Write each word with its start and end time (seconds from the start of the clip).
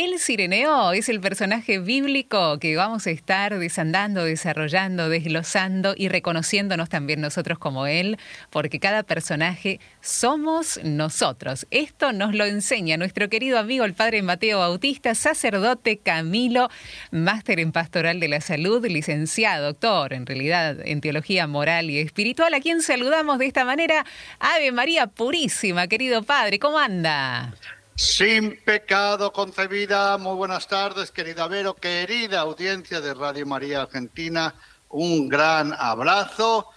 El 0.00 0.20
Sireneo 0.20 0.92
es 0.92 1.08
el 1.08 1.20
personaje 1.20 1.80
bíblico 1.80 2.60
que 2.60 2.76
vamos 2.76 3.08
a 3.08 3.10
estar 3.10 3.58
desandando, 3.58 4.22
desarrollando, 4.22 5.08
desglosando 5.08 5.94
y 5.96 6.08
reconociéndonos 6.08 6.88
también 6.88 7.20
nosotros 7.20 7.58
como 7.58 7.88
él, 7.88 8.16
porque 8.50 8.78
cada 8.78 9.02
personaje 9.02 9.80
somos 10.00 10.78
nosotros. 10.84 11.66
Esto 11.72 12.12
nos 12.12 12.32
lo 12.32 12.44
enseña 12.44 12.96
nuestro 12.96 13.28
querido 13.28 13.58
amigo 13.58 13.84
el 13.84 13.94
padre 13.94 14.22
Mateo 14.22 14.60
Bautista, 14.60 15.16
sacerdote 15.16 15.98
Camilo, 15.98 16.68
máster 17.10 17.58
en 17.58 17.72
pastoral 17.72 18.20
de 18.20 18.28
la 18.28 18.40
salud, 18.40 18.86
licenciado, 18.86 19.72
doctor 19.72 20.12
en 20.12 20.26
realidad 20.26 20.76
en 20.84 21.00
teología 21.00 21.48
moral 21.48 21.90
y 21.90 21.98
espiritual, 21.98 22.54
a 22.54 22.60
quien 22.60 22.82
saludamos 22.82 23.40
de 23.40 23.46
esta 23.46 23.64
manera. 23.64 24.06
Ave 24.38 24.70
María 24.70 25.08
Purísima, 25.08 25.88
querido 25.88 26.22
padre, 26.22 26.60
¿cómo 26.60 26.78
anda? 26.78 27.52
Sin 27.98 28.56
pecado 28.64 29.32
concebida. 29.32 30.16
Muy 30.18 30.36
buenas 30.36 30.68
tardes, 30.68 31.10
querida 31.10 31.48
Vero, 31.48 31.74
querida 31.74 32.42
audiencia 32.42 33.00
de 33.00 33.12
Radio 33.12 33.44
María 33.44 33.82
Argentina. 33.82 34.54
Un 34.90 35.28
gran 35.28 35.72
abrazo 35.76 36.68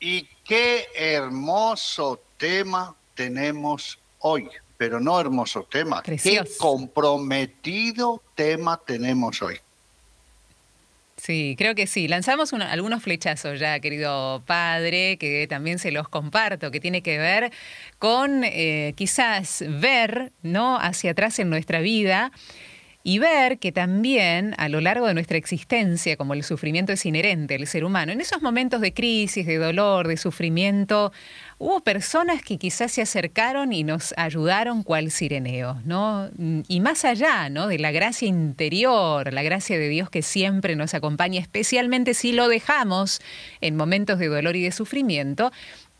y 0.00 0.26
qué 0.44 0.88
hermoso 0.96 2.20
tema 2.36 2.92
tenemos 3.14 4.00
hoy. 4.18 4.50
Pero 4.76 4.98
no 4.98 5.20
hermoso 5.20 5.62
tema, 5.70 6.02
qué 6.02 6.42
comprometido 6.58 8.20
tema 8.34 8.76
tenemos 8.84 9.42
hoy. 9.42 9.60
Sí, 11.24 11.54
creo 11.56 11.74
que 11.74 11.86
sí. 11.86 12.06
Lanzamos 12.06 12.52
algunos 12.52 13.02
flechazos 13.02 13.58
ya, 13.58 13.80
querido 13.80 14.42
padre, 14.44 15.16
que 15.16 15.46
también 15.48 15.78
se 15.78 15.90
los 15.90 16.06
comparto, 16.06 16.70
que 16.70 16.80
tiene 16.80 17.00
que 17.00 17.16
ver 17.16 17.50
con 17.98 18.44
eh, 18.44 18.92
quizás 18.94 19.64
ver 19.66 20.32
¿no? 20.42 20.76
hacia 20.78 21.12
atrás 21.12 21.38
en 21.38 21.48
nuestra 21.48 21.80
vida 21.80 22.30
y 23.02 23.20
ver 23.20 23.58
que 23.58 23.72
también 23.72 24.54
a 24.58 24.68
lo 24.68 24.82
largo 24.82 25.06
de 25.06 25.14
nuestra 25.14 25.38
existencia, 25.38 26.18
como 26.18 26.34
el 26.34 26.42
sufrimiento 26.42 26.92
es 26.92 27.06
inherente 27.06 27.54
al 27.54 27.66
ser 27.66 27.84
humano, 27.84 28.12
en 28.12 28.20
esos 28.20 28.42
momentos 28.42 28.82
de 28.82 28.92
crisis, 28.92 29.46
de 29.46 29.56
dolor, 29.56 30.08
de 30.08 30.18
sufrimiento, 30.18 31.10
hubo 31.58 31.80
personas 31.80 32.42
que 32.42 32.58
quizás 32.58 32.92
se 32.92 33.02
acercaron 33.02 33.72
y 33.72 33.84
nos 33.84 34.14
ayudaron 34.16 34.82
cual 34.82 35.10
sireneo, 35.10 35.80
¿no? 35.84 36.30
Y 36.68 36.80
más 36.80 37.04
allá, 37.04 37.48
¿no? 37.48 37.66
De 37.66 37.78
la 37.78 37.92
gracia 37.92 38.28
interior, 38.28 39.32
la 39.32 39.42
gracia 39.42 39.78
de 39.78 39.88
Dios 39.88 40.10
que 40.10 40.22
siempre 40.22 40.76
nos 40.76 40.94
acompaña, 40.94 41.40
especialmente 41.40 42.14
si 42.14 42.32
lo 42.32 42.48
dejamos 42.48 43.20
en 43.60 43.76
momentos 43.76 44.18
de 44.18 44.28
dolor 44.28 44.56
y 44.56 44.62
de 44.62 44.72
sufrimiento, 44.72 45.52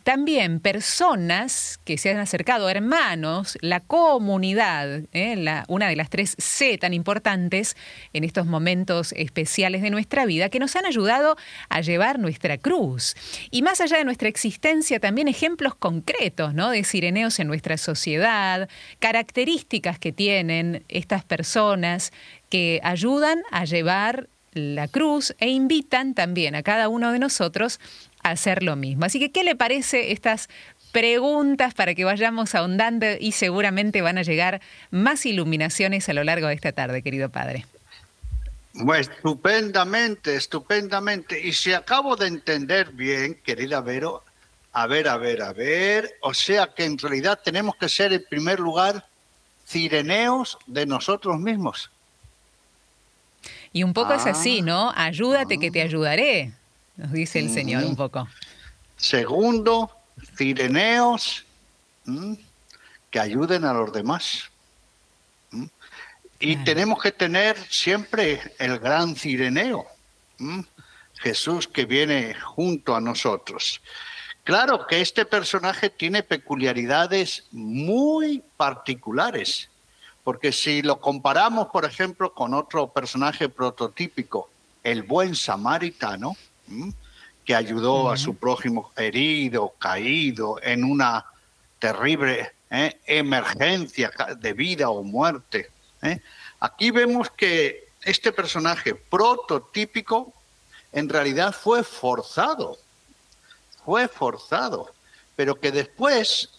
también 0.04 0.60
personas 0.60 1.80
que 1.84 1.96
se 1.96 2.10
han 2.10 2.18
acercado, 2.18 2.68
hermanos, 2.68 3.56
la 3.62 3.80
comunidad, 3.80 5.00
¿eh? 5.12 5.62
una 5.66 5.88
de 5.88 5.96
las 5.96 6.10
tres 6.10 6.36
C 6.38 6.76
tan 6.76 6.92
importantes 6.92 7.74
en 8.12 8.22
estos 8.22 8.44
momentos 8.44 9.12
especiales 9.16 9.80
de 9.80 9.88
nuestra 9.88 10.26
vida, 10.26 10.50
que 10.50 10.58
nos 10.58 10.76
han 10.76 10.84
ayudado 10.84 11.36
a 11.70 11.80
llevar 11.80 12.18
nuestra 12.18 12.58
cruz. 12.58 13.16
Y 13.50 13.62
más 13.62 13.80
allá 13.80 13.96
de 13.96 14.04
nuestra 14.04 14.28
existencia, 14.28 15.00
también 15.00 15.26
ejemplos 15.26 15.74
concretos 15.74 16.52
¿no? 16.52 16.68
de 16.68 16.84
sireneos 16.84 17.40
en 17.40 17.46
nuestra 17.46 17.78
sociedad, 17.78 18.68
características 18.98 19.98
que 19.98 20.12
tienen 20.12 20.84
estas 20.88 21.24
personas 21.24 22.12
que 22.50 22.78
ayudan 22.84 23.42
a 23.50 23.64
llevar 23.64 24.28
la 24.52 24.86
cruz 24.86 25.34
e 25.38 25.48
invitan 25.48 26.14
también 26.14 26.54
a 26.54 26.62
cada 26.62 26.88
uno 26.88 27.10
de 27.10 27.18
nosotros 27.18 27.80
hacer 28.24 28.62
lo 28.62 28.74
mismo. 28.74 29.04
Así 29.04 29.20
que, 29.20 29.30
¿qué 29.30 29.44
le 29.44 29.54
parece 29.54 30.10
estas 30.10 30.48
preguntas 30.90 31.74
para 31.74 31.94
que 31.94 32.04
vayamos 32.04 32.54
ahondando 32.54 33.06
y 33.20 33.32
seguramente 33.32 34.02
van 34.02 34.18
a 34.18 34.22
llegar 34.22 34.60
más 34.90 35.26
iluminaciones 35.26 36.08
a 36.08 36.12
lo 36.14 36.24
largo 36.24 36.48
de 36.48 36.54
esta 36.54 36.72
tarde, 36.72 37.02
querido 37.02 37.28
padre? 37.28 37.66
Pues 38.84 39.08
estupendamente, 39.08 40.34
estupendamente. 40.34 41.40
Y 41.40 41.52
si 41.52 41.72
acabo 41.72 42.16
de 42.16 42.26
entender 42.26 42.90
bien, 42.92 43.40
querida 43.44 43.80
Vero, 43.80 44.24
a 44.72 44.86
ver, 44.86 45.08
a 45.08 45.16
ver, 45.16 45.42
a 45.42 45.52
ver, 45.52 46.14
o 46.20 46.34
sea 46.34 46.68
que 46.74 46.84
en 46.84 46.98
realidad 46.98 47.38
tenemos 47.44 47.76
que 47.76 47.88
ser 47.88 48.12
en 48.12 48.24
primer 48.28 48.58
lugar 48.58 49.06
cireneos 49.66 50.58
de 50.66 50.86
nosotros 50.86 51.38
mismos. 51.38 51.90
Y 53.72 53.82
un 53.82 53.92
poco 53.92 54.14
es 54.14 54.26
así, 54.26 54.60
ah. 54.60 54.64
¿no? 54.64 54.92
Ayúdate 54.96 55.58
que 55.58 55.70
te 55.70 55.82
ah. 55.82 55.84
ayudaré 55.84 56.52
nos 56.96 57.12
dice 57.12 57.38
el 57.40 57.50
Señor 57.50 57.84
un 57.84 57.96
poco. 57.96 58.28
Segundo, 58.96 59.90
cireneos 60.36 61.44
que 63.10 63.20
ayuden 63.20 63.64
a 63.64 63.72
los 63.72 63.92
demás. 63.92 64.50
Y 66.38 66.56
tenemos 66.64 67.00
que 67.00 67.12
tener 67.12 67.56
siempre 67.70 68.54
el 68.58 68.78
gran 68.78 69.16
cireneo, 69.16 69.86
Jesús 71.14 71.66
que 71.66 71.86
viene 71.86 72.34
junto 72.34 72.94
a 72.94 73.00
nosotros. 73.00 73.80
Claro 74.42 74.86
que 74.86 75.00
este 75.00 75.24
personaje 75.24 75.88
tiene 75.88 76.22
peculiaridades 76.22 77.44
muy 77.50 78.42
particulares, 78.58 79.70
porque 80.22 80.52
si 80.52 80.82
lo 80.82 81.00
comparamos, 81.00 81.68
por 81.68 81.86
ejemplo, 81.86 82.34
con 82.34 82.52
otro 82.52 82.88
personaje 82.88 83.48
prototípico, 83.48 84.50
el 84.82 85.02
buen 85.02 85.34
samaritano, 85.34 86.36
que 87.44 87.54
ayudó 87.54 88.10
a 88.10 88.16
su 88.16 88.36
prójimo 88.36 88.92
herido, 88.96 89.74
caído, 89.78 90.58
en 90.62 90.84
una 90.84 91.26
terrible 91.78 92.52
¿eh? 92.70 92.98
emergencia 93.06 94.10
de 94.38 94.52
vida 94.52 94.88
o 94.88 95.02
muerte. 95.02 95.70
¿eh? 96.02 96.20
Aquí 96.60 96.90
vemos 96.90 97.30
que 97.30 97.88
este 98.02 98.32
personaje 98.32 98.94
prototípico 98.94 100.32
en 100.92 101.08
realidad 101.08 101.52
fue 101.52 101.82
forzado, 101.82 102.78
fue 103.84 104.08
forzado, 104.08 104.94
pero 105.36 105.58
que 105.58 105.72
después 105.72 106.50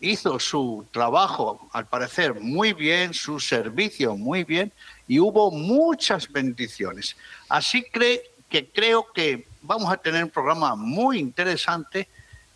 hizo 0.00 0.38
su 0.38 0.86
trabajo, 0.90 1.68
al 1.72 1.86
parecer, 1.86 2.40
muy 2.40 2.72
bien, 2.72 3.12
su 3.12 3.40
servicio 3.40 4.16
muy 4.16 4.44
bien, 4.44 4.72
y 5.06 5.18
hubo 5.18 5.50
muchas 5.50 6.30
bendiciones. 6.30 7.16
Así 7.48 7.82
cree 7.82 8.30
que 8.50 8.68
creo 8.68 9.06
que 9.12 9.46
vamos 9.62 9.90
a 9.92 9.96
tener 9.96 10.24
un 10.24 10.30
programa 10.30 10.74
muy 10.74 11.18
interesante 11.18 12.08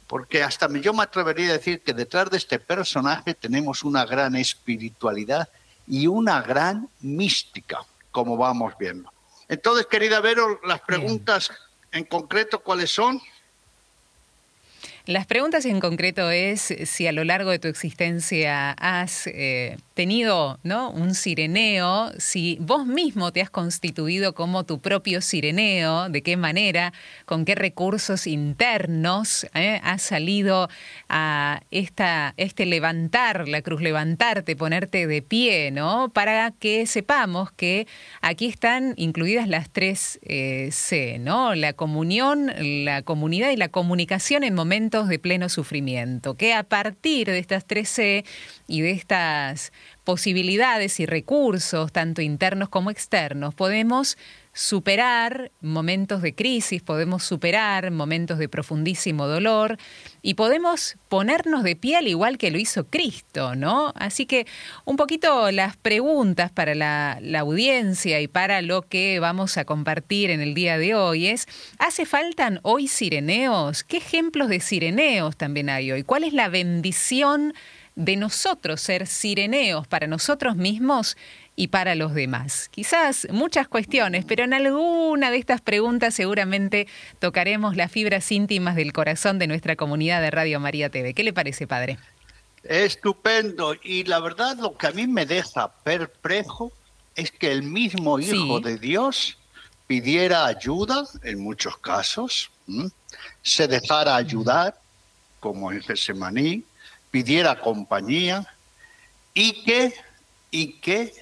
porque 0.06 0.42
hasta 0.42 0.68
yo 0.78 0.92
me 0.92 1.02
atrevería 1.02 1.50
a 1.50 1.52
decir 1.54 1.80
que 1.80 1.94
detrás 1.94 2.30
de 2.30 2.36
este 2.36 2.58
personaje 2.58 3.34
tenemos 3.34 3.82
una 3.82 4.04
gran 4.04 4.36
espiritualidad 4.36 5.48
y 5.86 6.06
una 6.06 6.42
gran 6.42 6.88
mística, 7.00 7.78
como 8.10 8.36
vamos 8.36 8.74
viendo. 8.78 9.10
Entonces, 9.48 9.86
querida 9.86 10.20
Vero, 10.20 10.60
las 10.64 10.80
preguntas 10.80 11.50
en 11.92 12.04
concreto, 12.04 12.58
¿cuáles 12.60 12.90
son? 12.90 13.20
Las 15.06 15.26
preguntas 15.26 15.66
en 15.66 15.80
concreto 15.80 16.30
es 16.30 16.74
si 16.84 17.06
a 17.06 17.12
lo 17.12 17.24
largo 17.24 17.50
de 17.50 17.58
tu 17.58 17.68
existencia 17.68 18.70
has 18.72 19.26
eh, 19.26 19.76
tenido 19.94 20.58
¿no? 20.64 20.90
un 20.90 21.14
sireneo, 21.14 22.10
si 22.18 22.58
vos 22.60 22.84
mismo 22.84 23.32
te 23.32 23.40
has 23.40 23.50
constituido 23.50 24.34
como 24.34 24.64
tu 24.64 24.80
propio 24.80 25.20
sireneo, 25.20 26.08
de 26.08 26.22
qué 26.22 26.36
manera, 26.36 26.92
con 27.26 27.44
qué 27.44 27.54
recursos 27.54 28.26
internos 28.26 29.46
eh, 29.54 29.80
has 29.82 30.02
salido 30.02 30.68
a 31.08 31.62
esta, 31.70 32.34
este 32.36 32.66
levantar 32.66 33.48
la 33.48 33.62
cruz, 33.62 33.80
levantarte, 33.80 34.56
ponerte 34.56 35.06
de 35.06 35.22
pie, 35.22 35.70
¿no? 35.70 36.10
Para 36.10 36.50
que 36.50 36.86
sepamos 36.86 37.52
que 37.52 37.86
aquí 38.20 38.46
están 38.46 38.94
incluidas 38.96 39.48
las 39.48 39.70
tres 39.70 40.18
eh, 40.22 40.70
C, 40.72 41.18
¿no? 41.20 41.54
La 41.54 41.72
comunión, 41.72 42.50
la 42.84 43.02
comunidad 43.02 43.50
y 43.50 43.56
la 43.56 43.68
comunicación 43.68 44.42
en 44.42 44.54
momentos 44.54 45.06
de 45.06 45.20
pleno 45.20 45.48
sufrimiento, 45.48 46.34
que 46.34 46.52
a 46.52 46.64
partir 46.64 47.28
de 47.28 47.38
estas 47.38 47.64
tres 47.64 47.88
C 47.88 48.24
y 48.66 48.80
de 48.80 48.90
estas 48.90 49.72
posibilidades 50.04 51.00
y 51.00 51.06
recursos, 51.06 51.92
tanto 51.92 52.22
internos 52.22 52.68
como 52.68 52.90
externos, 52.90 53.54
podemos 53.54 54.16
superar 54.54 55.50
momentos 55.60 56.22
de 56.22 56.32
crisis, 56.34 56.80
podemos 56.80 57.24
superar 57.24 57.90
momentos 57.90 58.38
de 58.38 58.48
profundísimo 58.48 59.26
dolor 59.26 59.76
y 60.22 60.34
podemos 60.34 60.96
ponernos 61.08 61.64
de 61.64 61.74
pie 61.74 61.96
al 61.96 62.06
igual 62.06 62.38
que 62.38 62.52
lo 62.52 62.58
hizo 62.58 62.86
Cristo, 62.86 63.56
¿no? 63.56 63.92
Así 63.96 64.26
que 64.26 64.46
un 64.84 64.96
poquito 64.96 65.50
las 65.50 65.76
preguntas 65.76 66.52
para 66.52 66.76
la, 66.76 67.18
la, 67.20 67.40
audiencia 67.40 68.20
y 68.20 68.28
para 68.28 68.62
lo 68.62 68.82
que 68.82 69.18
vamos 69.18 69.58
a 69.58 69.64
compartir 69.64 70.30
en 70.30 70.40
el 70.40 70.54
día 70.54 70.78
de 70.78 70.94
hoy 70.94 71.26
es, 71.26 71.46
¿hace 71.78 72.06
falta 72.06 72.60
hoy 72.62 72.86
sireneos? 72.86 73.82
¿Qué 73.82 73.96
ejemplos 73.96 74.48
de 74.48 74.60
sireneos 74.60 75.36
también 75.36 75.68
hay 75.68 75.90
hoy? 75.90 76.04
¿Cuál 76.04 76.22
es 76.22 76.32
la 76.32 76.48
bendición 76.48 77.54
de 77.96 78.16
nosotros 78.16 78.80
ser 78.80 79.06
sireneos 79.06 79.86
para 79.86 80.06
nosotros 80.06 80.56
mismos 80.56 81.16
y 81.56 81.68
para 81.68 81.94
los 81.94 82.14
demás. 82.14 82.68
Quizás 82.70 83.28
muchas 83.30 83.68
cuestiones, 83.68 84.24
pero 84.24 84.44
en 84.44 84.54
alguna 84.54 85.30
de 85.30 85.38
estas 85.38 85.60
preguntas 85.60 86.14
seguramente 86.14 86.88
tocaremos 87.20 87.76
las 87.76 87.92
fibras 87.92 88.30
íntimas 88.32 88.74
del 88.74 88.92
corazón 88.92 89.38
de 89.38 89.46
nuestra 89.46 89.76
comunidad 89.76 90.20
de 90.20 90.30
Radio 90.30 90.58
María 90.58 90.90
TV. 90.90 91.14
¿Qué 91.14 91.22
le 91.22 91.32
parece, 91.32 91.66
padre? 91.66 91.98
Estupendo. 92.64 93.74
Y 93.82 94.04
la 94.04 94.20
verdad 94.20 94.56
lo 94.56 94.76
que 94.76 94.88
a 94.88 94.90
mí 94.90 95.06
me 95.06 95.26
deja 95.26 95.72
perplejo 95.84 96.72
es 97.14 97.30
que 97.30 97.52
el 97.52 97.62
mismo 97.62 98.18
Hijo 98.18 98.58
de 98.58 98.76
Dios 98.78 99.38
pidiera 99.86 100.46
ayuda 100.46 101.04
en 101.22 101.40
muchos 101.40 101.78
casos, 101.78 102.50
se 103.42 103.68
dejara 103.68 104.16
ayudar, 104.16 104.80
como 105.38 105.70
en 105.70 105.82
Gesemaní, 105.82 106.64
pidiera 107.14 107.60
compañía 107.60 108.44
y 109.32 109.62
que, 109.62 109.94
y 110.50 110.80
que 110.80 111.14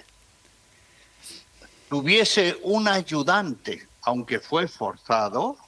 tuviese 1.91 2.59
un 2.63 2.89
ayudante, 2.89 3.87
aunque 4.01 4.41
fue 4.41 4.69
forzado, 4.69 5.59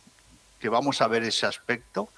que 0.58 0.70
vamos 0.70 1.02
a 1.02 1.08
ver 1.08 1.24
ese 1.24 1.44
aspecto, 1.44 2.08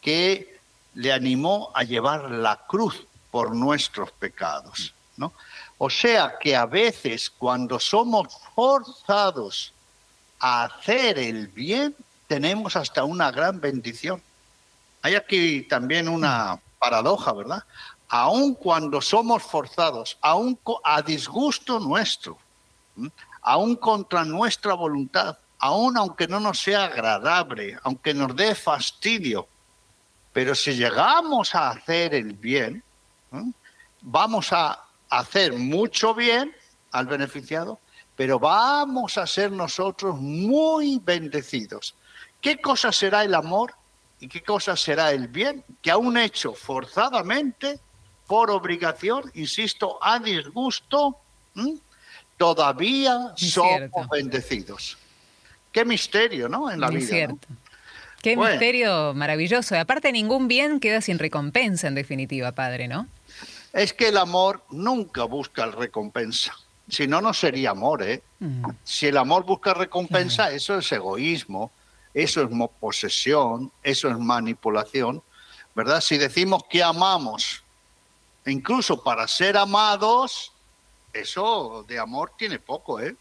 que 0.00 0.60
le 0.94 1.12
animó 1.12 1.70
a 1.74 1.82
llevar 1.82 2.30
la 2.30 2.56
cruz 2.66 3.06
por 3.30 3.54
nuestros 3.54 4.10
pecados. 4.12 4.94
¿no? 5.18 5.34
O 5.76 5.90
sea 5.90 6.38
que 6.40 6.56
a 6.56 6.64
veces 6.64 7.28
cuando 7.28 7.78
somos 7.78 8.28
forzados 8.54 9.74
a 10.40 10.64
hacer 10.64 11.18
el 11.18 11.48
bien, 11.48 11.94
tenemos 12.26 12.76
hasta 12.76 13.04
una 13.04 13.30
gran 13.30 13.60
bendición. 13.60 14.22
Hay 15.02 15.16
aquí 15.16 15.64
también 15.64 16.08
una 16.08 16.58
paradoja, 16.82 17.32
¿verdad? 17.32 17.62
Aun 18.08 18.54
cuando 18.54 19.00
somos 19.00 19.40
forzados, 19.44 20.18
aun 20.20 20.58
a 20.82 21.00
disgusto 21.00 21.78
nuestro, 21.78 22.36
aun 23.40 23.76
contra 23.76 24.24
nuestra 24.24 24.74
voluntad, 24.74 25.38
aun 25.60 25.96
aunque 25.96 26.26
no 26.26 26.40
nos 26.40 26.58
sea 26.58 26.86
agradable, 26.86 27.78
aunque 27.84 28.12
nos 28.12 28.34
dé 28.34 28.56
fastidio, 28.56 29.46
pero 30.32 30.56
si 30.56 30.74
llegamos 30.74 31.54
a 31.54 31.70
hacer 31.70 32.16
el 32.16 32.32
bien, 32.32 32.82
vamos 34.00 34.52
a 34.52 34.82
hacer 35.08 35.52
mucho 35.52 36.14
bien 36.14 36.52
al 36.90 37.06
beneficiado, 37.06 37.78
pero 38.16 38.40
vamos 38.40 39.18
a 39.18 39.26
ser 39.28 39.52
nosotros 39.52 40.16
muy 40.18 40.98
bendecidos. 40.98 41.94
¿Qué 42.40 42.60
cosa 42.60 42.90
será 42.90 43.22
el 43.22 43.36
amor 43.36 43.72
y 44.22 44.28
qué 44.28 44.40
cosa 44.40 44.76
será 44.76 45.10
el 45.10 45.26
bien? 45.26 45.64
Que 45.82 45.90
aún 45.90 46.16
hecho 46.16 46.54
forzadamente, 46.54 47.80
por 48.28 48.52
obligación, 48.52 49.28
insisto, 49.34 49.98
a 50.00 50.20
disgusto, 50.20 51.18
todavía 52.36 53.32
somos 53.34 54.08
bendecidos. 54.08 54.96
Qué 55.72 55.84
misterio, 55.84 56.48
¿no? 56.48 56.70
En 56.70 56.78
la 56.78 56.88
vida. 56.88 57.08
Cierto. 57.08 57.48
Qué 58.22 58.36
misterio 58.36 59.12
maravilloso. 59.12 59.74
Y 59.74 59.78
aparte, 59.78 60.12
ningún 60.12 60.46
bien 60.46 60.78
queda 60.78 61.00
sin 61.00 61.18
recompensa, 61.18 61.88
en 61.88 61.96
definitiva, 61.96 62.52
padre, 62.52 62.86
¿no? 62.86 63.08
Es 63.72 63.92
que 63.92 64.06
el 64.10 64.18
amor 64.18 64.62
nunca 64.70 65.24
busca 65.24 65.66
recompensa. 65.66 66.54
Si 66.88 67.08
no, 67.08 67.20
no 67.20 67.34
sería 67.34 67.70
amor, 67.70 68.04
¿eh? 68.04 68.22
Mm. 68.38 68.66
Si 68.84 69.08
el 69.08 69.16
amor 69.16 69.44
busca 69.44 69.74
recompensa, 69.74 70.52
eso 70.52 70.78
es 70.78 70.92
egoísmo, 70.92 71.72
eso 72.14 72.42
es 72.42 72.48
posesión, 72.80 73.72
eso 73.82 74.08
es 74.08 74.18
manipulación, 74.18 75.22
¿verdad? 75.74 76.00
Si 76.00 76.18
decimos 76.18 76.64
que 76.68 76.82
amamos, 76.82 77.62
incluso 78.46 79.02
para 79.02 79.26
ser 79.26 79.56
amados, 79.56 80.52
eso 81.12 81.84
de 81.88 81.98
amor 81.98 82.32
tiene 82.36 82.58
poco, 82.58 83.00
¿eh? 83.00 83.16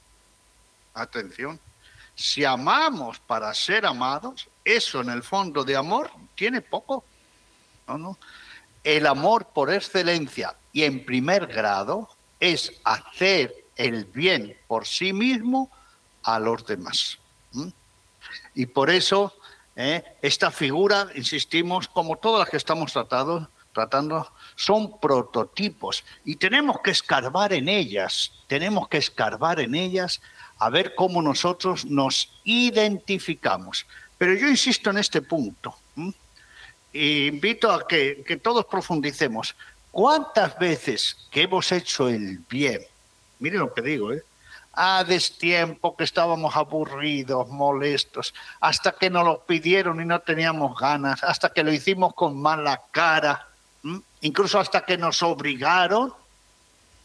Atención. 0.94 1.60
Si 2.16 2.44
amamos 2.44 3.20
para 3.20 3.54
ser 3.54 3.86
amados, 3.86 4.48
eso 4.66 5.02
en 5.02 5.10
el 5.10 5.24
fondo 5.24 5.64
de 5.64 5.76
amor 5.76 6.12
tiene 6.36 6.62
poco. 6.62 7.04
¿no? 7.88 7.98
¿no? 7.98 8.18
El 8.84 9.08
amor 9.08 9.48
por 9.54 9.74
excelencia 9.74 10.56
y 10.74 10.84
en 10.84 11.06
primer 11.06 11.48
grado 11.48 12.10
es 12.40 12.74
hacer 12.84 13.66
el 13.76 14.06
bien 14.06 14.58
por 14.68 14.88
sí 14.88 15.14
mismo 15.14 15.70
a 16.24 16.40
los 16.40 16.66
demás. 16.66 17.18
Y 18.56 18.66
por 18.68 18.90
eso 18.90 19.34
¿eh? 19.76 20.04
esta 20.22 20.52
figura, 20.52 21.08
insistimos, 21.16 21.88
como 21.88 22.18
todas 22.18 22.40
las 22.40 22.50
que 22.50 22.58
estamos 22.58 22.94
tratando, 22.94 24.32
son 24.56 25.00
prototipos 25.00 26.04
y 26.26 26.36
tenemos 26.36 26.82
que 26.82 26.92
escarbar 26.92 27.54
en 27.54 27.70
ellas, 27.70 28.32
tenemos 28.48 28.88
que 28.90 28.98
escarbar 28.98 29.60
en 29.60 29.76
ellas 29.76 30.22
a 30.60 30.70
ver 30.70 30.94
cómo 30.96 31.22
nosotros 31.22 31.86
nos 31.86 32.30
identificamos. 32.44 33.86
Pero 34.18 34.36
yo 34.36 34.48
insisto 34.48 34.92
en 34.92 35.00
este 35.00 35.22
punto. 35.22 35.76
E 36.94 37.28
invito 37.28 37.72
a 37.72 37.88
que, 37.88 38.24
que 38.28 38.38
todos 38.38 38.66
profundicemos. 38.66 39.56
¿Cuántas 39.90 40.60
veces 40.60 41.18
que 41.32 41.44
hemos 41.44 41.72
hecho 41.72 42.10
el 42.10 42.40
bien? 42.50 42.82
Miren 43.40 43.62
lo 43.62 43.74
que 43.74 43.82
digo, 43.82 44.14
¿eh? 44.14 44.24
A 44.74 45.04
destiempo 45.04 45.96
que 45.98 46.06
estábamos 46.06 46.56
aburridos, 46.56 47.50
molestos, 47.50 48.34
hasta 48.60 48.94
que 48.94 49.10
nos 49.10 49.26
lo 49.26 49.46
pidieron 49.46 50.02
y 50.02 50.06
no 50.06 50.20
teníamos 50.20 50.80
ganas, 50.80 51.24
hasta 51.24 51.52
que 51.52 51.64
lo 51.64 51.74
hicimos 51.74 52.14
con 52.14 52.42
mala 52.42 52.82
cara, 52.92 53.48
incluso 54.22 54.60
hasta 54.60 54.86
que 54.86 54.98
nos 54.98 55.22
obligaron, 55.24 56.14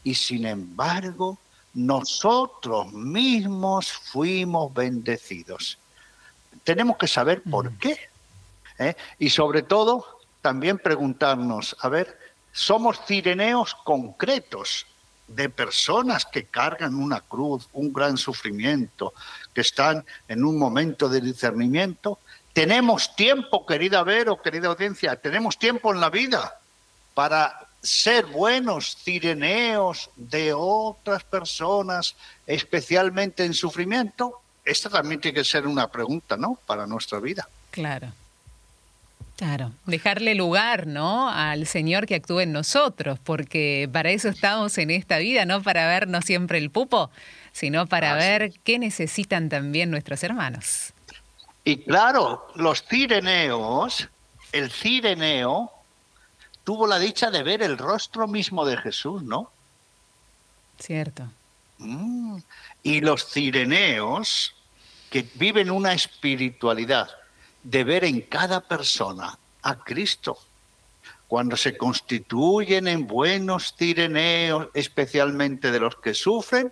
y 0.03 0.15
sin 0.15 0.45
embargo 0.45 1.37
nosotros 1.73 2.91
mismos 2.91 3.91
fuimos 3.91 4.73
bendecidos. 4.73 5.77
Tenemos 6.63 6.97
que 6.97 7.07
saber 7.07 7.43
por 7.43 7.71
qué. 7.77 8.09
¿eh? 8.79 8.95
Y 9.19 9.29
sobre 9.29 9.61
todo, 9.61 10.19
también 10.41 10.79
preguntarnos, 10.79 11.75
a 11.81 11.89
ver, 11.89 12.17
somos 12.51 12.99
cireneos 13.05 13.75
concretos 13.83 14.87
de 15.27 15.49
personas 15.49 16.25
que 16.25 16.45
cargan 16.45 16.95
una 16.95 17.21
cruz, 17.21 17.67
un 17.73 17.91
gran 17.91 18.17
sufrimiento, 18.17 19.13
que 19.53 19.61
están 19.61 20.05
en 20.27 20.45
un 20.45 20.57
momento 20.57 21.09
de 21.09 21.21
discernimiento. 21.21 22.19
Tenemos 22.53 23.15
tiempo, 23.15 23.65
querida 23.65 24.03
Vero, 24.03 24.41
querida 24.41 24.69
audiencia, 24.69 25.15
tenemos 25.15 25.57
tiempo 25.57 25.93
en 25.93 25.99
la 25.99 26.09
vida 26.09 26.59
para 27.13 27.67
ser 27.81 28.25
buenos 28.25 28.97
cireneos 28.97 30.09
de 30.15 30.53
otras 30.53 31.23
personas, 31.23 32.15
especialmente 32.45 33.45
en 33.45 33.53
sufrimiento? 33.53 34.41
Esta 34.63 34.89
también 34.89 35.21
tiene 35.21 35.35
que 35.35 35.45
ser 35.45 35.65
una 35.65 35.87
pregunta, 35.87 36.35
¿no? 36.35 36.59
Para 36.65 36.85
nuestra 36.85 37.19
vida. 37.19 37.47
Claro. 37.71 38.11
Claro, 39.37 39.71
dejarle 39.85 40.33
lugar, 40.33 40.87
¿no? 40.87 41.29
Al 41.29 41.67
Señor 41.67 42.07
que 42.07 42.15
actúe 42.15 42.39
en 42.39 42.51
nosotros, 42.51 43.19
porque 43.19 43.87
para 43.93 44.09
eso 44.09 44.29
estamos 44.29 44.75
en 44.79 44.89
esta 44.89 45.19
vida, 45.19 45.45
no 45.45 45.61
para 45.61 45.85
vernos 45.85 46.25
siempre 46.25 46.57
el 46.57 46.71
pupo, 46.71 47.11
sino 47.51 47.85
para 47.85 48.15
ver 48.15 48.53
qué 48.63 48.79
necesitan 48.79 49.47
también 49.47 49.91
nuestros 49.91 50.23
hermanos. 50.23 50.91
Y 51.63 51.77
claro, 51.83 52.47
los 52.55 52.83
cireneos, 52.83 54.09
el 54.51 54.71
cireneo 54.71 55.71
tuvo 56.63 56.87
la 56.87 56.97
dicha 56.97 57.29
de 57.29 57.43
ver 57.43 57.61
el 57.61 57.77
rostro 57.77 58.27
mismo 58.27 58.65
de 58.65 58.77
Jesús, 58.77 59.21
¿no? 59.21 59.51
Cierto. 60.79 61.29
Mm. 61.77 62.39
Y 62.81 63.01
los 63.01 63.31
cireneos, 63.31 64.55
que 65.11 65.29
viven 65.35 65.69
una 65.69 65.93
espiritualidad 65.93 67.07
de 67.69 67.83
ver 67.83 68.05
en 68.05 68.21
cada 68.21 68.61
persona 68.61 69.37
a 69.61 69.75
Cristo, 69.75 70.37
cuando 71.27 71.57
se 71.57 71.77
constituyen 71.77 72.87
en 72.87 73.05
buenos 73.05 73.75
cireneos, 73.77 74.69
especialmente 74.73 75.69
de 75.69 75.79
los 75.81 75.97
que 75.97 76.13
sufren, 76.13 76.71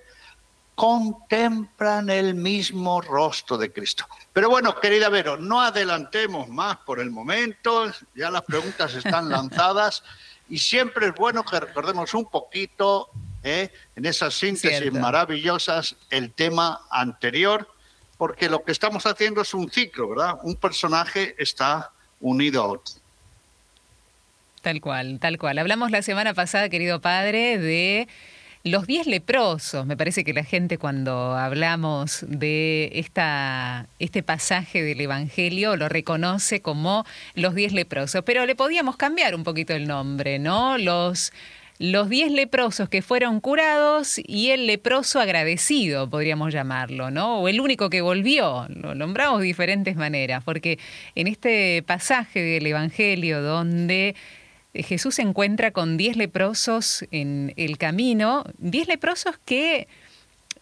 contemplan 0.73 2.09
el 2.09 2.33
mismo 2.35 3.01
rostro 3.01 3.57
de 3.57 3.73
Cristo. 3.73 4.05
Pero 4.31 4.49
bueno, 4.49 4.79
querida 4.79 5.09
Vero, 5.09 5.35
no 5.35 5.61
adelantemos 5.61 6.47
más 6.47 6.77
por 6.77 7.01
el 7.01 7.11
momento, 7.11 7.91
ya 8.13 8.31
las 8.31 8.43
preguntas 8.43 8.93
están 8.93 9.27
lanzadas 9.27 10.01
y 10.47 10.59
siempre 10.59 11.07
es 11.07 11.15
bueno 11.15 11.43
que 11.43 11.59
recordemos 11.59 12.13
un 12.13 12.25
poquito 12.25 13.09
¿eh? 13.43 13.69
en 13.97 14.05
esas 14.05 14.33
síntesis 14.33 14.93
maravillosas 14.93 15.97
el 16.09 16.31
tema 16.31 16.83
anterior, 16.89 17.74
porque 18.17 18.49
lo 18.49 18.63
que 18.63 18.71
estamos 18.71 19.05
haciendo 19.05 19.41
es 19.41 19.53
un 19.53 19.69
ciclo, 19.69 20.09
¿verdad? 20.09 20.39
Un 20.43 20.55
personaje 20.55 21.35
está 21.37 21.91
unido 22.19 22.61
a 22.63 22.67
otro. 22.67 22.95
Tal 24.61 24.81
cual, 24.81 25.19
tal 25.19 25.37
cual. 25.37 25.59
Hablamos 25.59 25.91
la 25.91 26.01
semana 26.01 26.33
pasada, 26.33 26.69
querido 26.69 26.99
padre, 26.99 27.57
de 27.59 28.07
los 28.65 28.87
diez 28.87 29.05
leprosos, 29.05 29.85
me 29.85 29.95
parece 29.95 30.23
que 30.23 30.33
la 30.33 30.43
gente 30.43 30.79
cuando 30.79 31.35
hablamos 31.35 32.25
de 32.27 32.89
esta, 32.95 33.85
este 33.99 34.23
pasaje 34.23 34.81
del 34.81 34.99
Evangelio 35.01 35.75
lo 35.75 35.87
reconoce 35.87 36.61
como 36.61 37.05
los 37.35 37.53
diez 37.53 37.73
leprosos, 37.73 38.23
pero 38.25 38.43
le 38.47 38.55
podíamos 38.55 38.97
cambiar 38.97 39.35
un 39.35 39.43
poquito 39.43 39.73
el 39.75 39.87
nombre, 39.87 40.39
¿no? 40.39 40.79
Los 40.79 41.31
los 41.77 42.09
diez 42.09 42.31
leprosos 42.31 42.89
que 42.89 43.01
fueron 43.01 43.39
curados 43.41 44.19
y 44.25 44.51
el 44.51 44.67
leproso 44.67 45.19
agradecido, 45.19 46.09
podríamos 46.09 46.53
llamarlo, 46.53 47.11
¿no? 47.11 47.39
O 47.39 47.47
el 47.47 47.59
único 47.59 47.89
que 47.89 48.01
volvió, 48.01 48.65
lo 48.69 48.95
nombramos 48.95 49.39
de 49.41 49.47
diferentes 49.47 49.95
maneras, 49.95 50.43
porque 50.43 50.79
en 51.15 51.27
este 51.27 51.83
pasaje 51.83 52.41
del 52.41 52.65
Evangelio 52.65 53.41
donde 53.41 54.15
Jesús 54.73 55.15
se 55.15 55.21
encuentra 55.21 55.71
con 55.71 55.97
diez 55.97 56.17
leprosos 56.17 57.05
en 57.11 57.53
el 57.55 57.77
camino, 57.77 58.43
diez 58.57 58.87
leprosos 58.87 59.37
que 59.43 59.87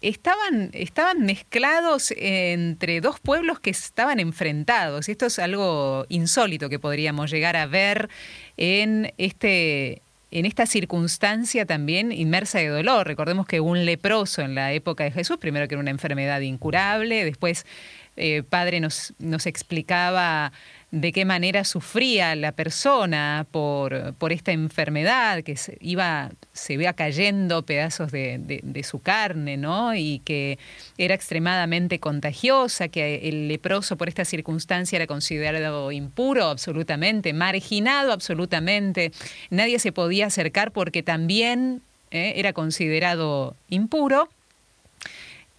estaban, 0.01 0.70
estaban 0.74 1.25
mezclados 1.25 2.13
entre 2.17 3.01
dos 3.01 3.20
pueblos 3.20 3.60
que 3.60 3.72
estaban 3.72 4.20
enfrentados. 4.20 5.10
Esto 5.10 5.27
es 5.27 5.39
algo 5.39 6.05
insólito 6.10 6.70
que 6.70 6.77
podríamos 6.77 7.32
llegar 7.32 7.55
a 7.55 7.65
ver 7.65 8.10
en 8.58 9.13
este 9.17 10.02
en 10.34 10.48
esta 10.48 10.66
circunstancia 10.66 11.68
también 11.68 12.12
inmersa 12.12 12.58
de 12.58 12.68
dolor. 12.68 13.06
Recordemos 13.06 13.46
que 13.46 13.60
un 13.60 13.86
leproso 13.86 14.42
en 14.42 14.56
la 14.56 14.74
época 14.74 15.04
de 15.04 15.12
Jesús, 15.12 15.38
primero 15.38 15.68
que 15.68 15.75
era 15.75 15.82
una 15.82 15.92
enfermedad 15.92 16.42
incurable, 16.42 17.24
después 17.24 17.68
eh, 18.15 18.43
Padre 18.48 18.79
nos, 18.79 19.13
nos 19.20 19.46
explicaba 19.46 20.51
de 20.93 21.12
qué 21.12 21.25
manera 21.25 21.63
sufría 21.63 22.36
la 22.36 22.51
persona 22.51 23.48
por, 23.50 24.13
por 24.13 24.32
esta 24.32 24.51
enfermedad, 24.51 25.41
que 25.41 25.58
se 25.58 25.75
iba, 25.82 26.29
se 26.51 26.77
cayendo 26.93 27.63
pedazos 27.65 28.12
de, 28.12 28.82
su 28.88 29.00
carne, 29.00 29.58
¿no? 29.58 29.96
Y 29.96 30.22
que 30.24 30.60
era 31.00 31.15
extremadamente 31.15 31.98
contagiosa, 31.98 32.89
que 32.89 33.27
el 33.27 33.48
leproso 33.48 33.98
por 33.98 34.08
esta 34.08 34.24
circunstancia 34.24 34.98
era 34.98 35.08
considerado 35.08 35.91
impuro 35.91 36.46
absolutamente, 36.46 37.34
marginado 37.34 38.12
absolutamente, 38.12 39.12
nadie 39.50 39.79
se 39.79 39.91
podía 39.91 40.27
acercar 40.27 40.72
porque 40.72 41.01
también 41.01 41.82
¿eh? 42.12 42.34
era 42.36 42.53
considerado 42.53 43.55
impuro. 43.67 44.29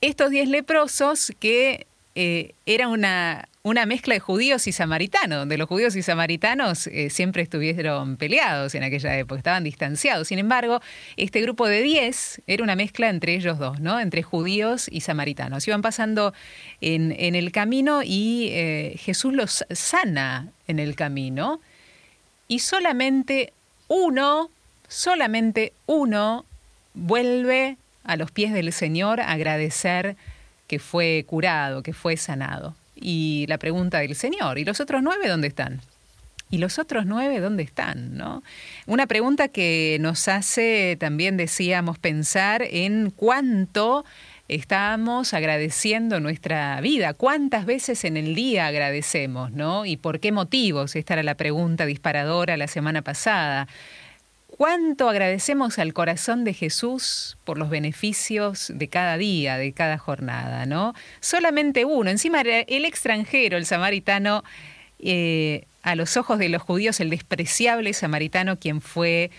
Estos 0.00 0.30
diez 0.30 0.48
leprosos 0.48 1.32
que 1.40 1.88
eh, 2.14 2.54
era 2.66 2.88
una 2.88 3.48
una 3.64 3.86
mezcla 3.86 4.12
de 4.12 4.20
judíos 4.20 4.66
y 4.66 4.72
samaritanos, 4.72 5.38
donde 5.38 5.56
los 5.56 5.66
judíos 5.66 5.96
y 5.96 6.02
samaritanos 6.02 6.86
eh, 6.88 7.08
siempre 7.08 7.42
estuvieron 7.42 8.18
peleados 8.18 8.74
en 8.74 8.82
aquella 8.82 9.18
época, 9.18 9.38
estaban 9.38 9.64
distanciados. 9.64 10.28
Sin 10.28 10.38
embargo, 10.38 10.82
este 11.16 11.40
grupo 11.40 11.66
de 11.66 11.80
10 11.80 12.42
era 12.46 12.62
una 12.62 12.76
mezcla 12.76 13.08
entre 13.08 13.34
ellos 13.34 13.58
dos, 13.58 13.80
¿no? 13.80 13.98
entre 14.00 14.22
judíos 14.22 14.86
y 14.90 15.00
samaritanos. 15.00 15.66
Iban 15.66 15.80
pasando 15.80 16.34
en, 16.82 17.12
el 17.34 17.52
camino 17.52 18.02
y 18.04 18.48
eh, 18.52 18.96
Jesús 18.98 19.32
los 19.32 19.64
sana 19.70 20.48
en 20.68 20.78
el 20.78 20.94
camino 20.94 21.58
y 22.48 22.58
solamente 22.58 23.54
uno, 23.88 24.50
solamente 24.88 25.72
uno 25.86 26.44
vuelve 26.92 27.78
a 28.04 28.16
los 28.16 28.30
pies 28.30 28.52
del 28.52 28.74
Señor 28.74 29.22
a 29.22 29.32
agradecer 29.32 30.16
que 30.74 30.80
fue 30.80 31.24
curado, 31.28 31.84
que 31.84 31.92
fue 31.92 32.16
sanado 32.16 32.74
y 32.96 33.46
la 33.48 33.58
pregunta 33.58 34.00
del 34.00 34.16
Señor, 34.16 34.58
¿y 34.58 34.64
los 34.64 34.80
otros 34.80 35.04
nueve 35.04 35.28
dónde 35.28 35.46
están? 35.46 35.80
¿Y 36.50 36.58
los 36.58 36.80
otros 36.80 37.06
nueve 37.06 37.38
dónde 37.38 37.62
están? 37.62 38.16
¿no? 38.16 38.42
Una 38.86 39.06
pregunta 39.06 39.46
que 39.46 39.98
nos 40.00 40.26
hace 40.26 40.96
también, 40.98 41.36
decíamos, 41.36 41.96
pensar 42.00 42.64
en 42.68 43.12
cuánto 43.14 44.04
estamos 44.48 45.32
agradeciendo 45.32 46.18
nuestra 46.18 46.80
vida, 46.80 47.14
cuántas 47.14 47.66
veces 47.66 48.04
en 48.04 48.16
el 48.16 48.34
día 48.34 48.66
agradecemos, 48.66 49.52
¿no? 49.52 49.86
Y 49.86 49.96
por 49.96 50.18
qué 50.18 50.32
motivos, 50.32 50.96
esta 50.96 51.14
era 51.14 51.22
la 51.22 51.36
pregunta 51.36 51.86
disparadora 51.86 52.56
la 52.56 52.66
semana 52.66 53.02
pasada. 53.02 53.68
¿Cuánto 54.56 55.08
agradecemos 55.08 55.80
al 55.80 55.92
corazón 55.92 56.44
de 56.44 56.54
Jesús 56.54 57.36
por 57.42 57.58
los 57.58 57.70
beneficios 57.70 58.70
de 58.72 58.86
cada 58.86 59.16
día, 59.18 59.58
de 59.58 59.72
cada 59.72 59.98
jornada, 59.98 60.64
¿no? 60.64 60.94
Solamente 61.18 61.84
uno, 61.84 62.08
encima 62.08 62.42
el 62.42 62.84
extranjero, 62.84 63.56
el 63.56 63.66
samaritano, 63.66 64.44
eh, 65.00 65.64
a 65.82 65.96
los 65.96 66.16
ojos 66.16 66.38
de 66.38 66.48
los 66.48 66.62
judíos, 66.62 67.00
el 67.00 67.10
despreciable 67.10 67.92
samaritano, 67.94 68.56
quien 68.56 68.80
fue 68.80 69.32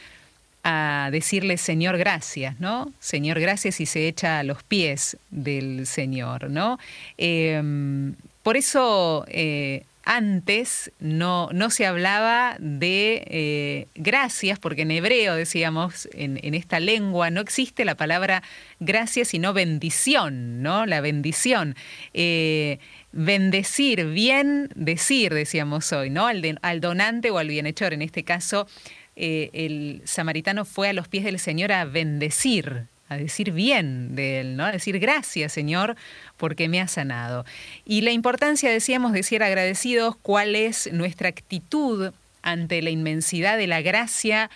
a 0.65 1.07
decirle 1.13 1.55
Señor 1.57 1.97
gracias, 1.97 2.59
¿no? 2.59 2.91
Señor 2.99 3.39
gracias 3.39 3.79
y 3.79 3.85
se 3.85 4.09
echa 4.09 4.39
a 4.39 4.43
los 4.43 4.63
pies 4.63 5.15
del 5.29 5.87
Señor, 5.87 6.49
¿no? 6.49 6.77
Em, 7.17 8.15
por 8.43 8.57
eso 8.57 9.23
eh, 9.29 9.85
antes 10.05 10.91
no, 10.99 11.49
no 11.51 11.71
se 11.71 11.85
hablaba 11.85 12.55
de 12.59 13.23
eh, 13.27 13.87
gracias, 13.95 14.59
porque 14.59 14.83
en 14.83 14.91
hebreo 14.91 15.35
decíamos, 15.35 16.07
en, 16.13 16.53
esta 16.53 16.79
lengua 16.79 17.31
no 17.31 17.41
existe 17.41 17.83
la 17.85 17.95
palabra 17.95 18.43
gracias, 18.79 19.29
sino 19.29 19.51
bendición, 19.51 20.61
¿no? 20.61 20.85
La 20.85 21.01
bendición. 21.01 21.75
Eh, 22.13 22.79
bendecir, 23.11 24.05
bien 24.05 24.69
decir, 24.75 25.33
decíamos 25.33 25.91
hoy, 25.91 26.11
¿no? 26.11 26.27
Al, 26.27 26.59
al, 26.61 26.81
donante 26.81 27.31
o 27.31 27.39
al 27.39 27.47
bienhechor. 27.47 27.93
En 27.93 28.03
este 28.03 28.23
caso, 28.23 28.67
eh, 29.15 29.49
el 29.53 30.01
samaritano 30.05 30.65
fue 30.65 30.89
a 30.89 30.93
los 30.93 31.07
pies 31.07 31.23
del 31.23 31.39
Señor 31.39 31.71
a 31.71 31.85
bendecir, 31.85 32.87
a 33.07 33.17
decir 33.17 33.51
bien 33.51 34.15
de 34.15 34.39
él, 34.39 34.57
¿no? 34.57 34.65
A 34.65 34.71
decir 34.71 34.99
gracias, 34.99 35.53
Señor, 35.53 35.95
porque 36.37 36.67
me 36.67 36.81
ha 36.81 36.87
sanado. 36.87 37.45
Y 37.85 38.01
la 38.01 38.11
importancia, 38.11 38.71
decíamos, 38.71 39.13
de 39.13 39.23
ser 39.23 39.43
agradecidos, 39.43 40.15
cuál 40.21 40.55
es 40.55 40.91
nuestra 40.91 41.29
actitud 41.29 42.11
ante 42.41 42.81
la 42.81 42.89
inmensidad 42.89 43.57
de 43.57 43.67
la 43.67 43.81
gracia 43.81 44.49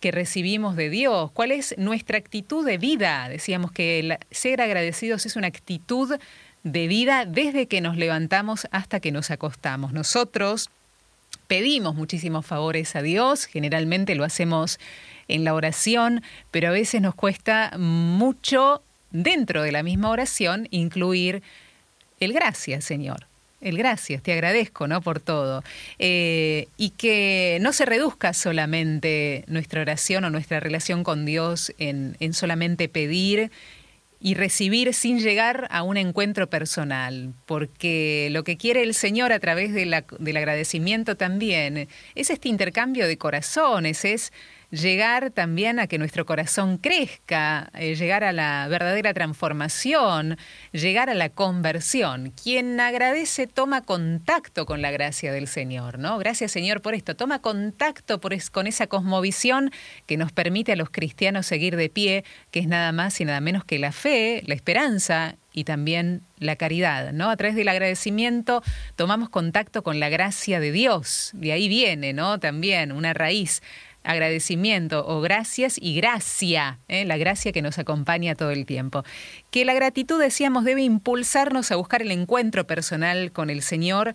que 0.00 0.10
recibimos 0.10 0.76
de 0.76 0.90
Dios, 0.90 1.30
cuál 1.32 1.50
es 1.50 1.74
nuestra 1.78 2.18
actitud 2.18 2.66
de 2.66 2.78
vida. 2.78 3.28
Decíamos 3.28 3.72
que 3.72 4.18
ser 4.30 4.60
agradecidos 4.60 5.24
es 5.24 5.36
una 5.36 5.46
actitud 5.46 6.18
de 6.62 6.88
vida 6.88 7.24
desde 7.24 7.66
que 7.66 7.80
nos 7.80 7.96
levantamos 7.96 8.66
hasta 8.70 9.00
que 9.00 9.12
nos 9.12 9.30
acostamos. 9.30 9.92
Nosotros 9.92 10.70
pedimos 11.46 11.94
muchísimos 11.94 12.44
favores 12.44 12.96
a 12.96 13.02
Dios, 13.02 13.46
generalmente 13.46 14.14
lo 14.14 14.24
hacemos 14.24 14.78
en 15.28 15.44
la 15.44 15.54
oración, 15.54 16.22
pero 16.50 16.68
a 16.68 16.72
veces 16.72 17.00
nos 17.00 17.14
cuesta 17.14 17.72
mucho 17.78 18.82
dentro 19.10 19.62
de 19.62 19.72
la 19.72 19.82
misma 19.82 20.10
oración 20.10 20.68
incluir 20.70 21.42
el 22.20 22.32
gracias, 22.32 22.84
Señor. 22.84 23.26
El 23.60 23.78
gracias, 23.78 24.22
te 24.22 24.32
agradezco, 24.32 24.86
¿no? 24.86 25.00
Por 25.00 25.20
todo. 25.20 25.64
Eh, 25.98 26.68
y 26.76 26.90
que 26.90 27.56
no 27.62 27.72
se 27.72 27.86
reduzca 27.86 28.34
solamente 28.34 29.44
nuestra 29.46 29.80
oración 29.80 30.24
o 30.24 30.30
nuestra 30.30 30.60
relación 30.60 31.02
con 31.02 31.24
Dios 31.24 31.72
en, 31.78 32.14
en 32.20 32.34
solamente 32.34 32.90
pedir 32.90 33.50
y 34.20 34.34
recibir 34.34 34.94
sin 34.94 35.18
llegar 35.18 35.66
a 35.70 35.82
un 35.82 35.98
encuentro 35.98 36.48
personal, 36.48 37.34
porque 37.44 38.28
lo 38.32 38.42
que 38.42 38.56
quiere 38.56 38.82
el 38.82 38.94
Señor 38.94 39.32
a 39.32 39.38
través 39.38 39.74
del 39.74 39.92
agradecimiento 39.92 41.14
también 41.14 41.88
es 42.14 42.30
este 42.30 42.48
intercambio 42.48 43.06
de 43.06 43.18
corazones, 43.18 44.04
es 44.06 44.32
llegar 44.74 45.30
también 45.30 45.78
a 45.78 45.86
que 45.86 45.98
nuestro 45.98 46.26
corazón 46.26 46.78
crezca, 46.78 47.70
eh, 47.74 47.94
llegar 47.94 48.24
a 48.24 48.32
la 48.32 48.66
verdadera 48.68 49.14
transformación, 49.14 50.36
llegar 50.72 51.08
a 51.08 51.14
la 51.14 51.28
conversión. 51.28 52.32
Quien 52.32 52.78
agradece 52.80 53.46
toma 53.46 53.82
contacto 53.82 54.66
con 54.66 54.82
la 54.82 54.90
gracia 54.90 55.32
del 55.32 55.46
Señor, 55.46 55.98
¿no? 55.98 56.18
Gracias 56.18 56.52
Señor 56.52 56.82
por 56.82 56.94
esto. 56.94 57.16
Toma 57.16 57.40
contacto 57.40 58.20
con 58.20 58.66
esa 58.66 58.86
cosmovisión 58.86 59.70
que 60.06 60.16
nos 60.16 60.32
permite 60.32 60.72
a 60.72 60.76
los 60.76 60.90
cristianos 60.90 61.46
seguir 61.46 61.76
de 61.76 61.88
pie, 61.88 62.24
que 62.50 62.60
es 62.60 62.66
nada 62.66 62.92
más 62.92 63.20
y 63.20 63.24
nada 63.24 63.40
menos 63.40 63.64
que 63.64 63.78
la 63.78 63.92
fe, 63.92 64.42
la 64.46 64.54
esperanza 64.54 65.36
y 65.52 65.64
también 65.64 66.22
la 66.38 66.56
caridad, 66.56 67.12
¿no? 67.12 67.30
A 67.30 67.36
través 67.36 67.54
del 67.54 67.68
agradecimiento 67.68 68.62
tomamos 68.96 69.28
contacto 69.28 69.84
con 69.84 70.00
la 70.00 70.08
gracia 70.08 70.58
de 70.58 70.72
Dios. 70.72 71.30
De 71.32 71.52
ahí 71.52 71.68
viene, 71.68 72.12
¿no? 72.12 72.40
También 72.40 72.90
una 72.90 73.14
raíz 73.14 73.62
agradecimiento 74.04 75.04
o 75.06 75.20
gracias 75.20 75.76
y 75.80 75.96
gracia, 75.96 76.78
¿eh? 76.88 77.04
la 77.04 77.16
gracia 77.16 77.52
que 77.52 77.62
nos 77.62 77.78
acompaña 77.78 78.34
todo 78.34 78.50
el 78.50 78.66
tiempo. 78.66 79.02
Que 79.50 79.64
la 79.64 79.74
gratitud, 79.74 80.20
decíamos, 80.20 80.64
debe 80.64 80.82
impulsarnos 80.82 81.72
a 81.72 81.76
buscar 81.76 82.02
el 82.02 82.12
encuentro 82.12 82.66
personal 82.66 83.32
con 83.32 83.50
el 83.50 83.62
Señor 83.62 84.14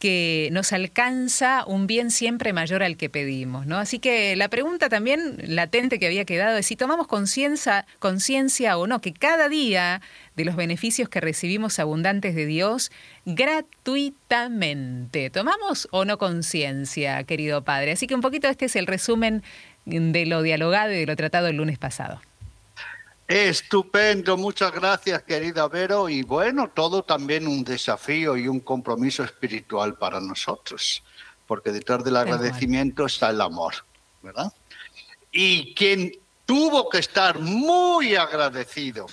que 0.00 0.48
nos 0.50 0.72
alcanza 0.72 1.64
un 1.66 1.86
bien 1.86 2.10
siempre 2.10 2.54
mayor 2.54 2.82
al 2.82 2.96
que 2.96 3.10
pedimos, 3.10 3.66
¿no? 3.66 3.76
Así 3.76 3.98
que 3.98 4.34
la 4.34 4.48
pregunta 4.48 4.88
también 4.88 5.36
latente 5.44 5.98
que 5.98 6.06
había 6.06 6.24
quedado 6.24 6.56
es 6.56 6.66
si 6.66 6.74
tomamos 6.74 7.06
conciencia 7.06 7.84
conciencia 7.98 8.78
o 8.78 8.86
no 8.86 9.02
que 9.02 9.12
cada 9.12 9.50
día 9.50 10.00
de 10.36 10.46
los 10.46 10.56
beneficios 10.56 11.10
que 11.10 11.20
recibimos 11.20 11.78
abundantes 11.78 12.34
de 12.34 12.46
Dios 12.46 12.90
gratuitamente. 13.26 15.28
¿Tomamos 15.28 15.86
o 15.90 16.06
no 16.06 16.16
conciencia, 16.16 17.22
querido 17.24 17.62
Padre? 17.62 17.92
Así 17.92 18.06
que 18.06 18.14
un 18.14 18.22
poquito 18.22 18.48
este 18.48 18.64
es 18.64 18.76
el 18.76 18.86
resumen 18.86 19.42
de 19.84 20.24
lo 20.24 20.40
dialogado 20.40 20.92
y 20.92 20.96
de 20.96 21.06
lo 21.06 21.14
tratado 21.14 21.48
el 21.48 21.56
lunes 21.56 21.78
pasado. 21.78 22.22
Estupendo, 23.30 24.36
muchas 24.36 24.72
gracias 24.72 25.22
querida 25.22 25.68
Vero 25.68 26.08
y 26.08 26.24
bueno, 26.24 26.68
todo 26.68 27.04
también 27.04 27.46
un 27.46 27.62
desafío 27.62 28.36
y 28.36 28.48
un 28.48 28.58
compromiso 28.58 29.22
espiritual 29.22 29.94
para 29.94 30.20
nosotros, 30.20 31.00
porque 31.46 31.70
detrás 31.70 32.02
del 32.02 32.16
agradecimiento 32.16 33.06
está 33.06 33.30
el 33.30 33.40
amor, 33.40 33.74
¿verdad? 34.20 34.52
Y 35.30 35.72
quien 35.74 36.10
tuvo 36.44 36.90
que 36.90 36.98
estar 36.98 37.38
muy 37.38 38.16
agradecido, 38.16 39.06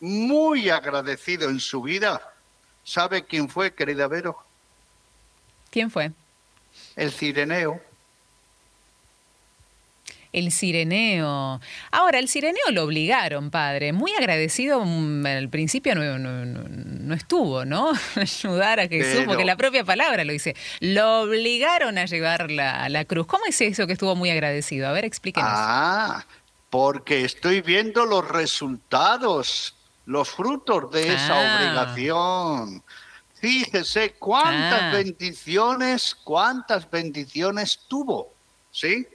muy 0.00 0.70
agradecido 0.70 1.50
en 1.50 1.60
su 1.60 1.82
vida, 1.82 2.22
¿sabe 2.82 3.26
quién 3.26 3.50
fue, 3.50 3.74
querida 3.74 4.08
Vero? 4.08 4.38
¿Quién 5.68 5.90
fue? 5.90 6.10
El 6.96 7.12
Cireneo. 7.12 7.82
El 10.32 10.50
Sireneo. 10.50 11.60
Ahora, 11.90 12.18
el 12.18 12.28
Sireneo 12.28 12.70
lo 12.70 12.84
obligaron, 12.84 13.50
padre. 13.50 13.92
Muy 13.92 14.12
agradecido 14.14 14.82
mm, 14.84 15.26
al 15.26 15.48
principio 15.50 15.94
no, 15.94 17.14
estuvo, 17.14 17.64
¿no? 17.64 17.92
Ayudar 18.16 18.80
a 18.80 18.88
Jesús, 18.88 19.24
porque 19.26 19.44
la 19.44 19.56
propia 19.56 19.84
palabra 19.84 20.24
lo 20.24 20.32
dice. 20.32 20.56
Lo 20.80 21.22
obligaron 21.22 21.98
a 21.98 22.06
llevar 22.06 22.50
la, 22.50 22.88
la 22.88 23.04
cruz. 23.04 23.26
¿Cómo 23.26 23.44
es 23.46 23.60
eso 23.60 23.86
que 23.86 23.92
estuvo 23.92 24.16
muy 24.16 24.30
agradecido? 24.30 24.88
A 24.88 24.92
ver, 24.92 25.04
explíquenos. 25.04 25.50
Ah, 25.52 26.24
porque 26.70 27.26
estoy 27.26 27.60
viendo 27.60 28.06
los 28.06 28.26
resultados, 28.26 29.74
los 30.06 30.30
frutos 30.30 30.90
de 30.90 31.14
esa 31.14 31.34
ah. 31.34 31.56
obligación. 31.58 32.82
Fíjese 33.34 34.14
cuántas 34.14 34.82
ah. 34.82 34.90
bendiciones, 34.92 36.14
cuántas 36.14 36.90
bendiciones 36.90 37.80
tuvo, 37.88 38.32
¿sí? 38.70 39.06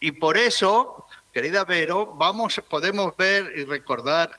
Y 0.00 0.12
por 0.12 0.36
eso, 0.36 1.06
querida 1.32 1.64
Vero, 1.64 2.14
vamos, 2.16 2.60
podemos 2.68 3.16
ver 3.16 3.52
y 3.56 3.64
recordar 3.64 4.38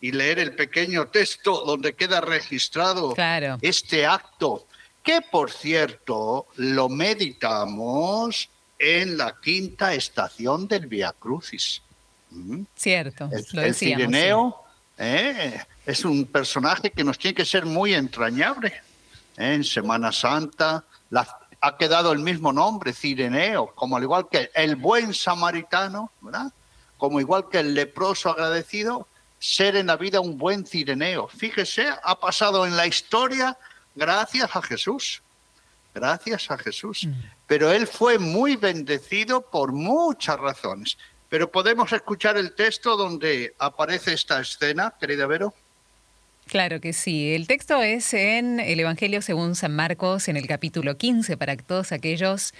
y 0.00 0.12
leer 0.12 0.38
el 0.40 0.54
pequeño 0.54 1.08
texto 1.08 1.64
donde 1.64 1.94
queda 1.94 2.20
registrado 2.20 3.14
este 3.60 4.04
acto, 4.04 4.66
que 5.02 5.20
por 5.20 5.50
cierto 5.50 6.46
lo 6.56 6.88
meditamos 6.88 8.48
en 8.78 9.16
la 9.16 9.36
quinta 9.40 9.94
estación 9.94 10.66
del 10.66 10.86
Via 10.86 11.14
Crucis. 11.16 11.82
¿Mm? 12.30 12.62
Cierto, 12.74 13.28
el, 13.30 13.46
lo 13.52 13.62
el 13.62 13.74
Cireneo 13.74 14.64
¿eh? 14.98 15.60
es 15.86 16.04
un 16.04 16.24
personaje 16.26 16.90
que 16.90 17.04
nos 17.04 17.18
tiene 17.18 17.34
que 17.34 17.44
ser 17.44 17.64
muy 17.64 17.94
entrañable. 17.94 18.68
¿eh? 19.36 19.54
En 19.54 19.64
Semana 19.64 20.10
Santa 20.10 20.84
ha 21.62 21.76
quedado 21.78 22.12
el 22.12 22.18
mismo 22.18 22.52
nombre, 22.52 22.92
Cireneo, 22.92 23.72
como 23.74 23.96
al 23.96 24.02
igual 24.02 24.28
que 24.30 24.50
el 24.54 24.76
buen 24.76 25.14
samaritano, 25.14 26.12
¿verdad? 26.20 26.52
Como 26.98 27.20
igual 27.20 27.48
que 27.48 27.60
el 27.60 27.72
leproso 27.72 28.28
agradecido, 28.28 29.08
ser 29.38 29.76
en 29.76 29.86
la 29.86 29.96
vida 29.96 30.20
un 30.20 30.36
buen 30.36 30.66
Cireneo. 30.66 31.28
Fíjese, 31.28 31.86
ha 32.02 32.20
pasado 32.20 32.66
en 32.66 32.76
la 32.76 32.86
historia 32.86 33.56
gracias 33.94 34.54
a 34.54 34.60
Jesús 34.60 35.22
gracias 35.94 36.50
a 36.50 36.58
Jesús. 36.58 37.04
Mm. 37.04 37.12
Pero 37.46 37.70
él 37.70 37.86
fue 37.86 38.18
muy 38.18 38.56
bendecido 38.56 39.42
por 39.42 39.72
muchas 39.72 40.38
razones. 40.38 40.98
Pero 41.28 41.50
podemos 41.50 41.92
escuchar 41.92 42.36
el 42.36 42.54
texto 42.54 42.96
donde 42.96 43.54
aparece 43.58 44.12
esta 44.12 44.40
escena, 44.40 44.94
querida 44.98 45.26
Vero. 45.26 45.54
Claro 46.52 46.82
que 46.82 46.92
sí. 46.92 47.32
El 47.32 47.46
texto 47.46 47.82
es 47.82 48.12
en 48.12 48.60
el 48.60 48.78
Evangelio 48.78 49.22
según 49.22 49.54
San 49.54 49.74
Marcos, 49.74 50.28
en 50.28 50.36
el 50.36 50.46
capítulo 50.46 50.98
15, 50.98 51.38
para 51.38 51.56
todos 51.56 51.92
aquellos 51.92 52.52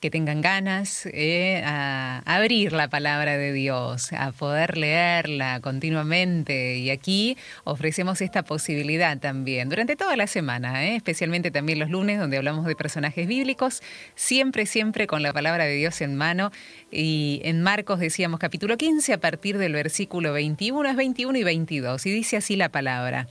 que 0.00 0.10
tengan 0.10 0.42
ganas 0.42 1.06
eh, 1.06 1.62
a 1.64 2.20
abrir 2.26 2.74
la 2.74 2.88
palabra 2.88 3.38
de 3.38 3.54
Dios, 3.54 4.12
a 4.12 4.32
poder 4.32 4.76
leerla 4.76 5.60
continuamente. 5.62 6.76
Y 6.76 6.90
aquí 6.90 7.38
ofrecemos 7.64 8.20
esta 8.20 8.42
posibilidad 8.42 9.18
también 9.18 9.70
durante 9.70 9.96
toda 9.96 10.14
la 10.14 10.26
semana, 10.26 10.84
eh, 10.84 10.96
especialmente 10.96 11.50
también 11.50 11.78
los 11.78 11.88
lunes 11.88 12.20
donde 12.20 12.36
hablamos 12.36 12.66
de 12.66 12.76
personajes 12.76 13.26
bíblicos, 13.26 13.82
siempre, 14.14 14.66
siempre 14.66 15.06
con 15.06 15.22
la 15.22 15.32
palabra 15.32 15.64
de 15.64 15.74
Dios 15.74 16.02
en 16.02 16.16
mano. 16.16 16.52
Y 16.92 17.40
en 17.44 17.62
Marcos 17.62 17.98
decíamos 17.98 18.40
capítulo 18.40 18.76
15 18.76 19.14
a 19.14 19.18
partir 19.18 19.56
del 19.56 19.72
versículo 19.72 20.34
21, 20.34 20.90
es 20.90 20.96
21 20.96 21.38
y 21.38 21.44
22. 21.44 22.04
Y 22.04 22.10
dice 22.10 22.36
así 22.36 22.54
la 22.54 22.68
palabra. 22.68 23.26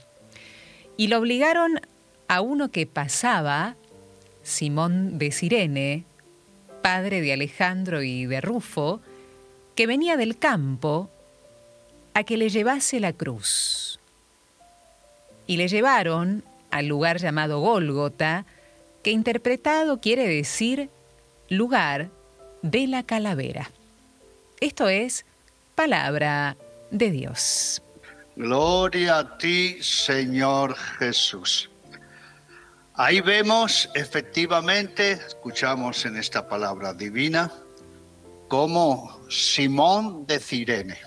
Y 0.98 1.06
lo 1.06 1.18
obligaron 1.18 1.80
a 2.26 2.40
uno 2.40 2.72
que 2.72 2.84
pasaba, 2.84 3.76
Simón 4.42 5.16
de 5.18 5.30
Sirene, 5.30 6.04
padre 6.82 7.20
de 7.20 7.32
Alejandro 7.32 8.02
y 8.02 8.26
de 8.26 8.40
Rufo, 8.40 9.00
que 9.76 9.86
venía 9.86 10.16
del 10.16 10.38
campo 10.38 11.08
a 12.14 12.24
que 12.24 12.36
le 12.36 12.48
llevase 12.48 12.98
la 12.98 13.12
cruz. 13.12 14.00
Y 15.46 15.56
le 15.56 15.68
llevaron 15.68 16.42
al 16.72 16.88
lugar 16.88 17.18
llamado 17.18 17.60
Gólgota, 17.60 18.44
que 19.04 19.12
interpretado 19.12 20.00
quiere 20.00 20.26
decir 20.26 20.90
lugar 21.48 22.10
de 22.62 22.88
la 22.88 23.04
calavera. 23.04 23.70
Esto 24.60 24.88
es 24.88 25.24
palabra 25.76 26.56
de 26.90 27.12
Dios. 27.12 27.82
Gloria 28.38 29.18
a 29.18 29.36
ti, 29.36 29.82
Señor 29.82 30.76
Jesús. 30.76 31.68
Ahí 32.94 33.20
vemos 33.20 33.90
efectivamente, 33.94 35.10
escuchamos 35.10 36.04
en 36.04 36.16
esta 36.16 36.48
palabra 36.48 36.94
divina, 36.94 37.50
como 38.46 39.28
Simón 39.28 40.24
de 40.24 40.38
Cirene. 40.38 41.00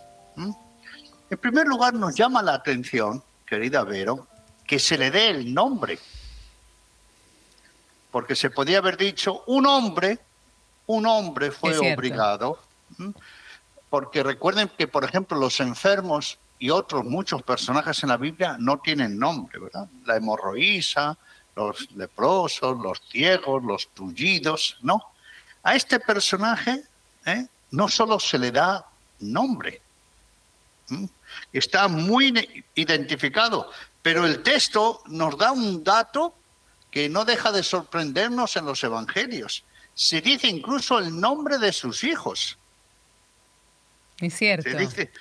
En 1.30 1.38
primer 1.38 1.68
lugar, 1.68 1.94
nos 1.94 2.16
llama 2.16 2.44
la 2.44 2.56
atención, 2.56 3.24
querida 3.46 3.86
Vero, 3.86 4.28
que 4.68 4.78
se 4.78 4.98
le 4.98 5.10
dé 5.10 5.30
el 5.30 5.54
nombre. 5.54 6.00
Porque 8.12 8.36
se 8.36 8.50
podía 8.50 8.80
haber 8.80 8.98
dicho 8.98 9.46
un 9.48 9.68
hombre, 9.68 10.20
un 10.86 11.06
hombre 11.06 11.52
fue 11.52 11.78
obligado. 11.78 12.60
Porque 13.90 14.22
recuerden 14.22 14.70
que, 14.78 14.90
por 14.90 15.06
ejemplo, 15.06 15.38
los 15.40 15.62
enfermos 15.62 16.38
y 16.62 16.70
otros 16.70 17.04
muchos 17.04 17.42
personajes 17.42 18.04
en 18.04 18.10
la 18.10 18.18
Biblia 18.18 18.56
no 18.60 18.78
tienen 18.78 19.18
nombre, 19.18 19.58
¿verdad? 19.58 19.90
La 20.06 20.18
hemorroísa, 20.18 21.18
los 21.56 21.90
leprosos, 21.94 22.78
los 22.78 23.02
ciegos, 23.10 23.64
los 23.64 23.88
tullidos, 23.96 24.78
no. 24.84 25.02
A 25.64 25.76
este 25.76 26.00
personaje 26.00 26.84
¿eh? 27.26 27.48
no 27.72 27.90
solo 27.90 28.20
se 28.20 28.38
le 28.38 28.52
da 28.52 28.86
nombre, 29.22 29.82
está 31.52 31.88
muy 31.88 32.62
identificado, 32.76 33.72
pero 34.04 34.28
el 34.28 34.44
texto 34.44 35.02
nos 35.08 35.36
da 35.40 35.52
un 35.52 35.84
dato 35.84 36.36
que 36.92 37.10
no 37.10 37.26
deja 37.26 37.52
de 37.52 37.64
sorprendernos 37.64 38.56
en 38.56 38.66
los 38.66 38.84
evangelios. 38.84 39.64
Se 39.96 40.22
dice 40.22 40.48
incluso 40.48 41.00
el 41.00 41.20
nombre 41.20 41.58
de 41.58 41.74
sus 41.74 42.04
hijos. 42.04 42.60
Es 44.20 44.36
cierto. 44.36 44.70
Se 44.70 44.78
dice 44.78 45.12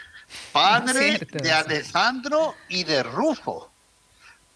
padre 0.52 1.18
de 1.18 1.52
Alejandro 1.52 2.54
y 2.68 2.84
de 2.84 3.02
Rufo. 3.02 3.70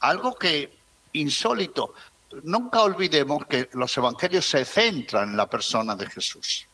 Algo 0.00 0.34
que 0.34 0.76
insólito. 1.14 1.94
Nunca 2.42 2.82
olvidemos 2.82 3.46
que 3.46 3.70
los 3.72 3.96
evangelios 3.96 4.48
se 4.48 4.64
centran 4.64 5.30
en 5.30 5.36
la 5.36 5.48
persona 5.48 5.94
de 5.94 6.06
Jesús. 6.06 6.66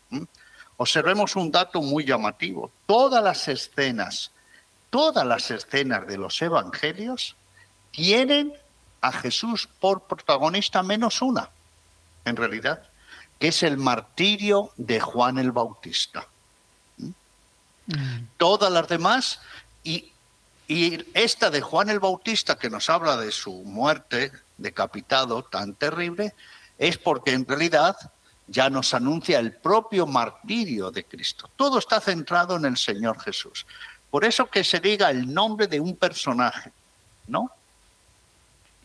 Observemos 0.79 1.37
un 1.37 1.51
dato 1.51 1.83
muy 1.83 2.05
llamativo. 2.05 2.73
Todas 2.87 3.23
las 3.23 3.47
escenas, 3.49 4.33
todas 4.89 5.27
las 5.27 5.51
escenas 5.51 6.07
de 6.07 6.17
los 6.17 6.41
evangelios 6.41 7.37
tienen 7.91 8.55
a 9.03 9.13
Jesús 9.13 9.69
por 9.79 10.03
protagonista 10.07 10.83
menos 10.83 11.21
una, 11.21 11.51
en 12.25 12.37
realidad, 12.37 12.83
que 13.39 13.49
es 13.49 13.63
el 13.63 13.77
martirio 13.77 14.73
de 14.77 15.01
Juan 15.01 15.39
el 15.39 15.53
Bautista. 15.53 16.27
Todas 18.37 18.73
las 18.73 18.89
demás, 18.89 19.41
y 19.85 20.13
y 20.71 21.05
esta 21.15 21.51
de 21.51 21.63
Juan 21.63 21.91
el 21.91 21.99
Bautista, 21.99 22.57
que 22.57 22.71
nos 22.71 22.89
habla 22.91 23.17
de 23.17 23.33
su 23.33 23.53
muerte 23.65 24.31
decapitado 24.57 25.43
tan 25.43 25.75
terrible, 25.75 26.33
es 26.79 26.97
porque 26.97 27.33
en 27.33 27.45
realidad 27.45 27.97
ya 28.47 28.71
nos 28.71 28.95
anuncia 28.95 29.41
el 29.41 29.57
propio 29.57 30.07
martirio 30.07 30.93
de 30.93 31.03
Cristo. 31.03 31.51
Todo 31.57 31.81
está 31.81 31.99
centrado 31.99 32.55
en 32.55 32.67
el 32.67 32.77
Señor 32.77 33.19
Jesús. 33.21 33.67
Por 34.13 34.25
eso 34.25 34.49
que 34.49 34.63
se 34.63 34.79
diga 34.79 35.11
el 35.11 35.35
nombre 35.35 35.67
de 35.67 35.81
un 35.81 35.97
personaje, 35.97 36.71
¿no? 37.27 37.51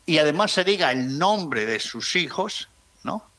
Y 0.07 0.17
además 0.17 0.53
se 0.53 0.63
diga 0.63 0.91
el 0.91 1.19
nombre 1.19 1.67
de 1.67 1.79
sus 1.79 2.15
hijos, 2.15 2.67
¿no? 3.03 3.29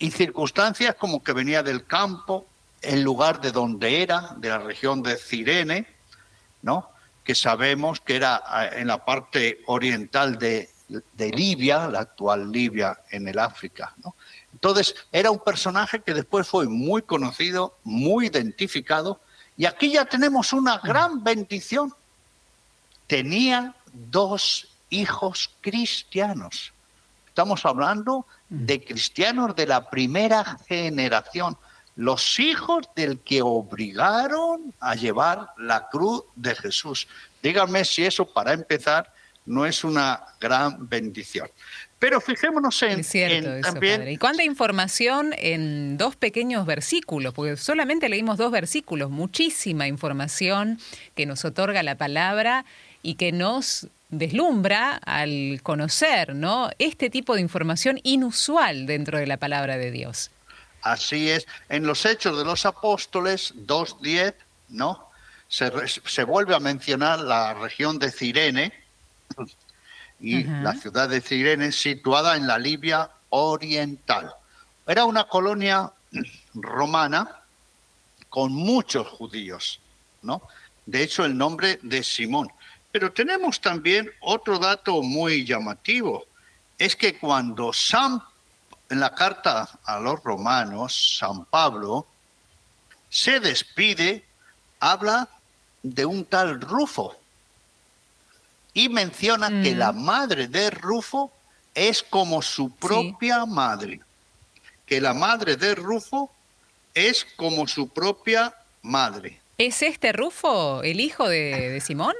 Y 0.00 0.10
circunstancias 0.10 0.96
como 0.96 1.22
que 1.22 1.32
venía 1.32 1.62
del 1.62 1.86
campo, 1.86 2.48
el 2.82 3.02
lugar 3.02 3.40
de 3.40 3.52
donde 3.52 4.02
era, 4.02 4.34
de 4.36 4.48
la 4.48 4.58
región 4.58 5.02
de 5.02 5.16
Cirene, 5.16 5.86
¿no? 6.62 6.90
que 7.24 7.34
sabemos 7.34 8.00
que 8.00 8.16
era 8.16 8.42
en 8.72 8.88
la 8.88 9.04
parte 9.04 9.62
oriental 9.66 10.38
de, 10.38 10.68
Libia, 11.16 11.86
la 11.86 12.00
actual 12.00 12.50
Libia 12.50 12.98
en 13.10 13.28
el 13.28 13.38
África. 13.38 13.94
Entonces, 14.52 14.94
era 15.10 15.30
un 15.30 15.38
personaje 15.38 16.00
que 16.00 16.12
después 16.12 16.46
fue 16.46 16.66
muy 16.66 17.02
conocido, 17.02 17.78
muy 17.84 18.26
identificado, 18.26 19.20
y 19.56 19.64
aquí 19.64 19.92
ya 19.92 20.04
tenemos 20.04 20.52
una 20.52 20.78
gran 20.78 21.22
bendición. 21.22 21.94
Tenía 23.06 23.74
dos 23.92 24.68
hijos 24.90 25.50
cristianos. 25.60 26.72
Estamos 27.26 27.64
hablando 27.64 28.26
de 28.50 28.84
cristianos 28.84 29.56
de 29.56 29.66
la 29.66 29.88
primera 29.88 30.58
generación 30.68 31.56
los 31.96 32.38
hijos 32.38 32.88
del 32.96 33.18
que 33.20 33.42
obligaron 33.42 34.72
a 34.80 34.94
llevar 34.94 35.48
la 35.58 35.88
cruz 35.88 36.24
de 36.34 36.54
Jesús. 36.54 37.06
Díganme 37.42 37.84
si 37.84 38.04
eso, 38.04 38.24
para 38.24 38.52
empezar, 38.52 39.12
no 39.44 39.66
es 39.66 39.84
una 39.84 40.22
gran 40.40 40.88
bendición. 40.88 41.48
Pero 41.98 42.20
fijémonos 42.20 42.82
en, 42.82 43.02
también... 43.62 44.08
¿Y 44.08 44.16
cuánta 44.16 44.42
información 44.42 45.32
en 45.38 45.96
dos 45.98 46.16
pequeños 46.16 46.66
versículos? 46.66 47.32
Porque 47.32 47.56
solamente 47.56 48.08
leímos 48.08 48.38
dos 48.38 48.50
versículos, 48.50 49.10
muchísima 49.10 49.86
información 49.86 50.80
que 51.14 51.26
nos 51.26 51.44
otorga 51.44 51.82
la 51.82 51.96
palabra 51.96 52.64
y 53.02 53.14
que 53.14 53.30
nos 53.30 53.86
deslumbra 54.08 54.96
al 54.96 55.60
conocer, 55.62 56.34
¿no? 56.34 56.70
Este 56.78 57.08
tipo 57.08 57.34
de 57.34 57.40
información 57.40 58.00
inusual 58.02 58.86
dentro 58.86 59.18
de 59.18 59.26
la 59.26 59.36
palabra 59.36 59.78
de 59.78 59.90
Dios. 59.90 60.30
Así 60.82 61.30
es. 61.30 61.46
En 61.68 61.86
los 61.86 62.04
Hechos 62.04 62.36
de 62.36 62.44
los 62.44 62.66
Apóstoles 62.66 63.54
2.10, 63.54 64.34
¿no? 64.70 65.08
Se, 65.48 65.70
se, 65.86 66.24
vuelve 66.24 66.54
a 66.54 66.60
mencionar 66.60 67.20
la 67.20 67.54
región 67.54 67.98
de 67.98 68.10
Cirene 68.10 68.72
y 70.20 70.44
la 70.44 70.74
ciudad 70.74 71.08
de 71.08 71.20
Cirene 71.20 71.72
situada 71.72 72.36
en 72.36 72.46
la 72.46 72.58
Libia 72.58 73.10
oriental. 73.28 74.34
Era 74.86 75.04
una 75.04 75.24
colonia 75.24 75.92
romana 76.54 77.42
con 78.30 78.52
muchos 78.52 79.06
judíos, 79.08 79.80
¿no? 80.22 80.42
De 80.86 81.02
hecho, 81.02 81.24
el 81.24 81.36
nombre 81.36 81.78
de 81.82 82.02
Simón 82.02 82.48
pero 82.92 83.10
tenemos 83.10 83.60
también 83.60 84.10
otro 84.20 84.58
dato 84.58 85.02
muy 85.02 85.46
llamativo, 85.46 86.26
es 86.78 86.94
que 86.94 87.18
cuando 87.18 87.72
San, 87.72 88.22
en 88.92 89.00
la 89.00 89.14
carta 89.14 89.70
a 89.86 89.98
los 89.98 90.22
romanos, 90.22 91.16
San 91.18 91.46
Pablo 91.46 92.06
se 93.08 93.40
despide, 93.40 94.22
habla 94.80 95.30
de 95.82 96.04
un 96.04 96.26
tal 96.26 96.60
Rufo 96.60 97.16
y 98.74 98.90
menciona 98.90 99.48
que 99.62 99.74
la 99.74 99.92
mm. 99.92 100.04
madre 100.04 100.46
de 100.46 100.68
Rufo 100.70 101.32
es 101.74 102.02
como 102.02 102.42
su 102.42 102.70
propia 102.76 103.46
madre, 103.46 104.02
que 104.84 105.00
la 105.00 105.14
madre 105.14 105.56
de 105.56 105.74
Rufo 105.74 106.30
es 106.92 107.26
como 107.36 107.66
su 107.66 107.88
propia 107.88 108.54
madre. 108.82 109.40
¿Es 109.56 109.80
este 109.80 110.12
Rufo 110.12 110.82
el 110.82 111.00
hijo 111.00 111.30
de 111.30 111.80
Simón? 111.80 112.14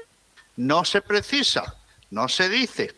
No 0.56 0.86
se 0.86 1.02
precisa, 1.02 1.76
no 2.10 2.30
se 2.30 2.48
dice. 2.48 2.94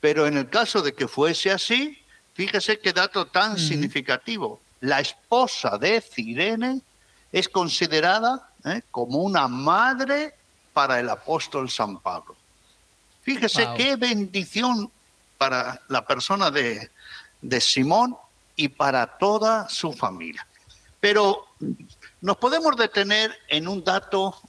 Pero 0.00 0.28
en 0.28 0.36
el 0.36 0.48
caso 0.48 0.80
de 0.80 0.94
que 0.94 1.08
fuese 1.08 1.50
así, 1.50 1.98
fíjese 2.34 2.78
qué 2.78 2.92
dato 2.92 3.26
tan 3.26 3.58
significativo. 3.58 4.60
La 4.80 5.00
esposa 5.00 5.78
de 5.78 6.00
Cirene 6.00 6.82
es 7.32 7.48
considerada 7.48 8.50
¿eh? 8.64 8.82
como 8.90 9.18
una 9.18 9.48
madre 9.48 10.34
para 10.72 11.00
el 11.00 11.08
apóstol 11.08 11.70
San 11.70 11.98
Pablo. 12.00 12.36
Fíjese 13.22 13.66
qué 13.76 13.96
bendición 13.96 14.90
para 15.38 15.80
la 15.88 16.04
persona 16.04 16.50
de, 16.50 16.90
de 17.40 17.60
Simón 17.60 18.16
y 18.56 18.68
para 18.68 19.06
toda 19.06 19.68
su 19.68 19.92
familia. 19.92 20.46
Pero 21.00 21.46
nos 22.20 22.36
podemos 22.36 22.76
detener 22.76 23.36
en 23.48 23.68
un 23.68 23.82
dato 23.82 24.40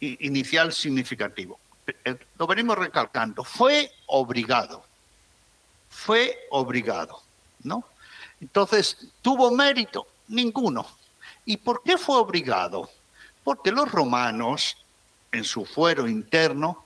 inicial 0.00 0.72
significativo. 0.72 1.58
Eh, 2.04 2.16
lo 2.38 2.46
venimos 2.46 2.78
recalcando. 2.78 3.44
Fue 3.44 3.90
obligado. 4.06 4.84
Fue 5.96 6.46
obligado, 6.50 7.22
¿no? 7.62 7.82
Entonces, 8.38 8.98
¿tuvo 9.22 9.50
mérito? 9.50 10.06
Ninguno. 10.28 10.86
¿Y 11.46 11.56
por 11.56 11.82
qué 11.82 11.96
fue 11.96 12.18
obligado? 12.18 12.90
Porque 13.42 13.72
los 13.72 13.90
romanos, 13.90 14.76
en 15.32 15.42
su 15.42 15.64
fuero 15.64 16.06
interno, 16.06 16.84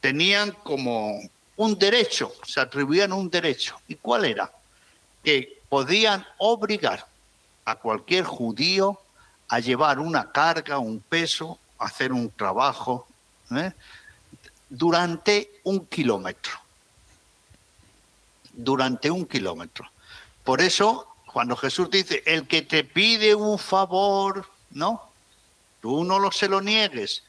tenían 0.00 0.52
como 0.52 1.18
un 1.56 1.78
derecho, 1.78 2.34
se 2.44 2.60
atribuían 2.60 3.14
un 3.14 3.30
derecho. 3.30 3.80
¿Y 3.88 3.94
cuál 3.94 4.26
era? 4.26 4.52
Que 5.24 5.62
podían 5.70 6.26
obligar 6.36 7.06
a 7.64 7.76
cualquier 7.76 8.24
judío 8.24 9.00
a 9.48 9.60
llevar 9.60 9.98
una 9.98 10.30
carga, 10.30 10.78
un 10.78 11.00
peso 11.00 11.58
hacer 11.78 12.12
un 12.12 12.30
trabajo 12.30 13.06
¿eh? 13.50 13.72
durante 14.68 15.60
un 15.64 15.86
kilómetro. 15.86 16.61
Durante 18.52 19.10
un 19.10 19.26
kilómetro. 19.26 19.90
Por 20.44 20.60
eso, 20.60 21.06
cuando 21.32 21.56
Jesús 21.56 21.90
dice, 21.90 22.22
el 22.26 22.46
que 22.46 22.62
te 22.62 22.84
pide 22.84 23.34
un 23.34 23.58
favor, 23.58 24.46
¿no? 24.70 25.02
Tú 25.80 26.04
no 26.04 26.18
lo 26.18 26.30
se 26.30 26.48
lo 26.48 26.60
niegues. 26.60 27.22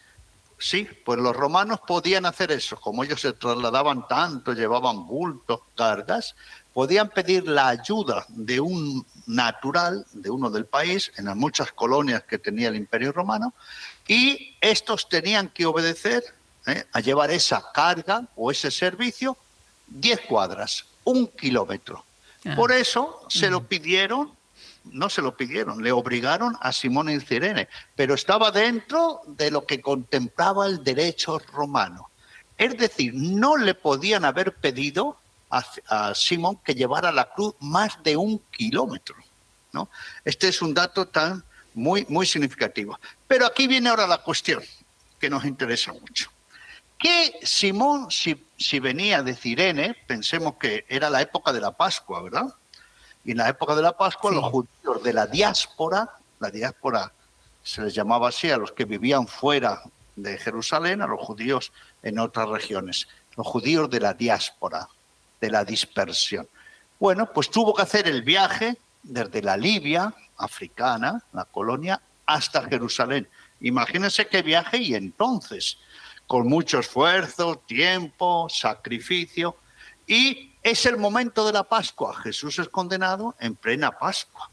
Sí, 0.57 0.87
pues 1.03 1.19
los 1.19 1.35
romanos 1.35 1.79
podían 1.85 2.25
hacer 2.25 2.51
eso, 2.51 2.79
como 2.79 3.03
ellos 3.03 3.19
se 3.19 3.33
trasladaban 3.33 4.07
tanto, 4.07 4.53
llevaban 4.53 5.07
bultos, 5.07 5.59
cargas, 5.75 6.35
podían 6.73 7.09
pedir 7.09 7.47
la 7.47 7.69
ayuda 7.69 8.25
de 8.29 8.59
un 8.59 9.05
natural, 9.25 10.05
de 10.13 10.29
uno 10.29 10.49
del 10.49 10.65
país, 10.65 11.11
en 11.17 11.25
las 11.25 11.35
muchas 11.35 11.71
colonias 11.73 12.23
que 12.23 12.37
tenía 12.37 12.69
el 12.69 12.75
Imperio 12.75 13.11
Romano, 13.11 13.53
y 14.07 14.55
estos 14.61 15.09
tenían 15.09 15.49
que 15.49 15.65
obedecer 15.65 16.23
¿eh? 16.65 16.85
a 16.91 16.99
llevar 16.99 17.31
esa 17.31 17.71
carga 17.73 18.27
o 18.35 18.51
ese 18.51 18.71
servicio 18.71 19.37
10 19.87 20.21
cuadras, 20.21 20.85
un 21.03 21.27
kilómetro. 21.27 22.05
Ah. 22.45 22.55
Por 22.55 22.71
eso 22.71 23.25
se 23.29 23.49
lo 23.49 23.63
pidieron, 23.63 24.33
no 24.85 25.09
se 25.09 25.21
lo 25.21 25.35
pidieron, 25.35 25.83
le 25.83 25.91
obligaron 25.91 26.57
a 26.59 26.71
Simón 26.71 27.09
y 27.09 27.19
Cirene, 27.19 27.69
pero 27.95 28.13
estaba 28.13 28.51
dentro 28.51 29.21
de 29.27 29.51
lo 29.51 29.65
que 29.65 29.81
contemplaba 29.81 30.67
el 30.67 30.83
derecho 30.83 31.39
romano. 31.39 32.09
Es 32.57 32.77
decir, 32.77 33.13
no 33.15 33.57
le 33.57 33.73
podían 33.73 34.25
haber 34.25 34.53
pedido 34.53 35.17
a, 35.49 35.65
a 35.87 36.15
Simón 36.15 36.59
que 36.63 36.75
llevara 36.75 37.11
la 37.11 37.29
cruz 37.31 37.55
más 37.59 38.01
de 38.03 38.17
un 38.17 38.39
kilómetro. 38.51 39.15
¿no? 39.71 39.89
Este 40.23 40.47
es 40.47 40.61
un 40.61 40.73
dato 40.73 41.07
tan 41.07 41.43
muy, 41.73 42.05
muy 42.09 42.25
significativo. 42.25 42.99
Pero 43.27 43.45
aquí 43.45 43.67
viene 43.67 43.89
ahora 43.89 44.07
la 44.07 44.19
cuestión 44.19 44.63
que 45.19 45.29
nos 45.29 45.45
interesa 45.45 45.91
mucho. 45.93 46.32
Que 47.03 47.37
Simón, 47.43 48.09
si, 48.09 48.47
si 48.57 48.79
venía 48.79 49.21
de 49.21 49.35
Cirene, 49.35 49.93
pensemos 50.07 50.55
que 50.55 50.85
era 50.87 51.09
la 51.09 51.21
época 51.21 51.51
de 51.51 51.59
la 51.59 51.71
Pascua, 51.71 52.21
¿verdad? 52.23 52.55
Y 53.25 53.31
en 53.31 53.37
la 53.39 53.49
época 53.49 53.75
de 53.75 53.81
la 53.81 53.97
Pascua, 53.97 54.31
los 54.31 54.45
judíos 54.45 55.03
de 55.03 55.11
la 55.11 55.27
diáspora, 55.27 56.09
la 56.39 56.49
diáspora 56.49 57.11
se 57.61 57.81
les 57.81 57.93
llamaba 57.93 58.29
así 58.29 58.49
a 58.49 58.57
los 58.57 58.71
que 58.71 58.85
vivían 58.85 59.27
fuera 59.27 59.83
de 60.15 60.37
Jerusalén, 60.37 61.01
a 61.01 61.07
los 61.07 61.19
judíos 61.19 61.73
en 62.03 62.19
otras 62.19 62.47
regiones, 62.47 63.09
los 63.35 63.47
judíos 63.47 63.89
de 63.89 63.99
la 63.99 64.13
diáspora, 64.13 64.87
de 65.41 65.51
la 65.51 65.65
dispersión. 65.65 66.47
Bueno, 66.99 67.29
pues 67.33 67.51
tuvo 67.51 67.73
que 67.73 67.81
hacer 67.81 68.07
el 68.07 68.21
viaje 68.21 68.77
desde 69.01 69.41
la 69.41 69.57
Libia 69.57 70.13
africana, 70.37 71.21
la 71.33 71.43
colonia, 71.43 72.01
hasta 72.25 72.63
Jerusalén. 72.63 73.27
Imagínense 73.59 74.27
qué 74.27 74.41
viaje 74.41 74.77
y 74.77 74.95
entonces, 74.95 75.77
con 76.33 76.47
mucho 76.47 76.79
esfuerzo, 76.79 77.61
tiempo, 77.67 78.47
sacrificio, 78.49 79.55
y 80.07 80.51
es 80.63 80.83
el 80.87 80.97
momento 80.97 81.45
de 81.45 81.53
la 81.53 81.61
Pascua. 81.61 82.15
Jesús 82.15 82.57
es 82.57 82.69
condenado 82.69 83.35
en 83.39 83.53
plena 83.53 83.91
Pascua. 83.91 84.49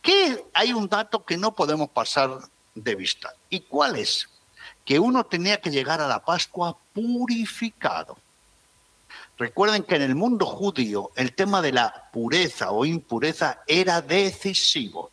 Que 0.00 0.44
hay 0.54 0.72
un 0.72 0.88
dato 0.88 1.24
que 1.24 1.36
no 1.36 1.56
podemos 1.56 1.90
pasar 1.90 2.30
de 2.76 2.94
vista. 2.94 3.34
¿Y 3.50 3.62
cuál 3.62 3.96
es? 3.96 4.28
Que 4.84 5.00
uno 5.00 5.24
tenía 5.24 5.60
que 5.60 5.72
llegar 5.72 6.00
a 6.00 6.06
la 6.06 6.24
Pascua 6.24 6.78
purificado. 6.94 8.16
Recuerden 9.36 9.82
que 9.82 9.96
en 9.96 10.02
el 10.02 10.14
mundo 10.14 10.46
judío 10.46 11.10
el 11.16 11.34
tema 11.34 11.60
de 11.60 11.72
la 11.72 12.10
pureza 12.12 12.70
o 12.70 12.84
impureza 12.84 13.64
era 13.66 14.00
decisivo. 14.02 15.10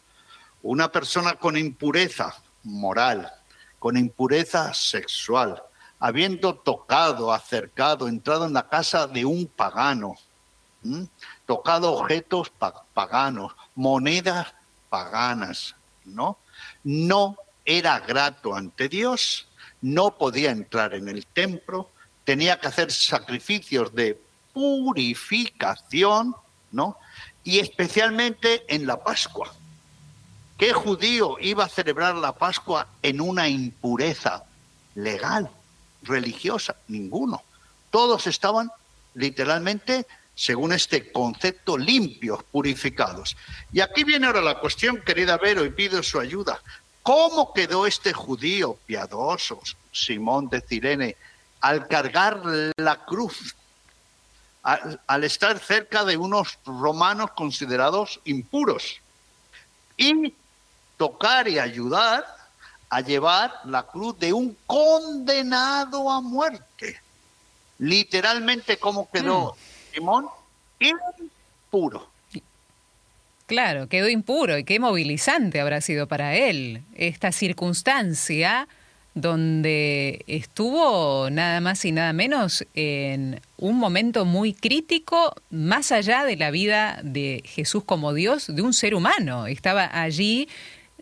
Una 0.62 0.92
persona 0.92 1.34
con 1.34 1.58
impureza 1.58 2.36
moral, 2.62 3.34
con 3.80 3.98
impureza 3.98 4.72
sexual, 4.76 5.64
habiendo 6.00 6.56
tocado, 6.56 7.34
acercado, 7.34 8.08
entrado 8.08 8.46
en 8.46 8.54
la 8.54 8.68
casa 8.70 9.08
de 9.08 9.26
un 9.26 9.48
pagano, 9.48 10.16
tocado 11.46 11.94
objetos 11.94 12.52
paganos, 12.94 13.54
monedas 13.76 14.54
paganas, 14.90 15.76
¿no? 16.06 16.38
No 16.84 17.38
era 17.66 18.00
grato 18.00 18.56
ante 18.56 18.88
Dios, 18.88 19.48
no 19.82 20.18
podía 20.18 20.52
entrar 20.52 20.94
en 20.94 21.10
el 21.10 21.26
templo, 21.26 21.90
tenía 22.24 22.60
que 22.60 22.68
hacer 22.68 22.92
sacrificios 22.92 23.94
de 23.94 24.20
purificación, 24.54 26.36
¿no? 26.72 26.98
Y 27.44 27.60
especialmente 27.60 28.64
en 28.74 28.88
la 28.88 29.04
Pascua. 29.04 29.54
¿Qué 30.58 30.74
judío 30.74 31.38
iba 31.40 31.66
a 31.66 31.70
celebrar 31.70 32.16
la 32.16 32.34
Pascua 32.34 32.88
en 33.02 33.22
una 33.22 33.48
impureza 33.48 34.44
legal, 34.96 35.50
religiosa? 36.04 36.76
Ninguno. 36.88 37.44
Todos 37.92 38.28
estaban 38.28 38.72
literalmente, 39.16 40.06
según 40.36 40.74
este 40.74 41.12
concepto, 41.12 41.78
limpios, 41.78 42.44
purificados. 42.44 43.36
Y 43.72 43.82
aquí 43.82 44.04
viene 44.04 44.28
ahora 44.28 44.42
la 44.42 44.60
cuestión, 44.60 45.02
querida 45.02 45.38
Vero, 45.38 45.66
y 45.66 45.72
pido 45.72 46.02
su 46.04 46.20
ayuda. 46.20 46.62
¿Cómo 47.04 47.54
quedó 47.54 47.86
este 47.86 48.14
judío 48.14 48.78
piadoso, 48.86 49.62
Simón 49.92 50.50
de 50.50 50.62
Cirene, 50.62 51.16
al 51.62 51.88
cargar 51.88 52.42
la 52.78 53.06
cruz? 53.06 53.56
al, 55.08 55.24
estar 55.24 55.58
cerca 55.60 56.04
de 56.04 56.18
unos 56.18 56.60
romanos 56.66 57.32
considerados 57.32 58.20
impuros. 58.26 58.98
Y 59.98 60.34
tocar 60.98 61.48
y 61.48 61.60
ayudar 61.60 62.26
a 62.90 63.02
llevar 63.02 63.54
la 63.66 63.84
cruz 63.84 64.18
de 64.20 64.34
un 64.34 64.58
condenado 64.66 66.10
a 66.10 66.22
muerte. 66.22 67.00
Literalmente, 67.78 68.78
¿cómo 68.78 69.10
quedó 69.12 69.54
mm. 69.54 69.94
Simón? 69.94 70.28
Impuro. 70.80 72.10
Claro, 73.46 73.88
quedó 73.88 74.10
impuro 74.10 74.58
y 74.58 74.64
qué 74.64 74.80
movilizante 74.80 75.60
habrá 75.60 75.82
sido 75.82 76.08
para 76.08 76.36
él 76.36 76.84
esta 76.96 77.32
circunstancia 77.32 78.68
donde 79.16 80.24
estuvo 80.28 81.30
nada 81.32 81.60
más 81.60 81.84
y 81.84 81.92
nada 81.92 82.14
menos 82.14 82.66
en 82.76 83.42
un 83.58 83.78
momento 83.78 84.24
muy 84.24 84.54
crítico, 84.54 85.34
más 85.50 85.92
allá 85.92 86.26
de 86.26 86.38
la 86.38 86.52
vida 86.52 87.00
de 87.04 87.42
Jesús 87.44 87.84
como 87.84 88.14
Dios, 88.14 88.54
de 88.56 88.62
un 88.62 88.74
ser 88.74 88.94
humano. 88.94 89.48
Estaba 89.48 89.90
allí 90.00 90.48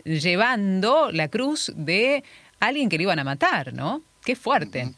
llevando 0.08 1.12
la 1.12 1.28
cruz 1.28 1.72
de 1.76 2.24
alguien 2.60 2.90
que 2.90 2.98
le 2.98 3.04
iban 3.04 3.20
a 3.20 3.24
matar, 3.24 3.74
¿no? 3.74 4.02
Qué 4.24 4.36
fuerte. 4.36 4.94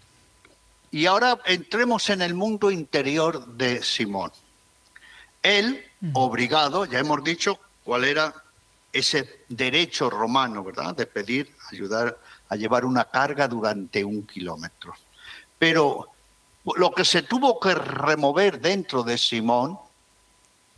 Y 0.91 1.05
ahora 1.05 1.39
entremos 1.45 2.09
en 2.09 2.21
el 2.21 2.33
mundo 2.33 2.71
interior 2.71 3.45
de 3.55 3.83
Simón. 3.83 4.31
Él, 5.41 5.83
obligado, 6.13 6.85
ya 6.85 6.99
hemos 6.99 7.23
dicho 7.23 7.59
cuál 7.83 8.05
era 8.05 8.33
ese 8.91 9.43
derecho 9.47 10.09
romano, 10.09 10.63
¿verdad? 10.63 10.95
De 10.95 11.05
pedir 11.05 11.51
ayudar 11.71 12.17
a 12.49 12.55
llevar 12.55 12.85
una 12.85 13.05
carga 13.05 13.47
durante 13.47 14.03
un 14.03 14.25
kilómetro. 14.25 14.93
Pero 15.59 16.07
lo 16.75 16.91
que 16.91 17.05
se 17.05 17.21
tuvo 17.21 17.59
que 17.59 17.75
remover 17.75 18.59
dentro 18.59 19.03
de 19.03 19.17
Simón, 19.17 19.77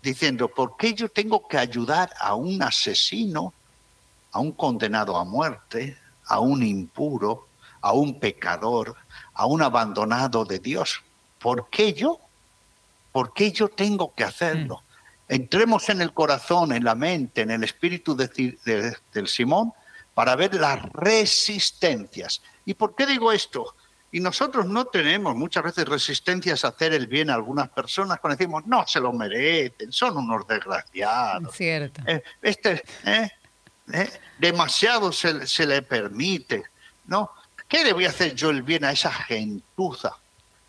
diciendo, 0.01 0.49
¿por 0.49 0.75
qué 0.75 0.93
yo 0.93 1.09
tengo 1.09 1.47
que 1.47 1.57
ayudar 1.57 2.11
a 2.19 2.35
un 2.35 2.61
asesino, 2.61 3.53
a 4.31 4.39
un 4.39 4.51
condenado 4.51 5.17
a 5.17 5.25
muerte, 5.25 5.97
a 6.25 6.39
un 6.39 6.63
impuro, 6.63 7.47
a 7.81 7.93
un 7.93 8.19
pecador, 8.19 8.95
a 9.33 9.45
un 9.45 9.61
abandonado 9.61 10.45
de 10.45 10.59
Dios? 10.59 11.01
¿Por 11.39 11.69
qué 11.69 11.93
yo? 11.93 12.19
¿Por 13.11 13.33
qué 13.33 13.51
yo 13.51 13.67
tengo 13.69 14.13
que 14.15 14.23
hacerlo? 14.23 14.77
Mm. 14.77 15.33
Entremos 15.33 15.89
en 15.89 16.01
el 16.01 16.13
corazón, 16.13 16.73
en 16.73 16.83
la 16.83 16.95
mente, 16.95 17.41
en 17.41 17.51
el 17.51 17.63
espíritu 17.63 18.15
de, 18.15 18.97
del 19.13 19.27
Simón 19.27 19.73
para 20.13 20.35
ver 20.35 20.53
las 20.55 20.81
resistencias. 20.91 22.41
¿Y 22.65 22.73
por 22.73 22.95
qué 22.95 23.05
digo 23.05 23.31
esto? 23.31 23.75
Y 24.11 24.19
nosotros 24.19 24.65
no 24.65 24.85
tenemos 24.85 25.35
muchas 25.35 25.63
veces 25.63 25.87
resistencias 25.87 26.65
a 26.65 26.69
hacer 26.69 26.93
el 26.93 27.07
bien 27.07 27.29
a 27.29 27.35
algunas 27.35 27.69
personas 27.69 28.19
cuando 28.19 28.35
decimos, 28.35 28.65
no, 28.67 28.85
se 28.85 28.99
lo 28.99 29.13
merecen, 29.13 29.91
son 29.91 30.17
unos 30.17 30.45
desgraciados. 30.45 31.55
Cierto. 31.55 32.01
Eh, 32.05 32.21
este, 32.41 32.83
eh, 33.05 33.31
eh, 33.93 34.09
demasiado 34.37 35.11
se, 35.11 35.47
se, 35.47 35.65
le 35.65 35.81
permite, 35.81 36.63
¿no? 37.05 37.31
¿Qué 37.67 37.83
le 37.83 37.93
voy 37.93 38.05
a 38.05 38.09
hacer 38.09 38.35
yo 38.35 38.49
el 38.49 38.63
bien 38.63 38.83
a 38.83 38.91
esa 38.91 39.11
gentuza? 39.11 40.15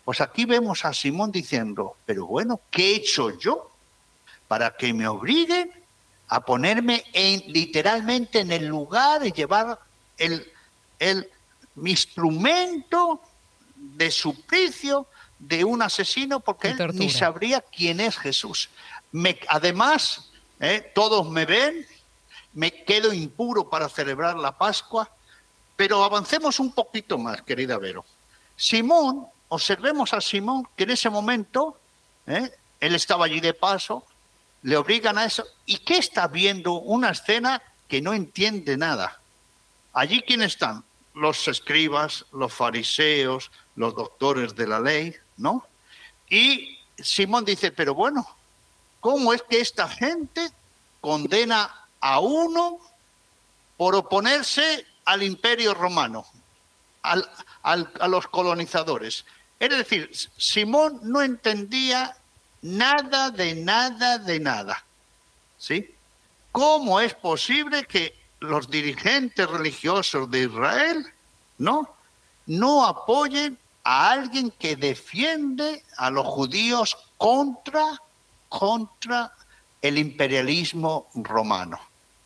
Pues 0.05 0.21
aquí 0.21 0.45
vemos 0.45 0.85
a 0.85 0.93
Simón 0.93 1.31
diciendo, 1.31 1.97
pero 2.05 2.25
bueno, 2.25 2.61
¿qué 2.69 2.91
he 2.91 2.95
hecho 2.95 3.37
yo 3.37 3.71
para 4.47 4.75
que 4.75 4.93
me 4.93 5.07
obliguen 5.07 5.71
a 6.27 6.41
ponerme 6.45 7.03
en, 7.13 7.43
literalmente 7.47 8.39
en 8.39 8.51
el 8.51 8.65
lugar 8.65 9.25
y 9.25 9.31
llevar 9.31 9.79
el, 10.17 10.51
el 10.99 11.29
mi 11.75 11.91
instrumento 11.91 13.21
de 13.75 14.11
suplicio 14.11 15.07
de 15.39 15.63
un 15.63 15.81
asesino 15.81 16.39
porque 16.39 16.69
él 16.69 16.77
ni 16.93 17.09
sabría 17.09 17.61
quién 17.61 17.99
es 17.99 18.17
Jesús. 18.17 18.69
Me, 19.11 19.39
además, 19.49 20.29
eh, 20.59 20.91
todos 20.95 21.29
me 21.29 21.45
ven, 21.45 21.85
me 22.53 22.71
quedo 22.83 23.13
impuro 23.13 23.69
para 23.69 23.89
celebrar 23.89 24.37
la 24.37 24.57
Pascua, 24.57 25.09
pero 25.75 26.03
avancemos 26.03 26.59
un 26.59 26.71
poquito 26.71 27.17
más, 27.17 27.41
querida 27.41 27.77
Vero. 27.77 28.05
Simón, 28.55 29.27
observemos 29.49 30.13
a 30.13 30.21
Simón 30.21 30.67
que 30.75 30.83
en 30.83 30.91
ese 30.91 31.09
momento, 31.09 31.77
eh, 32.27 32.51
él 32.79 32.95
estaba 32.95 33.25
allí 33.25 33.39
de 33.39 33.53
paso, 33.53 34.05
le 34.61 34.77
obligan 34.77 35.17
a 35.17 35.25
eso. 35.25 35.45
¿Y 35.65 35.79
qué 35.79 35.97
está 35.97 36.27
viendo? 36.27 36.73
Una 36.73 37.09
escena 37.09 37.61
que 37.87 38.01
no 38.01 38.13
entiende 38.13 38.77
nada. 38.77 39.19
Allí, 39.93 40.21
¿quién 40.21 40.41
están? 40.41 40.83
Los 41.13 41.47
escribas, 41.47 42.25
los 42.31 42.53
fariseos, 42.53 43.51
los 43.75 43.95
doctores 43.95 44.55
de 44.55 44.67
la 44.67 44.79
ley, 44.79 45.15
¿no? 45.37 45.67
Y 46.29 46.79
Simón 46.97 47.45
dice, 47.45 47.71
pero 47.71 47.93
bueno, 47.93 48.25
¿cómo 48.99 49.33
es 49.33 49.43
que 49.43 49.59
esta 49.59 49.87
gente 49.87 50.49
condena 51.01 51.82
a 52.03 52.19
uno 52.19 52.79
por 53.77 53.95
oponerse 53.95 54.85
al 55.05 55.23
imperio 55.23 55.73
romano, 55.73 56.25
a 57.01 58.07
los 58.07 58.27
colonizadores? 58.27 59.25
Es 59.59 59.69
decir, 59.69 60.09
Simón 60.37 60.99
no 61.03 61.21
entendía 61.21 62.15
Nada 62.63 63.29
de 63.29 63.55
nada 63.55 64.17
de 64.17 64.39
nada. 64.39 64.85
¿Sí? 65.57 65.93
¿Cómo 66.53 67.01
es 67.01 67.13
posible 67.13 67.83
que 67.83 68.15
los 68.39 68.69
dirigentes 68.69 69.49
religiosos 69.49 70.31
de 70.31 70.43
Israel, 70.43 71.05
¿no? 71.57 71.93
No 72.45 72.85
apoyen 72.85 73.57
a 73.83 74.11
alguien 74.11 74.49
que 74.51 74.77
defiende 74.77 75.83
a 75.97 76.09
los 76.09 76.25
judíos 76.25 76.97
contra, 77.17 77.99
contra 78.47 79.33
el 79.81 79.97
imperialismo 79.97 81.09
romano, 81.15 81.81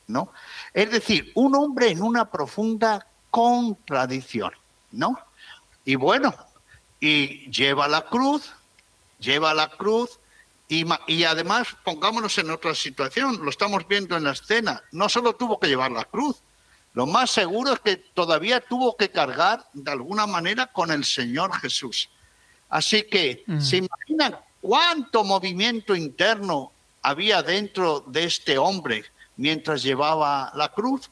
¿no? 0.07 0.31
Es 0.73 0.91
decir, 0.91 1.31
un 1.35 1.55
hombre 1.55 1.91
en 1.91 2.01
una 2.01 2.29
profunda 2.29 3.05
contradicción, 3.29 4.51
¿no? 4.91 5.19
Y 5.85 5.95
bueno, 5.95 6.33
y 6.99 7.49
lleva 7.51 7.87
la 7.87 8.05
cruz, 8.05 8.51
lleva 9.19 9.53
la 9.53 9.69
cruz, 9.69 10.19
y, 10.69 11.23
además, 11.23 11.67
pongámonos 11.85 12.37
en 12.39 12.51
otra 12.51 12.75
situación, 12.75 13.39
lo 13.41 13.49
estamos 13.49 13.87
viendo 13.87 14.17
en 14.17 14.25
la 14.25 14.31
escena, 14.31 14.83
no 14.91 15.07
solo 15.07 15.33
tuvo 15.33 15.59
que 15.59 15.67
llevar 15.67 15.91
la 15.91 16.03
cruz, 16.03 16.37
lo 16.93 17.05
más 17.05 17.31
seguro 17.31 17.73
es 17.73 17.79
que 17.79 17.95
todavía 17.95 18.59
tuvo 18.59 18.97
que 18.97 19.09
cargar 19.09 19.65
de 19.71 19.91
alguna 19.91 20.25
manera 20.25 20.67
con 20.67 20.91
el 20.91 21.05
Señor 21.05 21.53
Jesús. 21.59 22.09
Así 22.69 23.03
que, 23.03 23.43
mm. 23.45 23.61
¿se 23.61 23.77
imaginan 23.77 24.37
cuánto 24.59 25.23
movimiento 25.23 25.95
interno 25.95 26.71
había 27.01 27.43
dentro 27.43 28.01
de 28.07 28.25
este 28.25 28.57
hombre 28.57 29.05
mientras 29.37 29.83
llevaba 29.83 30.51
la 30.55 30.69
cruz? 30.69 31.09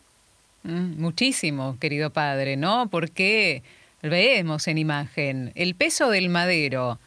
Mm, 0.64 1.00
muchísimo, 1.00 1.78
querido 1.80 2.10
padre, 2.10 2.58
¿no? 2.58 2.90
Porque 2.90 3.64
vemos 4.02 4.68
en 4.68 4.78
imagen 4.78 5.52
el 5.56 5.76
peso 5.76 6.10
del 6.10 6.30
madero, 6.30 7.00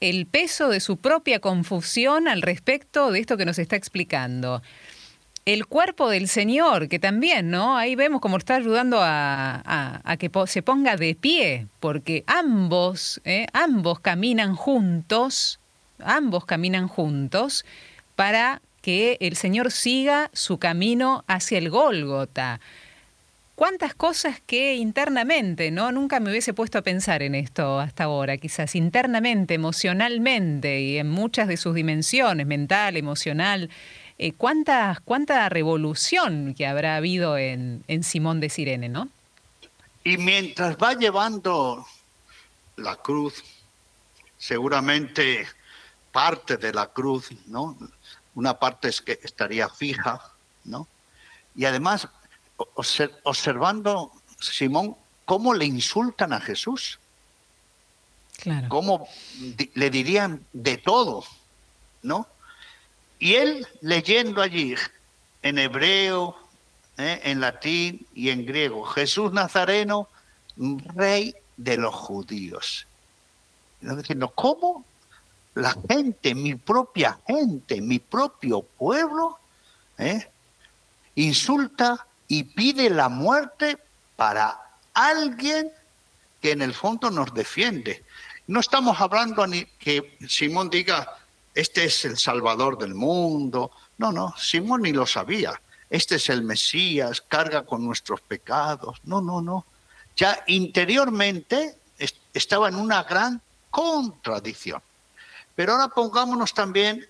el 0.00 0.26
peso 0.26 0.68
de 0.68 0.80
su 0.80 0.96
propia 0.96 1.40
confusión 1.40 2.28
al 2.28 2.42
respecto 2.42 3.10
de 3.10 3.20
esto 3.20 3.36
que 3.36 3.44
nos 3.44 3.58
está 3.58 3.76
explicando. 3.76 4.62
El 5.44 5.66
cuerpo 5.66 6.10
del 6.10 6.28
Señor, 6.28 6.88
que 6.88 6.98
también, 6.98 7.50
¿no? 7.50 7.76
Ahí 7.76 7.94
vemos 7.94 8.20
cómo 8.20 8.36
está 8.36 8.56
ayudando 8.56 8.98
a, 9.00 10.16
que 10.18 10.30
se 10.46 10.62
ponga 10.62 10.96
de 10.96 11.14
pie, 11.14 11.66
porque 11.80 12.22
ambos, 12.26 13.20
¿eh? 13.24 13.46
ambos 13.54 14.00
caminan 14.00 14.54
juntos, 14.56 15.58
ambos 16.00 16.44
caminan 16.44 16.86
juntos 16.86 17.64
para 18.14 18.60
que 18.88 19.18
el 19.20 19.36
Señor 19.36 19.70
siga 19.70 20.30
su 20.32 20.58
camino 20.58 21.22
hacia 21.26 21.58
el 21.58 21.68
Gólgota 21.68 22.58
cuántas 23.54 23.94
cosas 23.94 24.40
que 24.46 24.76
internamente, 24.76 25.70
¿no? 25.70 25.92
Nunca 25.92 26.20
me 26.20 26.30
hubiese 26.30 26.54
puesto 26.54 26.78
a 26.78 26.82
pensar 26.82 27.22
en 27.22 27.34
esto 27.34 27.80
hasta 27.80 28.04
ahora, 28.04 28.38
quizás 28.38 28.74
internamente, 28.74 29.52
emocionalmente 29.52 30.80
y 30.80 30.96
en 30.96 31.10
muchas 31.10 31.48
de 31.48 31.58
sus 31.58 31.74
dimensiones, 31.74 32.46
mental, 32.46 32.96
emocional, 32.96 33.68
eh, 34.16 34.32
cuánta, 34.32 35.02
revolución 35.50 36.54
que 36.54 36.66
habrá 36.66 36.96
habido 36.96 37.36
en, 37.36 37.84
en 37.88 38.02
Simón 38.02 38.40
de 38.40 38.48
Sirene, 38.48 38.88
¿no? 38.88 39.10
Y 40.02 40.16
mientras 40.16 40.78
va 40.78 40.94
llevando 40.94 41.86
la 42.76 42.96
cruz, 42.96 43.44
seguramente 44.38 45.46
parte 46.10 46.56
de 46.56 46.72
la 46.72 46.86
cruz, 46.86 47.28
¿no? 47.48 47.76
Una 48.38 48.56
parte 48.56 48.86
es 48.86 49.02
que 49.02 49.18
estaría 49.24 49.68
fija, 49.68 50.22
¿no? 50.62 50.86
Y 51.56 51.64
además 51.64 52.06
observando, 53.24 54.12
Simón, 54.38 54.94
cómo 55.24 55.54
le 55.54 55.64
insultan 55.64 56.32
a 56.32 56.38
Jesús. 56.38 57.00
Claro. 58.36 58.68
Cómo 58.68 59.08
le 59.74 59.90
dirían 59.90 60.46
de 60.52 60.78
todo, 60.78 61.24
¿no? 62.02 62.28
Y 63.18 63.34
él 63.34 63.66
leyendo 63.80 64.40
allí 64.40 64.76
en 65.42 65.58
hebreo, 65.58 66.36
¿eh? 66.96 67.20
en 67.24 67.40
latín 67.40 68.06
y 68.14 68.30
en 68.30 68.46
griego, 68.46 68.84
Jesús 68.84 69.32
Nazareno, 69.32 70.08
rey 70.94 71.34
de 71.56 71.76
los 71.76 71.92
judíos. 71.92 72.86
Diciendo, 73.80 74.28
¿cómo 74.32 74.84
la 75.58 75.76
gente, 75.88 76.34
mi 76.34 76.54
propia 76.54 77.18
gente, 77.26 77.80
mi 77.80 77.98
propio 77.98 78.62
pueblo, 78.62 79.38
¿eh? 79.98 80.30
insulta 81.16 82.06
y 82.28 82.44
pide 82.44 82.90
la 82.90 83.08
muerte 83.08 83.78
para 84.16 84.58
alguien 84.94 85.72
que 86.40 86.52
en 86.52 86.62
el 86.62 86.74
fondo 86.74 87.10
nos 87.10 87.34
defiende. 87.34 88.04
No 88.46 88.60
estamos 88.60 89.00
hablando 89.00 89.44
que 89.78 90.16
Simón 90.28 90.70
diga, 90.70 91.18
este 91.54 91.84
es 91.84 92.04
el 92.04 92.16
Salvador 92.16 92.78
del 92.78 92.94
mundo. 92.94 93.72
No, 93.98 94.12
no, 94.12 94.34
Simón 94.38 94.82
ni 94.82 94.92
lo 94.92 95.06
sabía. 95.06 95.60
Este 95.90 96.16
es 96.16 96.28
el 96.28 96.42
Mesías, 96.42 97.20
carga 97.20 97.64
con 97.64 97.84
nuestros 97.84 98.20
pecados. 98.20 98.98
No, 99.04 99.20
no, 99.20 99.40
no. 99.40 99.66
Ya 100.16 100.44
interiormente 100.46 101.76
estaba 102.32 102.68
en 102.68 102.76
una 102.76 103.02
gran 103.02 103.40
contradicción. 103.70 104.82
Pero 105.58 105.72
ahora 105.72 105.88
pongámonos 105.88 106.54
también 106.54 107.04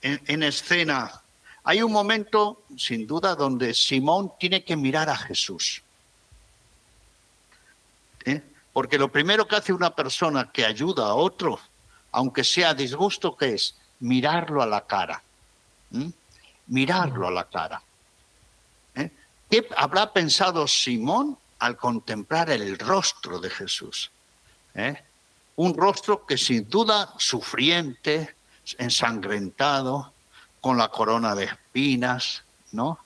en, 0.00 0.42
escena. 0.42 1.20
Hay 1.64 1.82
un 1.82 1.92
momento, 1.92 2.62
sin 2.74 3.06
duda, 3.06 3.34
donde 3.34 3.74
Simón 3.74 4.32
tiene 4.40 4.64
que 4.64 4.74
mirar 4.74 5.10
a 5.10 5.16
Jesús. 5.18 5.82
¿Eh? 8.24 8.40
Porque 8.72 8.96
lo 8.96 9.12
primero 9.12 9.46
que 9.46 9.56
hace 9.56 9.74
una 9.74 9.94
persona 9.94 10.50
que 10.50 10.64
ayuda 10.64 11.08
a 11.08 11.14
otro, 11.14 11.60
aunque 12.12 12.42
sea 12.42 12.72
disgusto, 12.72 13.36
¿qué 13.36 13.52
es? 13.52 13.74
Mirarlo 13.98 14.62
a 14.62 14.66
la 14.66 14.86
cara. 14.86 15.22
Mirarlo 16.68 17.28
a 17.28 17.30
la 17.30 17.44
cara. 17.50 17.82
¿Eh? 18.94 19.10
¿Qué 19.50 19.68
habrá 19.76 20.10
pensado 20.10 20.66
Simón 20.66 21.36
al 21.58 21.76
contemplar 21.76 22.48
el 22.48 22.78
rostro 22.78 23.38
de 23.38 23.50
Jesús? 23.50 24.10
¿Eh? 24.74 25.04
Un 25.60 25.74
rostro 25.74 26.24
que 26.24 26.38
sin 26.38 26.70
duda 26.70 27.12
sufriente, 27.18 28.34
ensangrentado, 28.78 30.10
con 30.58 30.78
la 30.78 30.88
corona 30.88 31.34
de 31.34 31.44
espinas, 31.44 32.42
¿no? 32.72 32.98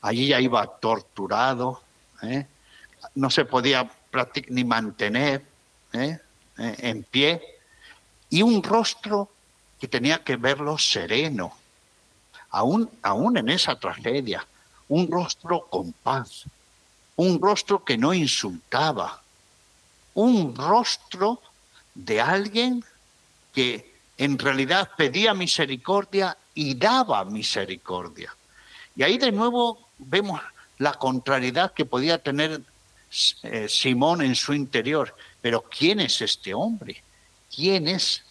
Allí 0.00 0.26
ya 0.26 0.40
iba 0.40 0.66
torturado, 0.66 1.82
¿eh? 2.22 2.48
no 3.14 3.30
se 3.30 3.44
podía 3.44 3.88
ni 4.48 4.64
mantener 4.64 5.46
¿eh? 5.92 6.18
¿eh? 6.58 6.76
en 6.78 7.04
pie, 7.04 7.40
y 8.28 8.42
un 8.42 8.60
rostro 8.60 9.30
que 9.78 9.86
tenía 9.86 10.24
que 10.24 10.34
verlo 10.34 10.78
sereno, 10.78 11.56
aún, 12.50 12.90
aún 13.02 13.36
en 13.36 13.50
esa 13.50 13.78
tragedia, 13.78 14.44
un 14.88 15.08
rostro 15.08 15.64
con 15.70 15.92
paz, 15.92 16.42
un 17.14 17.40
rostro 17.40 17.84
que 17.84 17.96
no 17.96 18.12
insultaba, 18.12 19.22
un 20.14 20.56
rostro 20.56 21.40
de 22.04 22.20
alguien 22.20 22.84
que 23.52 23.94
en 24.16 24.38
realidad 24.38 24.90
pedía 24.96 25.34
misericordia 25.34 26.36
y 26.54 26.74
daba 26.74 27.24
misericordia. 27.24 28.34
Y 28.96 29.02
ahí 29.02 29.18
de 29.18 29.32
nuevo 29.32 29.88
vemos 29.98 30.40
la 30.78 30.94
contrariedad 30.94 31.72
que 31.72 31.84
podía 31.84 32.18
tener 32.18 32.60
eh, 33.42 33.68
Simón 33.68 34.22
en 34.22 34.34
su 34.34 34.52
interior. 34.52 35.14
Pero 35.40 35.62
¿quién 35.62 36.00
es 36.00 36.20
este 36.20 36.54
hombre? 36.54 37.02
¿Quién 37.54 37.88
es? 37.88 38.22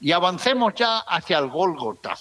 Y 0.00 0.12
avancemos 0.12 0.74
ya 0.74 0.98
hacia 0.98 1.38
el 1.38 1.48
Gólgota. 1.48 2.16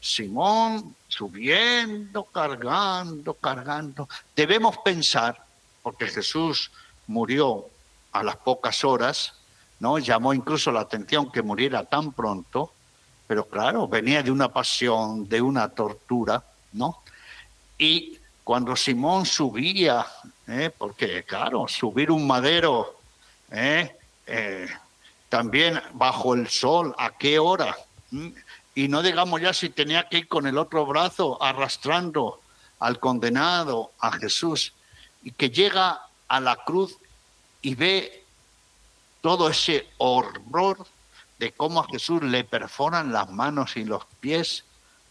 Simón 0.00 0.94
subiendo, 1.08 2.24
cargando, 2.24 3.34
cargando. 3.34 4.08
Debemos 4.34 4.78
pensar, 4.78 5.42
porque 5.82 6.06
Jesús 6.06 6.70
murió 7.06 7.66
a 8.12 8.22
las 8.22 8.36
pocas 8.36 8.84
horas, 8.84 9.34
¿no? 9.80 9.98
Llamó 9.98 10.34
incluso 10.34 10.72
la 10.72 10.80
atención 10.80 11.30
que 11.30 11.42
muriera 11.42 11.84
tan 11.84 12.12
pronto, 12.12 12.72
pero 13.26 13.46
claro, 13.46 13.86
venía 13.86 14.22
de 14.22 14.30
una 14.30 14.48
pasión, 14.52 15.28
de 15.28 15.40
una 15.40 15.68
tortura, 15.68 16.42
¿no? 16.72 17.02
Y 17.76 18.18
cuando 18.42 18.74
Simón 18.74 19.26
subía, 19.26 20.06
¿eh? 20.46 20.70
porque 20.76 21.22
claro, 21.24 21.68
subir 21.68 22.10
un 22.10 22.26
madero, 22.26 22.96
¿eh? 23.50 23.94
Eh, 24.26 24.68
también 25.28 25.80
bajo 25.92 26.34
el 26.34 26.48
sol, 26.48 26.94
¿a 26.98 27.10
qué 27.10 27.38
hora? 27.38 27.76
¿Mm? 28.10 28.28
Y 28.74 28.88
no 28.88 29.02
digamos 29.02 29.40
ya 29.40 29.52
si 29.52 29.68
tenía 29.70 30.08
que 30.08 30.18
ir 30.18 30.28
con 30.28 30.46
el 30.46 30.56
otro 30.56 30.86
brazo 30.86 31.42
arrastrando 31.42 32.40
al 32.78 32.98
condenado, 33.00 33.92
a 33.98 34.12
Jesús, 34.12 34.72
y 35.22 35.32
que 35.32 35.50
llega 35.50 36.00
a 36.28 36.40
la 36.40 36.56
cruz 36.56 36.96
y 37.60 37.74
ve 37.74 38.24
todo 39.20 39.48
ese 39.48 39.88
horror 39.98 40.86
de 41.38 41.52
cómo 41.52 41.80
a 41.80 41.88
Jesús 41.88 42.22
le 42.22 42.44
perforan 42.44 43.12
las 43.12 43.30
manos 43.30 43.76
y 43.76 43.84
los 43.84 44.04
pies. 44.20 44.64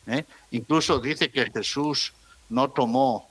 ¿eh? 0.08 0.26
Incluso 0.52 1.00
dice 1.00 1.32
que 1.32 1.50
Jesús 1.52 2.13
no 2.50 2.70
tomó 2.70 3.30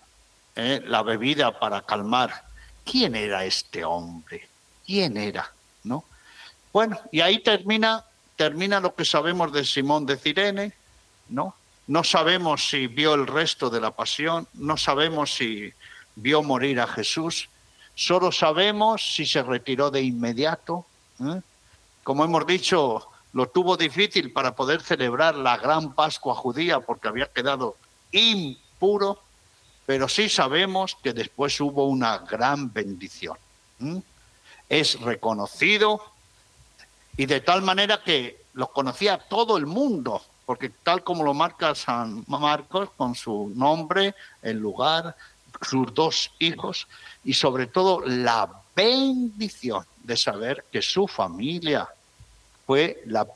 ¿eh? 0.55 0.83
la 0.87 1.03
bebida 1.03 1.59
para 1.59 1.83
calmar. 1.83 2.45
¿Quién 2.85 3.15
era 3.15 3.45
este 3.45 3.85
hombre? 3.85 4.49
¿Quién 4.87 5.17
era? 5.17 5.53
¿No? 5.85 6.05
Bueno, 6.73 7.01
y 7.11 7.21
ahí 7.21 7.41
termina, 7.41 8.05
termina 8.37 8.81
lo 8.81 8.95
que 8.95 9.05
sabemos 9.05 9.53
de 9.53 9.65
Simón 9.65 10.07
de 10.07 10.17
Cirene, 10.17 10.73
¿no? 11.29 11.55
No 11.89 12.03
sabemos 12.03 12.69
si 12.69 12.89
vio 12.89 13.15
el 13.15 13.27
resto 13.27 13.71
de 13.71 13.81
la 13.81 13.93
pasión, 13.93 14.49
no 14.55 14.77
sabemos 14.77 15.35
si 15.35 15.73
vio 16.17 16.43
morir 16.43 16.81
a 16.81 16.87
Jesús, 16.87 17.49
Solo 17.97 18.31
sabemos 18.31 19.15
si 19.15 19.25
se 19.25 19.43
retiró 19.43 19.91
de 19.91 20.03
inmediato. 20.03 20.85
¿eh? 21.19 21.41
Como 22.05 22.25
hemos 22.27 22.47
dicho, 22.47 23.09
lo 23.33 23.49
tuvo 23.49 23.79
difícil 23.79 24.33
para 24.33 24.55
poder 24.55 24.83
celebrar 24.83 25.35
la 25.35 25.57
gran 25.57 25.95
Pascua 25.95 26.35
judía 26.35 26.81
porque 26.81 27.09
había 27.09 27.27
quedado 27.27 27.77
impuro, 28.13 29.19
pero 29.87 30.11
sí 30.11 30.29
sabemos 30.29 30.95
que 31.03 31.15
después 31.15 31.59
hubo 31.59 31.87
una 31.87 32.19
gran 32.19 32.71
bendición. 32.71 33.39
¿eh? 33.81 34.03
Es 34.69 35.01
reconocido 35.01 36.03
y 37.17 37.25
de 37.25 37.41
tal 37.41 37.63
manera 37.63 38.03
que 38.03 38.45
lo 38.53 38.73
conocía 38.73 39.17
todo 39.17 39.57
el 39.57 39.65
mundo, 39.65 40.21
porque 40.45 40.69
tal 40.69 41.03
como 41.03 41.25
lo 41.25 41.33
marca 41.33 41.75
San 41.75 42.25
Marcos 42.27 42.91
con 42.95 43.15
su 43.15 43.51
nombre, 43.55 44.15
el 44.43 44.59
lugar, 44.59 45.17
sus 45.63 45.95
dos 45.95 46.33
hijos 46.39 46.87
y 47.25 47.35
sobre 47.35 47.67
todo 47.67 48.01
la 48.07 48.49
bendición 48.75 49.85
de 50.03 50.17
saber 50.17 50.65
que 50.71 50.83
su 50.83 51.09
familia 51.09 51.89
fue 52.67 53.03
la 53.07 53.27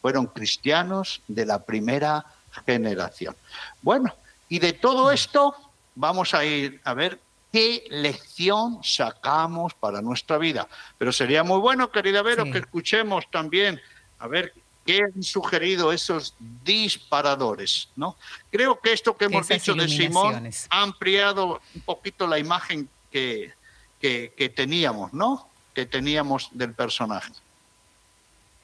fueron 0.00 0.26
cristianos 0.26 1.22
de 1.28 1.44
la 1.44 1.64
primera 1.64 2.24
generación. 2.66 3.36
Bueno, 3.82 4.14
y 4.48 4.58
de 4.58 4.72
todo 4.72 5.10
esto 5.10 5.54
vamos 5.94 6.34
a 6.34 6.44
ir 6.44 6.80
a 6.84 6.94
ver 6.94 7.20
qué 7.52 7.84
lección 7.90 8.80
sacamos 8.82 9.74
para 9.74 10.00
nuestra 10.00 10.38
vida. 10.38 10.68
Pero 10.96 11.12
sería 11.12 11.42
muy 11.42 11.58
bueno, 11.58 11.90
querida 11.90 12.22
Vero, 12.22 12.44
que 12.44 12.58
escuchemos 12.58 13.24
también, 13.30 13.80
a 14.18 14.28
ver 14.28 14.52
¿Qué 14.88 15.02
han 15.02 15.22
sugerido 15.22 15.92
esos 15.92 16.34
disparadores? 16.64 17.90
¿no? 17.94 18.16
Creo 18.50 18.80
que 18.80 18.94
esto 18.94 19.14
que 19.14 19.26
hemos 19.26 19.46
dicho 19.46 19.74
de 19.74 19.86
Simón 19.86 20.48
ha 20.70 20.82
ampliado 20.82 21.60
un 21.74 21.82
poquito 21.82 22.26
la 22.26 22.38
imagen 22.38 22.88
que, 23.12 23.52
que, 24.00 24.32
que 24.34 24.48
teníamos, 24.48 25.12
¿no? 25.12 25.46
Que 25.74 25.84
teníamos 25.84 26.48
del 26.52 26.72
personaje. 26.72 27.30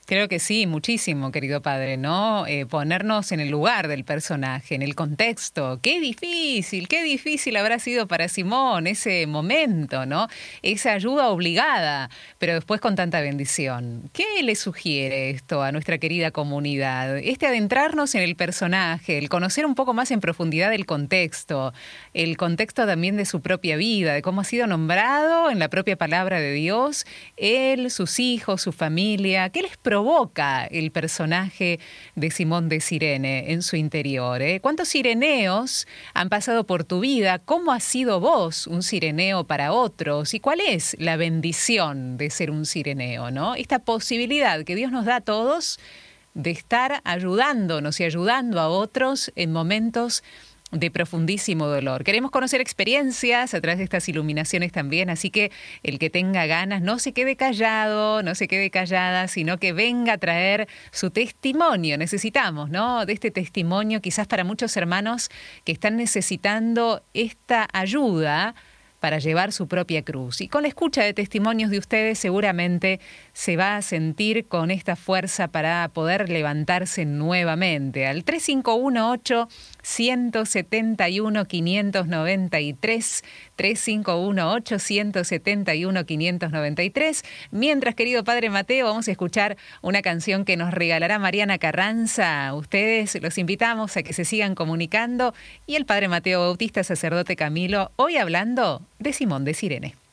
Creo 0.06 0.28
que 0.28 0.38
sí, 0.38 0.66
muchísimo, 0.66 1.32
querido 1.32 1.62
padre, 1.62 1.96
¿no? 1.96 2.46
Eh, 2.46 2.66
ponernos 2.66 3.32
en 3.32 3.40
el 3.40 3.48
lugar 3.48 3.88
del 3.88 4.04
personaje, 4.04 4.74
en 4.74 4.82
el 4.82 4.94
contexto. 4.94 5.78
Qué 5.80 5.98
difícil, 5.98 6.88
qué 6.88 7.02
difícil 7.02 7.56
habrá 7.56 7.78
sido 7.78 8.06
para 8.06 8.28
Simón 8.28 8.86
ese 8.86 9.26
momento, 9.26 10.04
¿no? 10.04 10.28
Esa 10.60 10.92
ayuda 10.92 11.28
obligada, 11.28 12.10
pero 12.38 12.52
después 12.52 12.82
con 12.82 12.96
tanta 12.96 13.22
bendición. 13.22 14.10
¿Qué 14.12 14.42
le 14.42 14.56
sugiere 14.56 15.30
esto 15.30 15.62
a 15.62 15.72
nuestra 15.72 15.96
querida 15.96 16.30
comunidad? 16.32 17.16
Este 17.16 17.46
adentrarnos 17.46 18.14
en 18.14 18.22
el 18.22 18.36
personaje, 18.36 19.16
el 19.16 19.30
conocer 19.30 19.64
un 19.64 19.74
poco 19.74 19.94
más 19.94 20.10
en 20.10 20.20
profundidad 20.20 20.74
el 20.74 20.84
contexto, 20.84 21.72
el 22.12 22.36
contexto 22.36 22.86
también 22.86 23.16
de 23.16 23.24
su 23.24 23.40
propia 23.40 23.76
vida, 23.76 24.12
de 24.12 24.20
cómo 24.20 24.42
ha 24.42 24.44
sido 24.44 24.66
nombrado 24.66 25.50
en 25.50 25.58
la 25.58 25.70
propia 25.70 25.96
palabra 25.96 26.40
de 26.40 26.52
Dios, 26.52 27.06
él, 27.38 27.90
sus 27.90 28.20
hijos, 28.20 28.60
su 28.60 28.72
familia. 28.72 29.48
¿Qué 29.48 29.62
les 29.62 29.78
provoca 29.94 30.64
el 30.64 30.90
personaje 30.90 31.78
de 32.16 32.32
Simón 32.32 32.68
de 32.68 32.80
Sirene 32.80 33.52
en 33.52 33.62
su 33.62 33.76
interior. 33.76 34.42
¿eh? 34.42 34.58
¿Cuántos 34.58 34.88
sireneos 34.88 35.86
han 36.14 36.30
pasado 36.30 36.64
por 36.64 36.82
tu 36.82 36.98
vida? 36.98 37.38
¿Cómo 37.38 37.70
has 37.70 37.84
sido 37.84 38.18
vos 38.18 38.66
un 38.66 38.82
sireneo 38.82 39.44
para 39.44 39.72
otros? 39.72 40.34
¿Y 40.34 40.40
cuál 40.40 40.58
es 40.58 40.96
la 40.98 41.16
bendición 41.16 42.16
de 42.16 42.30
ser 42.30 42.50
un 42.50 42.66
sireneo? 42.66 43.30
¿no? 43.30 43.54
Esta 43.54 43.78
posibilidad 43.78 44.64
que 44.64 44.74
Dios 44.74 44.90
nos 44.90 45.04
da 45.04 45.14
a 45.14 45.20
todos 45.20 45.78
de 46.34 46.50
estar 46.50 47.00
ayudándonos 47.04 48.00
y 48.00 48.04
ayudando 48.04 48.58
a 48.58 48.68
otros 48.68 49.30
en 49.36 49.52
momentos 49.52 50.24
de 50.74 50.90
profundísimo 50.90 51.66
dolor. 51.66 52.04
Queremos 52.04 52.30
conocer 52.30 52.60
experiencias 52.60 53.54
a 53.54 53.60
través 53.60 53.78
de 53.78 53.84
estas 53.84 54.08
iluminaciones 54.08 54.72
también, 54.72 55.10
así 55.10 55.30
que 55.30 55.50
el 55.82 55.98
que 55.98 56.10
tenga 56.10 56.46
ganas 56.46 56.82
no 56.82 56.98
se 56.98 57.12
quede 57.12 57.36
callado, 57.36 58.22
no 58.22 58.34
se 58.34 58.48
quede 58.48 58.70
callada, 58.70 59.28
sino 59.28 59.58
que 59.58 59.72
venga 59.72 60.14
a 60.14 60.18
traer 60.18 60.68
su 60.90 61.10
testimonio. 61.10 61.98
Necesitamos, 61.98 62.70
¿no? 62.70 63.06
De 63.06 63.12
este 63.12 63.30
testimonio 63.30 64.00
quizás 64.00 64.26
para 64.26 64.44
muchos 64.44 64.76
hermanos 64.76 65.30
que 65.64 65.72
están 65.72 65.96
necesitando 65.96 67.02
esta 67.14 67.68
ayuda 67.72 68.54
para 69.04 69.18
llevar 69.18 69.52
su 69.52 69.68
propia 69.68 70.00
cruz. 70.00 70.40
Y 70.40 70.48
con 70.48 70.62
la 70.62 70.68
escucha 70.68 71.02
de 71.02 71.12
testimonios 71.12 71.70
de 71.70 71.76
ustedes 71.76 72.18
seguramente 72.18 73.00
se 73.34 73.54
va 73.54 73.76
a 73.76 73.82
sentir 73.82 74.46
con 74.46 74.70
esta 74.70 74.96
fuerza 74.96 75.48
para 75.48 75.90
poder 75.92 76.30
levantarse 76.30 77.04
nuevamente. 77.04 78.06
Al 78.06 78.24
3518 78.24 79.46
171 79.82 81.44
593 81.44 83.24
3518 83.56 84.78
171 84.78 86.04
593. 86.04 87.22
Mientras, 87.50 87.94
querido 87.94 88.24
Padre 88.24 88.50
Mateo, 88.50 88.86
vamos 88.86 89.08
a 89.08 89.10
escuchar 89.10 89.56
una 89.82 90.02
canción 90.02 90.44
que 90.44 90.56
nos 90.56 90.72
regalará 90.72 91.18
Mariana 91.18 91.58
Carranza. 91.58 92.54
Ustedes 92.54 93.20
los 93.22 93.38
invitamos 93.38 93.96
a 93.96 94.02
que 94.02 94.12
se 94.12 94.24
sigan 94.24 94.54
comunicando 94.54 95.34
y 95.66 95.76
el 95.76 95.86
Padre 95.86 96.08
Mateo 96.08 96.40
Bautista, 96.40 96.84
sacerdote 96.84 97.36
Camilo, 97.36 97.90
hoy 97.96 98.16
hablando 98.16 98.82
de 98.98 99.12
Simón 99.12 99.44
de 99.44 99.54
Sirene. 99.54 100.03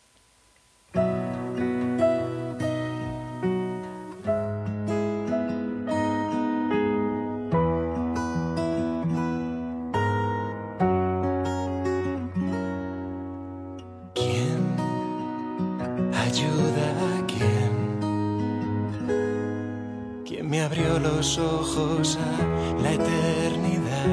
Abrió 20.72 21.00
los 21.00 21.38
ojos 21.38 22.18
a 22.18 22.82
la 22.82 22.94
eternidad. 22.94 24.08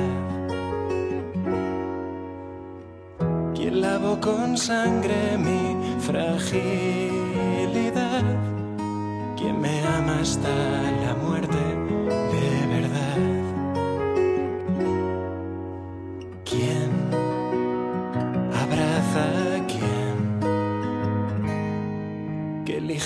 Quien 3.54 3.80
lavó 3.80 4.18
con 4.20 4.59
sangre 4.59 5.38
mi 5.38 5.76
fragilidad. 6.00 7.04
Quien 9.36 9.61
me 9.61 9.84
ama 9.86 10.18
hasta 10.20 10.48
la 11.04 11.14
muerte 11.22 11.47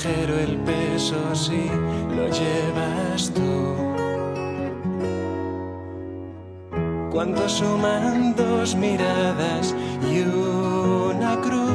el 0.04 0.56
peso 0.58 1.34
si 1.34 1.68
lo 2.16 2.26
llevas 2.28 3.32
cuando 7.12 7.48
suman 7.48 8.34
dos 8.34 8.74
miradas 8.74 9.74
y 10.10 10.22
una 10.22 11.40
cruz. 11.40 11.70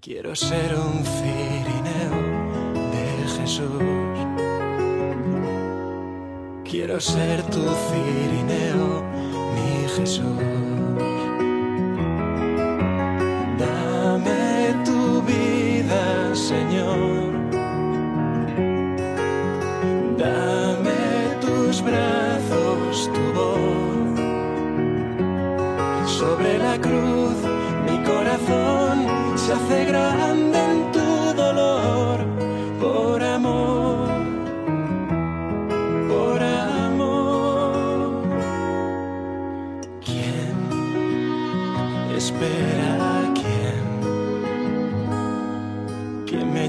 Quiero 0.00 0.34
ser 0.34 0.74
un 0.74 1.04
cirineo 1.04 2.16
de 2.90 3.28
Jesús. 3.36 3.82
Quiero 6.64 6.98
ser 6.98 7.42
tu 7.44 7.60
cirineo, 7.60 9.04
mi 9.54 9.88
Jesús. 9.96 10.63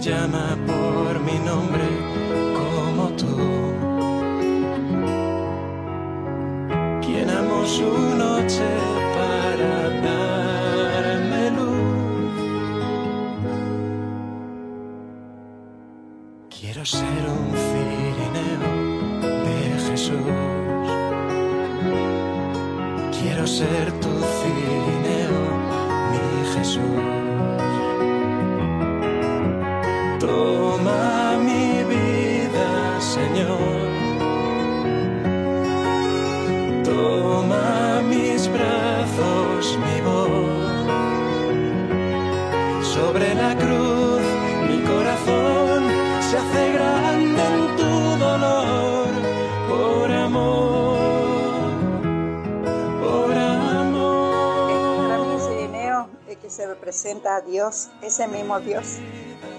Llama 0.05 0.55
por 0.67 1.19
mi 1.21 1.39
nombre 1.39 1.84
Dios, 57.41 57.89
ese 58.01 58.27
mismo 58.27 58.59
Dios 58.59 58.99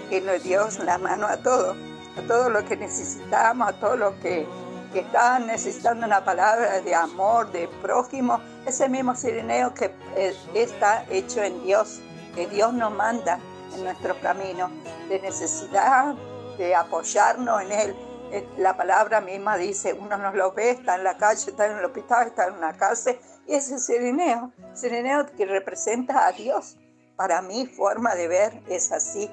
que 0.08 0.20
nos 0.20 0.42
dio 0.42 0.68
la 0.84 0.98
mano 0.98 1.26
a 1.26 1.36
todo, 1.38 1.74
a 2.16 2.26
todo 2.26 2.50
lo 2.50 2.64
que 2.64 2.76
necesitamos, 2.76 3.68
a 3.68 3.72
todo 3.72 3.96
lo 3.96 4.20
que, 4.20 4.46
que 4.92 5.00
están 5.00 5.46
necesitando 5.46 6.06
una 6.06 6.24
palabra 6.24 6.80
de 6.80 6.94
amor, 6.94 7.50
de 7.52 7.68
prójimo, 7.82 8.40
ese 8.66 8.88
mismo 8.88 9.14
Sirineo 9.14 9.74
que 9.74 9.92
eh, 10.16 10.34
está 10.54 11.04
hecho 11.10 11.42
en 11.42 11.62
Dios, 11.64 12.00
que 12.34 12.46
Dios 12.46 12.72
nos 12.72 12.92
manda 12.92 13.38
en 13.74 13.84
nuestro 13.84 14.18
camino 14.20 14.70
de 15.08 15.20
necesidad, 15.20 16.14
de 16.58 16.74
apoyarnos 16.74 17.62
en 17.62 17.72
Él. 17.72 17.96
Eh, 18.32 18.48
la 18.58 18.76
palabra 18.76 19.20
misma 19.20 19.56
dice, 19.56 19.92
uno 19.92 20.16
no 20.16 20.32
lo 20.32 20.52
ve, 20.52 20.70
está 20.70 20.96
en 20.96 21.04
la 21.04 21.16
calle, 21.16 21.50
está 21.50 21.66
en 21.66 21.78
el 21.78 21.84
hospital, 21.84 22.28
está 22.28 22.46
en 22.46 22.54
una 22.54 22.76
cárcel, 22.76 23.18
y 23.46 23.54
ese 23.54 23.78
Sirineo, 23.78 24.52
Sirineo 24.74 25.26
que 25.26 25.46
representa 25.46 26.26
a 26.26 26.32
Dios. 26.32 26.76
Para 27.16 27.42
mi 27.42 27.66
forma 27.66 28.14
de 28.14 28.28
ver 28.28 28.62
es 28.68 28.92
así. 28.92 29.30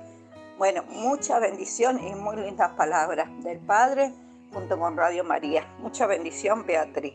Bueno, 0.57 0.83
mucha 0.89 1.39
bendición 1.39 1.99
y 1.99 2.15
muy 2.15 2.37
lindas 2.37 2.71
palabras 2.71 3.27
del 3.43 3.59
Padre 3.59 4.13
junto 4.53 4.79
con 4.79 4.95
Radio 4.95 5.23
María. 5.23 5.67
Mucha 5.79 6.05
bendición, 6.05 6.65
Beatriz. 6.65 7.13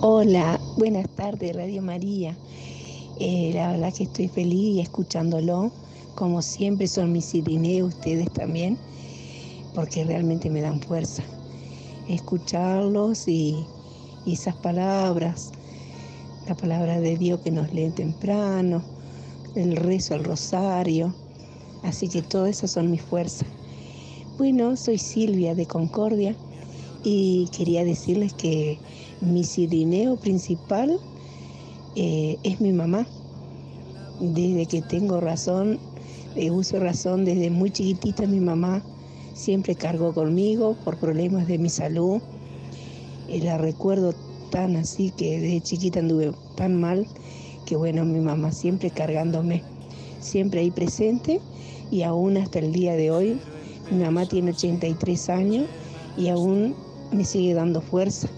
Hola, 0.00 0.58
buenas 0.78 1.08
tardes, 1.10 1.54
Radio 1.54 1.82
María. 1.82 2.34
Eh, 3.18 3.52
la 3.54 3.72
verdad 3.72 3.92
que 3.92 4.04
estoy 4.04 4.28
feliz 4.28 4.82
escuchándolo 4.82 5.70
como 6.20 6.42
siempre 6.42 6.86
son 6.86 7.12
mis 7.12 7.24
sirineos, 7.24 7.94
ustedes 7.94 8.30
también, 8.32 8.78
porque 9.74 10.04
realmente 10.04 10.50
me 10.50 10.60
dan 10.60 10.80
fuerza. 10.82 11.22
Escucharlos 12.08 13.26
y, 13.26 13.64
esas 14.26 14.54
palabras, 14.56 15.50
la 16.50 16.56
palabra 16.56 16.98
de 16.98 17.16
Dios 17.16 17.38
que 17.42 17.52
nos 17.52 17.72
leen 17.72 17.92
temprano, 17.92 18.82
el 19.54 19.76
rezo 19.76 20.14
al 20.14 20.24
rosario, 20.24 21.14
así 21.84 22.08
que 22.08 22.22
todo 22.22 22.46
eso 22.46 22.66
son 22.66 22.90
mis 22.90 23.02
fuerzas. 23.02 23.46
Bueno, 24.36 24.76
soy 24.76 24.98
Silvia 24.98 25.54
de 25.54 25.66
Concordia 25.66 26.34
y 27.04 27.48
quería 27.56 27.84
decirles 27.84 28.34
que 28.34 28.80
mi 29.20 29.44
sirineo 29.44 30.16
principal 30.16 30.98
eh, 31.94 32.36
es 32.42 32.60
mi 32.60 32.72
mamá. 32.72 33.06
Desde 34.18 34.66
que 34.66 34.82
tengo 34.82 35.20
razón, 35.20 35.78
uso 36.50 36.80
razón 36.80 37.24
desde 37.24 37.50
muy 37.50 37.70
chiquitita 37.70 38.26
mi 38.26 38.40
mamá 38.40 38.82
siempre 39.34 39.76
cargó 39.76 40.12
conmigo 40.12 40.76
por 40.84 40.96
problemas 40.96 41.46
de 41.46 41.58
mi 41.58 41.68
salud. 41.68 42.20
Y 43.28 43.40
la 43.42 43.56
recuerdo 43.56 44.14
tan 44.50 44.76
así 44.76 45.10
que 45.16 45.40
de 45.40 45.60
chiquita 45.60 46.00
anduve 46.00 46.32
tan 46.56 46.80
mal 46.80 47.06
que 47.66 47.76
bueno, 47.76 48.04
mi 48.04 48.20
mamá 48.20 48.52
siempre 48.52 48.90
cargándome, 48.90 49.62
siempre 50.20 50.60
ahí 50.60 50.70
presente 50.70 51.40
y 51.90 52.02
aún 52.02 52.36
hasta 52.36 52.58
el 52.58 52.72
día 52.72 52.94
de 52.94 53.10
hoy, 53.10 53.40
mi 53.90 54.02
mamá 54.02 54.26
tiene 54.26 54.50
83 54.50 55.28
años 55.30 55.66
y 56.16 56.28
aún 56.28 56.74
me 57.12 57.24
sigue 57.24 57.54
dando 57.54 57.80
fuerza 57.80 58.28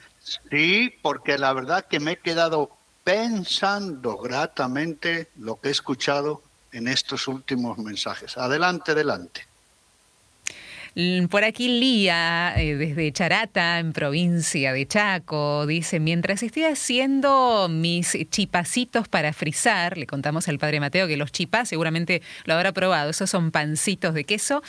Sí, 0.49 0.95
porque 1.03 1.39
la 1.39 1.53
verdad 1.53 1.85
que 1.91 1.99
me 1.99 2.13
he 2.13 2.17
quedado 2.19 2.80
pensando 3.05 4.17
gratamente 4.19 5.29
lo 5.37 5.61
que 5.61 5.69
he 5.69 5.73
escuchado 5.73 6.43
en 6.73 6.89
estos 6.89 7.29
últimos 7.29 7.79
mensajes. 7.79 8.37
Adelante, 8.37 8.93
adelante. 8.93 9.51
Por 11.31 11.45
aquí 11.45 11.69
Lía, 11.79 12.53
eh, 12.57 12.75
desde 12.75 13.13
Charata, 13.13 13.79
en 13.79 13.93
provincia 13.93 14.73
de 14.73 14.87
Chaco, 14.87 15.65
dice, 15.67 16.01
mientras 16.01 16.43
estoy 16.43 16.65
haciendo 16.65 17.69
mis 17.71 18.19
chipacitos 18.31 19.07
para 19.07 19.33
frizar, 19.33 19.97
le 19.97 20.07
contamos 20.07 20.49
al 20.49 20.59
padre 20.59 20.81
Mateo 20.81 21.07
que 21.07 21.17
los 21.17 21.31
chipas 21.31 21.69
seguramente 21.69 22.23
lo 22.45 22.55
habrá 22.55 22.73
probado, 22.73 23.11
esos 23.11 23.31
son 23.31 23.53
pancitos 23.53 24.15
de 24.15 24.25
queso, 24.25 24.65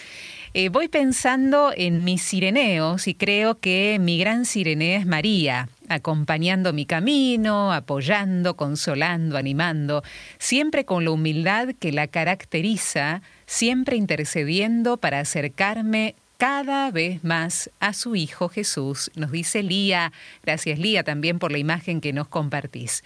eh, 0.53 0.69
voy 0.69 0.89
pensando 0.89 1.73
en 1.75 2.03
mis 2.03 2.21
sireneos 2.21 3.07
y 3.07 3.15
creo 3.15 3.59
que 3.59 3.97
mi 3.99 4.19
gran 4.19 4.45
sirenea 4.45 4.99
es 4.99 5.07
María, 5.07 5.69
acompañando 5.91 6.73
mi 6.73 6.85
camino, 6.85 7.73
apoyando, 7.73 8.55
consolando, 8.55 9.37
animando, 9.37 10.03
siempre 10.39 10.85
con 10.85 11.05
la 11.05 11.11
humildad 11.11 11.69
que 11.79 11.91
la 11.91 12.07
caracteriza, 12.07 13.21
siempre 13.45 13.97
intercediendo 13.97 14.97
para 14.97 15.19
acercarme 15.19 16.15
cada 16.37 16.89
vez 16.89 17.23
más 17.23 17.69
a 17.79 17.93
su 17.93 18.15
Hijo 18.15 18.49
Jesús, 18.49 19.11
nos 19.15 19.31
dice 19.31 19.61
Lía. 19.61 20.11
Gracias 20.43 20.79
Lía 20.79 21.03
también 21.03 21.37
por 21.37 21.51
la 21.51 21.59
imagen 21.59 22.01
que 22.01 22.13
nos 22.13 22.27
compartís. 22.27 23.03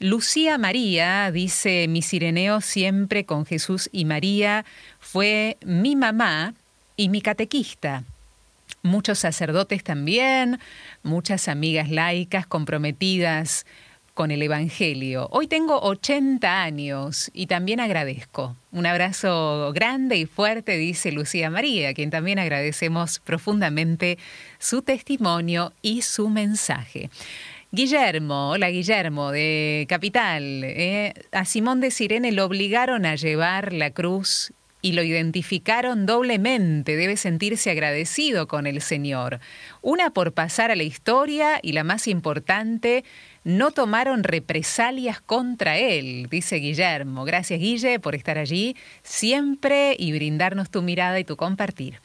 Lucía 0.00 0.58
María 0.58 1.30
dice, 1.32 1.86
mi 1.88 2.02
sireneo 2.02 2.60
siempre 2.60 3.24
con 3.24 3.46
Jesús 3.46 3.88
y 3.90 4.04
María 4.04 4.64
fue 5.00 5.56
mi 5.64 5.96
mamá 5.96 6.54
y 6.96 7.08
mi 7.08 7.20
catequista 7.20 8.04
muchos 8.82 9.18
sacerdotes 9.18 9.82
también, 9.84 10.58
muchas 11.02 11.48
amigas 11.48 11.90
laicas 11.90 12.46
comprometidas 12.46 13.66
con 14.18 14.32
el 14.32 14.42
Evangelio. 14.42 15.28
Hoy 15.30 15.46
tengo 15.46 15.80
80 15.80 16.62
años 16.62 17.30
y 17.32 17.46
también 17.46 17.78
agradezco. 17.78 18.56
Un 18.72 18.84
abrazo 18.84 19.70
grande 19.72 20.16
y 20.16 20.26
fuerte, 20.26 20.76
dice 20.76 21.12
Lucía 21.12 21.50
María, 21.50 21.94
quien 21.94 22.10
también 22.10 22.40
agradecemos 22.40 23.20
profundamente 23.20 24.18
su 24.58 24.82
testimonio 24.82 25.72
y 25.82 26.02
su 26.02 26.30
mensaje. 26.30 27.10
Guillermo, 27.70 28.50
hola 28.50 28.70
Guillermo, 28.70 29.30
de 29.30 29.86
Capital. 29.88 30.64
Eh, 30.64 31.14
a 31.30 31.44
Simón 31.44 31.80
de 31.80 31.92
Sirene 31.92 32.32
lo 32.32 32.44
obligaron 32.44 33.06
a 33.06 33.14
llevar 33.14 33.72
la 33.72 33.90
cruz 33.90 34.52
y 34.80 34.92
lo 34.92 35.02
identificaron 35.02 36.06
doblemente, 36.06 36.96
debe 36.96 37.16
sentirse 37.16 37.70
agradecido 37.70 38.46
con 38.46 38.66
el 38.66 38.80
Señor. 38.80 39.40
Una 39.82 40.10
por 40.10 40.32
pasar 40.32 40.70
a 40.70 40.76
la 40.76 40.84
historia 40.84 41.58
y 41.62 41.72
la 41.72 41.84
más 41.84 42.06
importante, 42.06 43.04
no 43.44 43.70
tomaron 43.70 44.24
represalias 44.24 45.20
contra 45.20 45.78
él, 45.78 46.28
dice 46.30 46.56
Guillermo. 46.56 47.24
Gracias 47.24 47.58
Guille 47.60 47.98
por 47.98 48.14
estar 48.14 48.38
allí 48.38 48.76
siempre 49.02 49.96
y 49.98 50.12
brindarnos 50.12 50.70
tu 50.70 50.82
mirada 50.82 51.18
y 51.18 51.24
tu 51.24 51.36
compartir. 51.36 52.00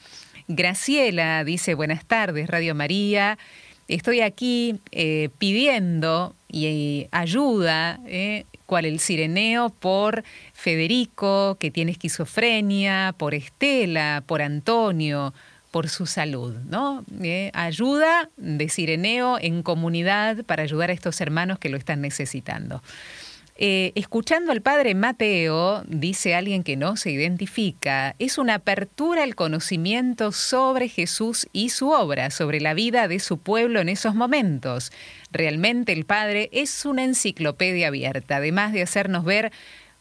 Graciela 0.47 1.43
dice 1.43 1.73
buenas 1.73 2.05
tardes, 2.05 2.49
Radio 2.49 2.75
María. 2.75 3.37
Estoy 3.87 4.21
aquí 4.21 4.79
eh, 4.91 5.29
pidiendo 5.37 6.35
y 6.53 7.07
ayuda, 7.11 7.99
eh, 8.05 8.45
cual 8.67 8.85
el 8.85 8.99
sireneo, 8.99 9.71
por 9.71 10.23
Federico, 10.53 11.57
que 11.59 11.71
tiene 11.71 11.91
esquizofrenia, 11.91 13.15
por 13.17 13.33
Estela, 13.33 14.23
por 14.27 14.43
Antonio, 14.43 15.33
por 15.71 15.89
su 15.89 16.05
salud, 16.05 16.53
¿no? 16.69 17.03
Eh, 17.23 17.49
ayuda 17.55 18.29
de 18.37 18.69
sireneo 18.69 19.39
en 19.41 19.63
comunidad 19.63 20.45
para 20.45 20.61
ayudar 20.61 20.91
a 20.91 20.93
estos 20.93 21.19
hermanos 21.19 21.57
que 21.57 21.69
lo 21.69 21.77
están 21.77 22.01
necesitando. 22.01 22.83
Eh, 23.55 23.91
escuchando 23.93 24.51
al 24.51 24.63
padre 24.63 24.95
Mateo, 24.95 25.83
dice 25.87 26.33
alguien 26.33 26.63
que 26.63 26.75
no 26.75 26.97
se 26.97 27.11
identifica, 27.11 28.15
es 28.17 28.39
una 28.39 28.55
apertura 28.55 29.21
al 29.21 29.35
conocimiento 29.35 30.31
sobre 30.31 30.89
Jesús 30.89 31.47
y 31.53 31.69
su 31.69 31.91
obra, 31.91 32.31
sobre 32.31 32.59
la 32.59 32.73
vida 32.73 33.07
de 33.07 33.19
su 33.19 33.37
pueblo 33.37 33.79
en 33.79 33.89
esos 33.89 34.15
momentos. 34.15 34.91
Realmente 35.31 35.93
el 35.93 36.05
padre 36.05 36.49
es 36.51 36.83
una 36.83 37.03
enciclopedia 37.03 37.89
abierta, 37.89 38.37
además 38.37 38.73
de 38.73 38.81
hacernos 38.81 39.23
ver 39.23 39.51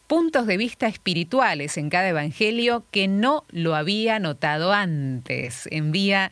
puntos 0.07 0.47
de 0.47 0.57
vista 0.57 0.87
espirituales 0.87 1.77
en 1.77 1.89
cada 1.89 2.09
evangelio 2.09 2.85
que 2.91 3.07
no 3.07 3.45
lo 3.49 3.75
había 3.75 4.19
notado 4.19 4.73
antes. 4.73 5.67
Envía 5.71 6.31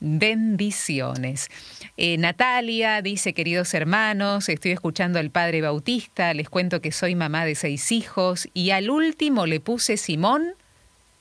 bendiciones. 0.00 1.48
Eh, 1.96 2.16
Natalia 2.18 3.02
dice, 3.02 3.34
queridos 3.34 3.74
hermanos, 3.74 4.48
estoy 4.48 4.72
escuchando 4.72 5.18
al 5.18 5.30
Padre 5.30 5.60
Bautista, 5.60 6.32
les 6.34 6.48
cuento 6.48 6.80
que 6.80 6.92
soy 6.92 7.14
mamá 7.14 7.44
de 7.44 7.54
seis 7.54 7.90
hijos 7.92 8.48
y 8.54 8.70
al 8.70 8.90
último 8.90 9.46
le 9.46 9.60
puse 9.60 9.96
Simón 9.96 10.54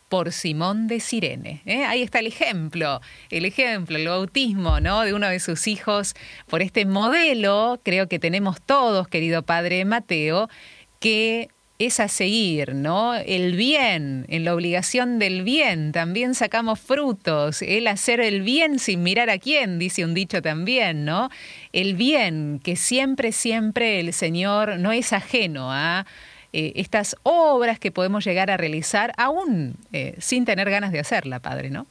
por 0.10 0.32
Simón 0.32 0.88
de 0.88 1.00
Sirene. 1.00 1.62
¿eh? 1.66 1.84
Ahí 1.86 2.02
está 2.02 2.20
el 2.20 2.28
ejemplo, 2.28 3.02
el 3.30 3.46
ejemplo, 3.46 3.98
el 3.98 4.08
bautismo 4.08 4.80
¿no? 4.80 5.02
de 5.02 5.14
uno 5.14 5.28
de 5.28 5.40
sus 5.40 5.68
hijos 5.68 6.14
por 6.48 6.62
este 6.62 6.86
modelo, 6.86 7.80
creo 7.84 8.08
que 8.08 8.20
tenemos 8.20 8.62
todos, 8.62 9.08
querido 9.08 9.44
Padre 9.44 9.84
Mateo, 9.86 10.50
que 11.00 11.50
es 11.80 12.00
a 12.00 12.08
seguir, 12.08 12.74
¿no? 12.74 13.14
El 13.14 13.56
bien, 13.56 14.26
en 14.30 14.46
la 14.46 14.56
obligación 14.56 15.20
del 15.20 15.44
bien, 15.44 15.92
también 15.92 16.34
sacamos 16.34 16.80
frutos, 16.80 17.62
el 17.62 17.88
hacer 17.88 18.20
el 18.20 18.42
bien 18.42 18.80
sin 18.80 19.04
mirar 19.04 19.30
a 19.30 19.38
quién, 19.38 19.78
dice 19.78 20.04
un 20.04 20.16
dicho 20.16 20.42
también, 20.42 21.06
¿no? 21.06 21.30
El 21.74 21.96
bien, 21.96 22.60
que 22.64 22.76
siempre, 22.76 23.32
siempre 23.32 24.00
el 24.00 24.14
Señor 24.14 24.80
no 24.80 24.92
es 24.92 25.14
ajeno 25.14 25.72
a 25.72 26.08
eh, 26.52 26.74
estas 26.76 27.16
obras 27.22 27.78
que 27.78 27.92
podemos 27.92 28.26
llegar 28.26 28.50
a 28.50 28.58
realizar 28.58 29.14
aún 29.18 29.76
eh, 29.94 30.16
sin 30.20 30.46
tener 30.46 30.70
ganas 30.72 30.92
de 30.92 31.00
hacerla, 31.00 31.40
Padre, 31.40 31.70
¿no? 31.70 31.86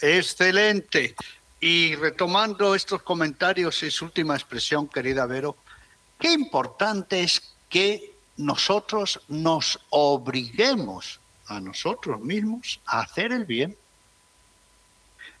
Excelente. 0.00 1.14
Y 1.60 1.94
retomando 1.94 2.74
estos 2.74 3.02
comentarios 3.02 3.82
y 3.84 3.90
su 3.90 4.06
última 4.06 4.34
expresión, 4.34 4.88
querida 4.88 5.26
Vero, 5.26 5.56
qué 6.18 6.32
importante 6.32 7.22
es 7.22 7.42
que 7.68 8.17
nosotros 8.38 9.20
nos 9.28 9.80
obliguemos 9.90 11.20
a 11.46 11.60
nosotros 11.60 12.20
mismos 12.20 12.80
a 12.86 13.00
hacer 13.00 13.32
el 13.32 13.44
bien. 13.44 13.76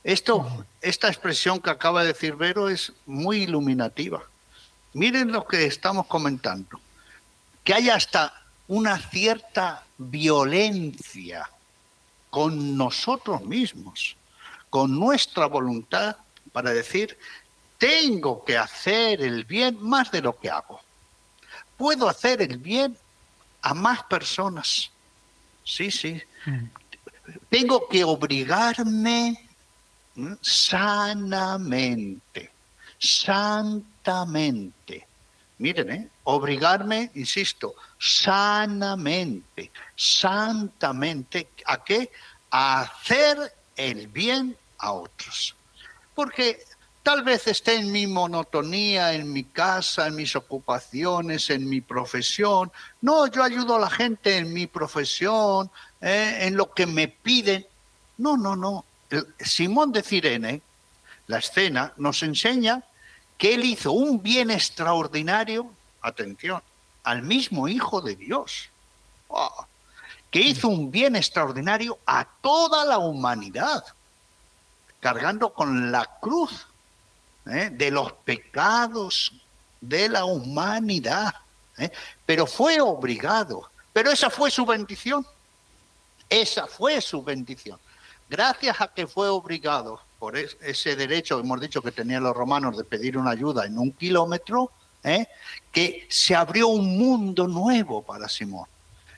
Esto, 0.02 0.66
esta 0.80 1.08
expresión 1.08 1.60
que 1.60 1.70
acaba 1.70 2.02
de 2.02 2.08
decir 2.08 2.34
Vero 2.34 2.68
es 2.68 2.92
muy 3.06 3.44
iluminativa. 3.44 4.22
Miren 4.94 5.32
lo 5.32 5.46
que 5.46 5.64
estamos 5.64 6.06
comentando, 6.06 6.80
que 7.62 7.74
hay 7.74 7.88
hasta 7.88 8.34
una 8.66 8.98
cierta 8.98 9.84
violencia 9.96 11.48
con 12.30 12.76
nosotros 12.76 13.42
mismos, 13.42 14.16
con 14.70 14.98
nuestra 14.98 15.46
voluntad 15.46 16.16
para 16.52 16.70
decir, 16.70 17.16
tengo 17.78 18.44
que 18.44 18.58
hacer 18.58 19.22
el 19.22 19.44
bien 19.44 19.78
más 19.80 20.10
de 20.10 20.20
lo 20.20 20.36
que 20.36 20.50
hago. 20.50 20.80
Puedo 21.78 22.08
hacer 22.08 22.42
el 22.42 22.58
bien 22.58 22.98
a 23.62 23.72
más 23.72 24.02
personas. 24.02 24.90
Sí, 25.64 25.90
sí. 25.90 26.20
Tengo 27.48 27.88
que 27.88 28.04
obligarme 28.04 29.48
sanamente, 30.40 32.50
santamente. 32.98 35.06
Miren, 35.58 35.90
¿eh? 35.90 36.08
obligarme, 36.24 37.10
insisto, 37.14 37.74
sanamente, 37.98 39.70
santamente, 39.96 41.48
¿a 41.66 41.82
qué? 41.82 42.10
A 42.50 42.82
hacer 42.82 43.54
el 43.76 44.06
bien 44.08 44.56
a 44.78 44.92
otros. 44.92 45.54
Porque 46.14 46.62
tal 47.08 47.22
vez 47.22 47.46
esté 47.46 47.76
en 47.76 47.90
mi 47.90 48.06
monotonía, 48.06 49.14
en 49.14 49.32
mi 49.32 49.44
casa, 49.44 50.08
en 50.08 50.14
mis 50.14 50.36
ocupaciones, 50.36 51.48
en 51.48 51.66
mi 51.66 51.80
profesión. 51.80 52.70
No, 53.00 53.26
yo 53.28 53.42
ayudo 53.42 53.76
a 53.76 53.78
la 53.78 53.88
gente 53.88 54.36
en 54.36 54.52
mi 54.52 54.66
profesión, 54.66 55.70
¿eh? 56.02 56.40
en 56.42 56.54
lo 56.54 56.70
que 56.70 56.84
me 56.86 57.08
piden. 57.08 57.66
No, 58.18 58.36
no, 58.36 58.54
no. 58.56 58.84
Simón 59.40 59.90
de 59.90 60.02
Cirene, 60.02 60.60
la 61.28 61.38
escena, 61.38 61.94
nos 61.96 62.22
enseña 62.22 62.84
que 63.38 63.54
él 63.54 63.64
hizo 63.64 63.92
un 63.92 64.22
bien 64.22 64.50
extraordinario, 64.50 65.72
atención, 66.02 66.62
al 67.04 67.22
mismo 67.22 67.68
Hijo 67.68 68.02
de 68.02 68.16
Dios, 68.16 68.68
ah, 69.30 69.66
que 70.30 70.40
hizo 70.40 70.68
un 70.68 70.90
bien 70.90 71.16
extraordinario 71.16 72.00
a 72.04 72.28
toda 72.42 72.84
la 72.84 72.98
humanidad, 72.98 73.82
cargando 75.00 75.54
con 75.54 75.90
la 75.90 76.04
cruz 76.20 76.66
¿eh? 77.48 77.70
de 77.70 77.90
los 77.90 78.12
pecados 78.12 79.32
de 79.80 80.08
la 80.08 80.24
humanidad. 80.24 81.34
¿eh? 81.78 81.90
Pero 82.26 82.46
fue 82.46 82.80
obligado, 82.80 83.70
pero 83.92 84.10
esa 84.10 84.30
fue 84.30 84.50
su 84.50 84.64
bendición. 84.66 85.26
Esa 86.28 86.66
fue 86.66 87.00
su 87.00 87.22
bendición. 87.22 87.78
Gracias 88.28 88.80
a 88.80 88.88
que 88.88 89.06
fue 89.06 89.28
obligado 89.28 90.00
por 90.18 90.36
ese 90.36 90.96
derecho, 90.96 91.38
hemos 91.38 91.60
dicho 91.60 91.80
que 91.80 91.92
tenían 91.92 92.24
los 92.24 92.36
romanos 92.36 92.76
de 92.76 92.84
pedir 92.84 93.16
una 93.16 93.30
ayuda 93.30 93.64
en 93.64 93.78
un 93.78 93.92
kilómetro, 93.92 94.72
¿eh? 95.04 95.26
que 95.70 96.06
se 96.10 96.34
abrió 96.34 96.68
un 96.68 96.98
mundo 96.98 97.46
nuevo 97.46 98.02
para 98.02 98.28
Simón. 98.28 98.66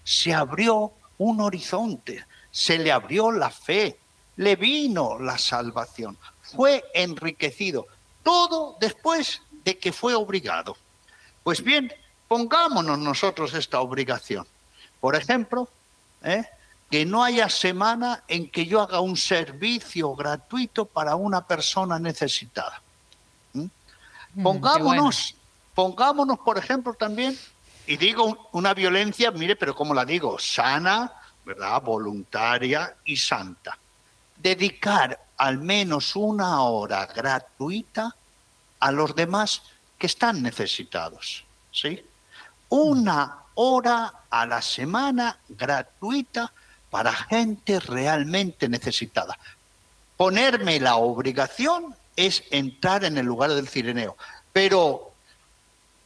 Se 0.05 0.33
abrió 0.33 0.93
un 1.19 1.41
horizonte, 1.41 2.25
se 2.51 2.79
le 2.79 2.93
abrió 2.93 3.33
la 3.33 3.51
fe, 3.51 3.99
le 4.37 4.57
vino 4.57 5.19
la 5.19 5.39
salvación, 5.39 6.17
fue 6.43 6.85
enriquecido. 6.95 7.87
Todo 8.23 8.77
después 8.81 9.43
de 9.65 9.79
que 9.79 9.93
fue 9.93 10.15
obligado. 10.15 10.77
Pues 11.43 11.63
bien, 11.63 11.93
pongámonos 12.29 12.99
nosotros 12.99 13.55
esta 13.55 13.81
obligación. 13.81 14.47
Por 15.01 15.17
ejemplo, 15.17 15.69
¿eh? 16.23 16.45
que 16.91 17.07
no 17.07 17.23
haya 17.23 17.49
semana 17.49 18.25
en 18.29 18.51
que 18.51 18.67
yo 18.67 18.81
haga 18.81 19.01
un 19.01 19.17
servicio 19.17 20.15
gratuito 20.15 20.85
para 20.85 21.15
una 21.15 21.47
persona 21.47 21.99
necesitada. 21.99 22.83
¿Mm? 23.53 23.67
Mm, 24.35 24.43
pongámonos, 24.43 25.35
pongámonos, 25.75 26.39
por 26.41 26.59
ejemplo, 26.59 26.95
también, 26.95 27.39
y 27.87 27.97
digo 27.97 28.49
una 28.53 28.75
violencia, 28.75 29.31
mire, 29.31 29.57
pero 29.57 29.75
¿cómo 29.75 29.95
la 29.95 30.05
digo? 30.05 30.39
Sana, 30.39 31.13
¿verdad? 31.45 31.81
Voluntaria 31.81 32.97
y 33.05 33.17
santa. 33.17 33.79
Dedicar 34.37 35.19
al 35.41 35.57
menos 35.57 36.17
una 36.17 36.61
hora 36.61 37.07
gratuita 37.07 38.15
a 38.79 38.93
los 38.93 39.15
demás 39.15 39.63
que 39.97 40.07
están 40.07 40.43
necesitados. 40.43 41.47
¿Sí? 41.73 42.05
Una 42.69 43.39
hora 43.55 44.25
a 44.29 44.45
la 44.45 44.61
semana 44.61 45.39
gratuita 45.49 46.53
para 46.91 47.15
gente 47.15 47.81
realmente 47.81 48.69
necesitada. 48.69 49.39
Ponerme 50.19 50.79
la 50.79 50.97
obligación 50.97 51.97
es 52.17 52.45
entrar 52.51 53.05
en 53.05 53.17
el 53.17 53.25
lugar 53.25 53.55
del 53.55 53.67
cireneo. 53.67 54.19
Pero, 54.53 55.15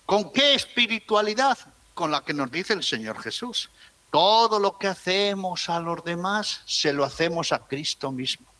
¿con 0.06 0.30
qué 0.30 0.54
espiritualidad? 0.54 1.58
Con 1.92 2.12
la 2.12 2.22
que 2.22 2.34
nos 2.34 2.52
dice 2.52 2.72
el 2.72 2.84
Señor 2.84 3.20
Jesús. 3.20 3.68
Todo 4.12 4.60
lo 4.60 4.78
que 4.78 4.86
hacemos 4.86 5.68
a 5.68 5.80
los 5.80 6.04
demás 6.04 6.60
se 6.66 6.92
lo 6.92 7.02
hacemos 7.02 7.50
a 7.50 7.58
Cristo 7.58 8.12
mismo. 8.12 8.53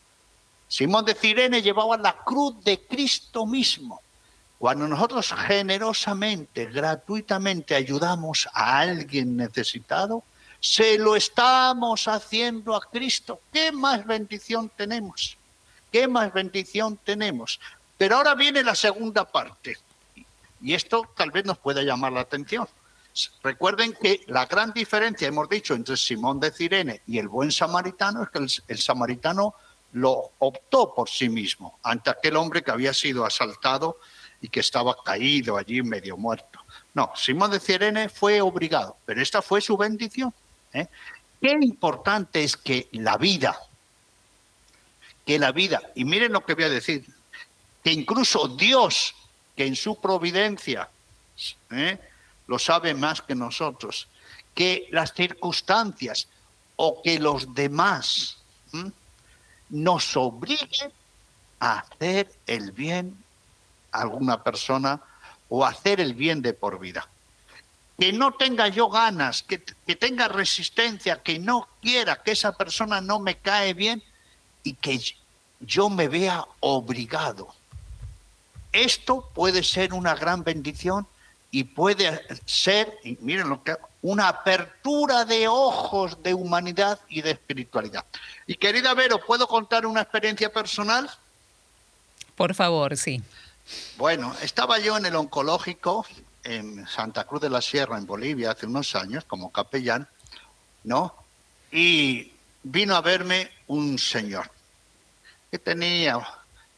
Simón 0.67 1.05
de 1.05 1.13
Cirene 1.13 1.61
llevaba 1.61 1.97
la 1.97 2.15
cruz 2.23 2.63
de 2.63 2.81
Cristo 2.81 3.45
mismo. 3.45 4.01
Cuando 4.57 4.87
nosotros 4.87 5.33
generosamente, 5.33 6.65
gratuitamente 6.65 7.75
ayudamos 7.75 8.47
a 8.53 8.79
alguien 8.79 9.37
necesitado, 9.37 10.23
se 10.59 10.97
lo 10.97 11.15
estamos 11.15 12.07
haciendo 12.07 12.75
a 12.75 12.81
Cristo. 12.81 13.41
¿Qué 13.51 13.71
más 13.71 14.05
bendición 14.05 14.71
tenemos? 14.75 15.37
¿Qué 15.91 16.07
más 16.07 16.33
bendición 16.33 16.97
tenemos? 17.03 17.59
Pero 17.97 18.17
ahora 18.17 18.33
viene 18.33 18.63
la 18.63 18.75
segunda 18.75 19.25
parte. 19.25 19.77
Y 20.61 20.73
esto 20.73 21.07
tal 21.15 21.31
vez 21.31 21.45
nos 21.45 21.57
pueda 21.57 21.83
llamar 21.83 22.13
la 22.13 22.21
atención. 22.21 22.67
Recuerden 23.43 23.93
que 23.93 24.21
la 24.27 24.45
gran 24.45 24.73
diferencia, 24.73 25.27
hemos 25.27 25.47
dicho, 25.47 25.73
entre 25.73 25.95
Simón 25.95 26.39
de 26.39 26.51
Cirene 26.51 27.01
y 27.07 27.17
el 27.19 27.29
buen 27.29 27.51
samaritano 27.51 28.23
es 28.23 28.29
que 28.29 28.63
el, 28.67 28.77
samaritano 28.79 29.53
lo 29.95 30.33
optó 30.39 30.93
por 30.93 31.09
sí 31.09 31.29
mismo 31.29 31.79
ante 31.81 32.09
aquel 32.09 32.35
hombre 32.35 32.61
que 32.61 32.71
había 32.71 32.93
sido 32.93 33.25
asaltado 33.25 33.99
y 34.41 34.49
que 34.49 34.59
estaba 34.59 34.93
caído 35.01 35.55
allí 35.55 35.81
medio 35.83 36.17
muerto. 36.17 36.59
No, 36.93 37.13
Simón 37.15 37.51
de 37.51 37.61
Cirene 37.61 38.09
fue 38.09 38.41
obligado, 38.41 38.97
pero 39.05 39.21
esta 39.21 39.41
fue 39.41 39.61
su 39.61 39.77
bendición. 39.77 40.33
¿eh? 40.73 40.87
Qué 41.41 41.55
importante 41.61 42.43
es 42.43 42.57
que 42.57 42.89
la 42.91 43.15
vida, 43.15 43.57
que 45.25 45.39
la 45.39 45.53
vida, 45.53 45.81
y 45.95 46.03
miren 46.03 46.33
lo 46.33 46.45
que 46.45 46.55
voy 46.55 46.65
a 46.65 46.69
decir, 46.69 47.05
que 47.81 47.93
incluso 47.93 48.49
Dios, 48.49 49.15
que 49.55 49.65
en 49.65 49.77
su 49.77 50.01
providencia 50.01 50.89
¿eh? 51.71 51.97
lo 52.47 52.59
sabe 52.59 52.93
más 52.93 53.21
que 53.21 53.33
nosotros, 53.33 54.09
que 54.53 54.89
las 54.91 55.13
circunstancias 55.13 56.27
o 56.75 57.01
que 57.01 57.17
los 57.17 57.53
demás 57.53 58.39
nos 59.69 60.15
obliguen 60.17 60.91
a 61.59 61.79
hacer 61.79 62.31
el 62.47 62.71
bien 62.71 63.17
a 63.91 64.01
alguna 64.01 64.43
persona 64.43 65.01
o 65.49 65.65
hacer 65.65 65.99
el 65.99 66.13
bien 66.13 66.41
de 66.41 66.53
por 66.53 66.79
vida 66.79 67.07
que 67.97 68.11
no 68.11 68.33
tenga 68.33 68.67
yo 68.67 68.89
ganas, 68.89 69.43
que, 69.43 69.57
tenga 69.57 70.27
resistencia, 70.27 71.21
que 71.23 71.39
no 71.39 71.67
quiera, 71.81 72.21
que 72.21 72.31
esa 72.31 72.51
persona 72.51 72.99
no 73.01 73.19
me 73.19 73.37
cae 73.37 73.73
bien 73.73 74.03
y 74.63 74.73
que 74.73 74.99
yo 75.61 75.89
me 75.89 76.07
vea 76.07 76.45
obligado. 76.59 77.47
Esto 78.73 79.29
puede 79.33 79.63
ser 79.63 79.93
una 79.93 80.15
gran 80.15 80.43
bendición 80.43 81.07
y 81.55 81.63
puede 81.63 82.21
ser, 82.45 82.99
miren 83.21 83.47
lo 83.47 83.63
que, 83.63 83.77
una 84.01 84.27
apertura 84.27 85.23
de 85.23 85.47
ojos 85.47 86.21
de 86.21 86.33
humanidad 86.33 86.99
y 87.07 87.21
de 87.21 87.31
espiritualidad. 87.31 88.03
Y 88.45 88.55
querida 88.55 88.93
Vero, 88.93 89.21
¿puedo 89.25 89.47
contar 89.47 89.85
una 89.85 90.01
experiencia 90.01 90.51
personal? 90.51 91.09
Por 92.35 92.53
favor, 92.55 92.97
sí. 92.97 93.23
Bueno, 93.95 94.35
estaba 94.41 94.79
yo 94.79 94.97
en 94.97 95.05
el 95.05 95.15
oncológico 95.15 96.05
en 96.43 96.85
Santa 96.89 97.23
Cruz 97.23 97.39
de 97.39 97.49
la 97.49 97.61
Sierra, 97.61 97.97
en 97.97 98.05
Bolivia, 98.05 98.51
hace 98.51 98.65
unos 98.65 98.93
años, 98.93 99.23
como 99.23 99.49
capellán, 99.49 100.09
¿no? 100.83 101.15
Y 101.71 102.33
vino 102.63 102.97
a 102.97 103.01
verme 103.01 103.49
un 103.67 103.97
señor 103.97 104.51
que 105.49 105.57
tenía 105.57 106.19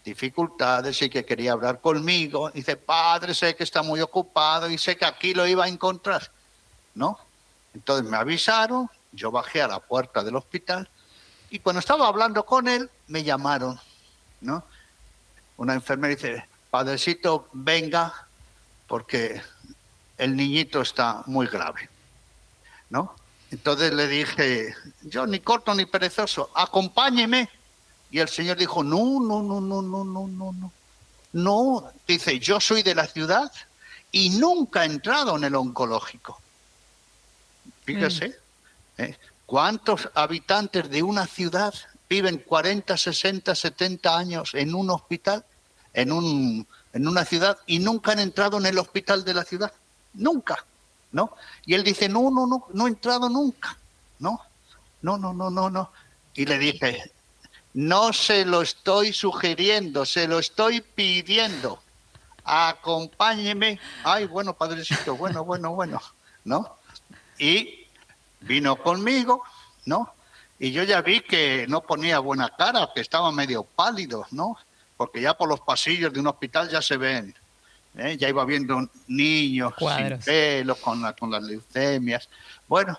dificultades 0.07 1.01
y 1.01 1.09
que 1.09 1.25
quería 1.25 1.51
hablar 1.51 1.81
conmigo. 1.81 2.49
Dice, 2.51 2.77
padre, 2.77 3.33
sé 3.33 3.55
que 3.55 3.63
está 3.63 3.83
muy 3.83 3.99
ocupado 3.99 4.69
y 4.69 4.77
sé 4.77 4.95
que 4.95 5.05
aquí 5.05 5.33
lo 5.33 5.45
iba 5.45 5.65
a 5.65 5.67
encontrar, 5.67 6.31
¿no? 6.95 7.19
Entonces 7.73 8.09
me 8.09 8.15
avisaron, 8.15 8.89
yo 9.11 9.31
bajé 9.31 9.61
a 9.61 9.67
la 9.67 9.79
puerta 9.79 10.23
del 10.23 10.37
hospital 10.37 10.89
y 11.49 11.59
cuando 11.59 11.79
estaba 11.79 12.07
hablando 12.07 12.45
con 12.45 12.67
él, 12.67 12.89
me 13.07 13.23
llamaron, 13.23 13.79
¿no? 14.41 14.63
Una 15.57 15.73
enfermera 15.73 16.15
dice, 16.15 16.47
padrecito, 16.69 17.49
venga, 17.51 18.27
porque 18.87 19.41
el 20.17 20.35
niñito 20.35 20.81
está 20.81 21.23
muy 21.25 21.47
grave, 21.47 21.89
¿no? 22.89 23.13
Entonces 23.51 23.93
le 23.93 24.07
dije, 24.07 24.73
yo 25.01 25.27
ni 25.27 25.39
corto 25.39 25.73
ni 25.75 25.85
perezoso, 25.85 26.49
acompáñeme. 26.55 27.49
Y 28.11 28.19
el 28.19 28.29
Señor 28.29 28.57
dijo, 28.57 28.83
no, 28.83 29.19
no, 29.19 29.41
no, 29.41 29.61
no, 29.61 29.81
no, 29.81 30.03
no, 30.03 30.27
no, 30.27 30.53
no. 30.53 30.71
No, 31.33 31.91
dice, 32.07 32.39
yo 32.39 32.59
soy 32.59 32.83
de 32.83 32.95
la 32.95 33.05
ciudad 33.05 33.51
y 34.11 34.29
nunca 34.29 34.83
he 34.83 34.87
entrado 34.87 35.35
en 35.35 35.43
el 35.43 35.55
oncológico. 35.55 36.39
Fíjese, 37.83 38.29
mm. 38.97 39.01
¿eh? 39.01 39.17
¿cuántos 39.45 40.09
habitantes 40.13 40.89
de 40.89 41.03
una 41.03 41.27
ciudad 41.27 41.73
viven 42.09 42.37
40, 42.37 42.95
60, 42.95 43.53
70 43.53 44.17
años 44.17 44.53
en 44.53 44.73
un 44.73 44.89
hospital 44.89 45.43
en, 45.97 46.11
un, 46.11 46.67
en 46.93 47.07
una 47.07 47.25
ciudad 47.25 47.57
y 47.65 47.79
nunca 47.79 48.11
han 48.11 48.19
entrado 48.19 48.59
en 48.59 48.67
el 48.67 48.77
hospital 48.77 49.25
de 49.25 49.33
la 49.33 49.43
ciudad. 49.43 49.73
Nunca, 50.13 50.63
¿no? 51.11 51.33
Y 51.65 51.73
él 51.73 51.83
dice, 51.83 52.07
no, 52.07 52.29
no, 52.29 52.45
no, 52.45 52.67
no 52.71 52.85
he 52.85 52.89
entrado 52.89 53.27
nunca, 53.29 53.75
¿no? 54.19 54.39
No, 55.01 55.17
no, 55.17 55.33
no, 55.33 55.49
no, 55.49 55.69
no. 55.71 55.91
Y 56.35 56.45
le 56.45 56.59
dije, 56.59 57.11
no 57.73 58.13
se 58.13 58.45
lo 58.45 58.61
estoy 58.61 59.13
sugiriendo, 59.13 60.05
se 60.05 60.27
lo 60.27 60.39
estoy 60.39 60.81
pidiendo. 60.81 61.81
Acompáñeme. 62.43 63.79
Ay, 64.03 64.25
bueno, 64.25 64.53
padrecito, 64.53 65.15
bueno, 65.15 65.43
bueno, 65.43 65.71
bueno, 65.75 66.01
¿no? 66.43 66.77
Y 67.37 67.85
vino 68.39 68.77
conmigo, 68.77 69.43
¿no? 69.85 70.13
Y 70.59 70.71
yo 70.71 70.83
ya 70.83 71.01
vi 71.01 71.21
que 71.21 71.65
no 71.67 71.81
ponía 71.81 72.19
buena 72.19 72.49
cara, 72.49 72.89
que 72.95 73.01
estaba 73.01 73.31
medio 73.31 73.63
pálido, 73.63 74.25
¿no? 74.31 74.57
Porque 74.95 75.21
ya 75.21 75.35
por 75.35 75.47
los 75.47 75.59
pasillos 75.59 76.11
de 76.11 76.19
un 76.19 76.27
hospital 76.27 76.69
ya 76.69 76.81
se 76.81 76.97
ven. 76.97 77.35
¿eh? 77.95 78.17
Ya 78.17 78.29
iba 78.29 78.43
viendo 78.45 78.89
niños 79.07 79.73
sin 79.77 80.17
pelo, 80.19 80.75
con, 80.77 81.13
con 81.19 81.29
las 81.29 81.43
leucemias. 81.43 82.27
Bueno, 82.67 82.97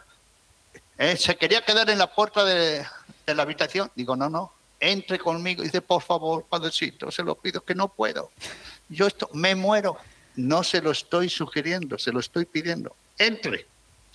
eh, 0.99 1.17
se 1.17 1.37
quería 1.37 1.65
quedar 1.65 1.91
en 1.91 1.99
la 1.99 2.15
puerta 2.15 2.45
de, 2.45 2.87
de 3.27 3.35
la 3.35 3.43
habitación. 3.43 3.91
Digo, 3.97 4.15
no, 4.15 4.29
no, 4.29 4.53
entre 4.81 5.19
conmigo. 5.19 5.63
Dice, 5.63 5.83
por 5.83 6.03
favor, 6.03 6.45
padrecito, 6.45 7.11
se 7.11 7.23
lo 7.23 7.35
pido, 7.35 7.65
que 7.65 7.75
no 7.75 7.89
puedo. 7.89 8.31
Yo 8.89 9.07
esto, 9.07 9.29
me 9.33 9.55
muero. 9.55 9.97
No 10.37 10.63
se 10.63 10.81
lo 10.81 10.93
estoy 10.93 11.29
sugiriendo, 11.29 11.99
se 11.99 12.13
lo 12.13 12.21
estoy 12.21 12.45
pidiendo. 12.45 12.95
Entre 13.19 13.67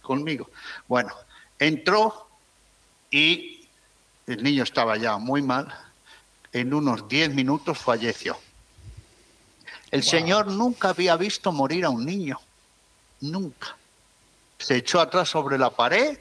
conmigo. 0.02 0.50
Bueno, 0.88 1.14
entró 1.60 2.28
y 3.12 3.68
el 4.28 4.44
niño 4.44 4.64
estaba 4.64 4.98
ya 4.98 5.18
muy 5.18 5.42
mal. 5.42 5.74
En 6.52 6.74
unos 6.74 7.08
10 7.08 7.34
minutos 7.34 7.78
falleció. 7.80 8.38
El 9.92 10.04
Señor 10.04 10.48
nunca 10.48 10.90
había 10.90 11.16
visto 11.18 11.52
morir 11.52 11.86
a 11.86 11.90
un 11.90 12.06
niño. 12.06 12.40
Nunca. 13.22 13.76
Se 14.60 14.78
echó 14.78 15.02
atrás 15.02 15.30
sobre 15.30 15.58
la 15.58 15.72
pared, 15.72 16.18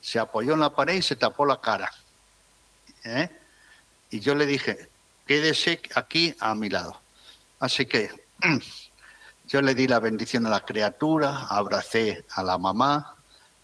se 0.00 0.18
apoyó 0.18 0.54
en 0.54 0.60
la 0.60 0.70
pared 0.70 0.94
y 0.94 1.02
se 1.02 1.16
tapó 1.16 1.46
la 1.46 1.60
cara. 1.60 1.92
¿Eh? 3.06 3.30
Y 4.10 4.20
yo 4.20 4.34
le 4.34 4.46
dije, 4.46 4.88
quédese 5.26 5.80
aquí 5.94 6.34
a 6.40 6.54
mi 6.54 6.68
lado. 6.68 7.00
Así 7.58 7.86
que 7.86 8.10
yo 9.48 9.62
le 9.62 9.74
di 9.74 9.88
la 9.88 10.00
bendición 10.00 10.46
a 10.46 10.50
la 10.50 10.64
criatura, 10.64 11.46
abracé 11.48 12.24
a 12.30 12.42
la 12.42 12.58
mamá, 12.58 13.14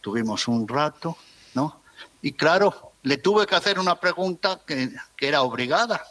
tuvimos 0.00 0.48
un 0.48 0.66
rato, 0.66 1.16
¿no? 1.54 1.82
Y 2.22 2.32
claro, 2.32 2.92
le 3.02 3.18
tuve 3.18 3.46
que 3.46 3.56
hacer 3.56 3.78
una 3.78 3.96
pregunta 3.96 4.60
que, 4.66 4.90
que 5.16 5.28
era 5.28 5.42
obligada, 5.42 6.02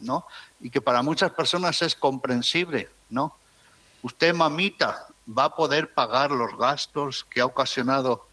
¿no? 0.00 0.26
Y 0.60 0.70
que 0.70 0.80
para 0.80 1.02
muchas 1.02 1.32
personas 1.32 1.80
es 1.82 1.94
comprensible, 1.94 2.90
¿no? 3.10 3.36
Usted, 4.02 4.34
mamita, 4.34 5.06
va 5.26 5.44
a 5.44 5.54
poder 5.54 5.92
pagar 5.94 6.30
los 6.30 6.56
gastos 6.58 7.24
que 7.30 7.40
ha 7.40 7.46
ocasionado 7.46 8.26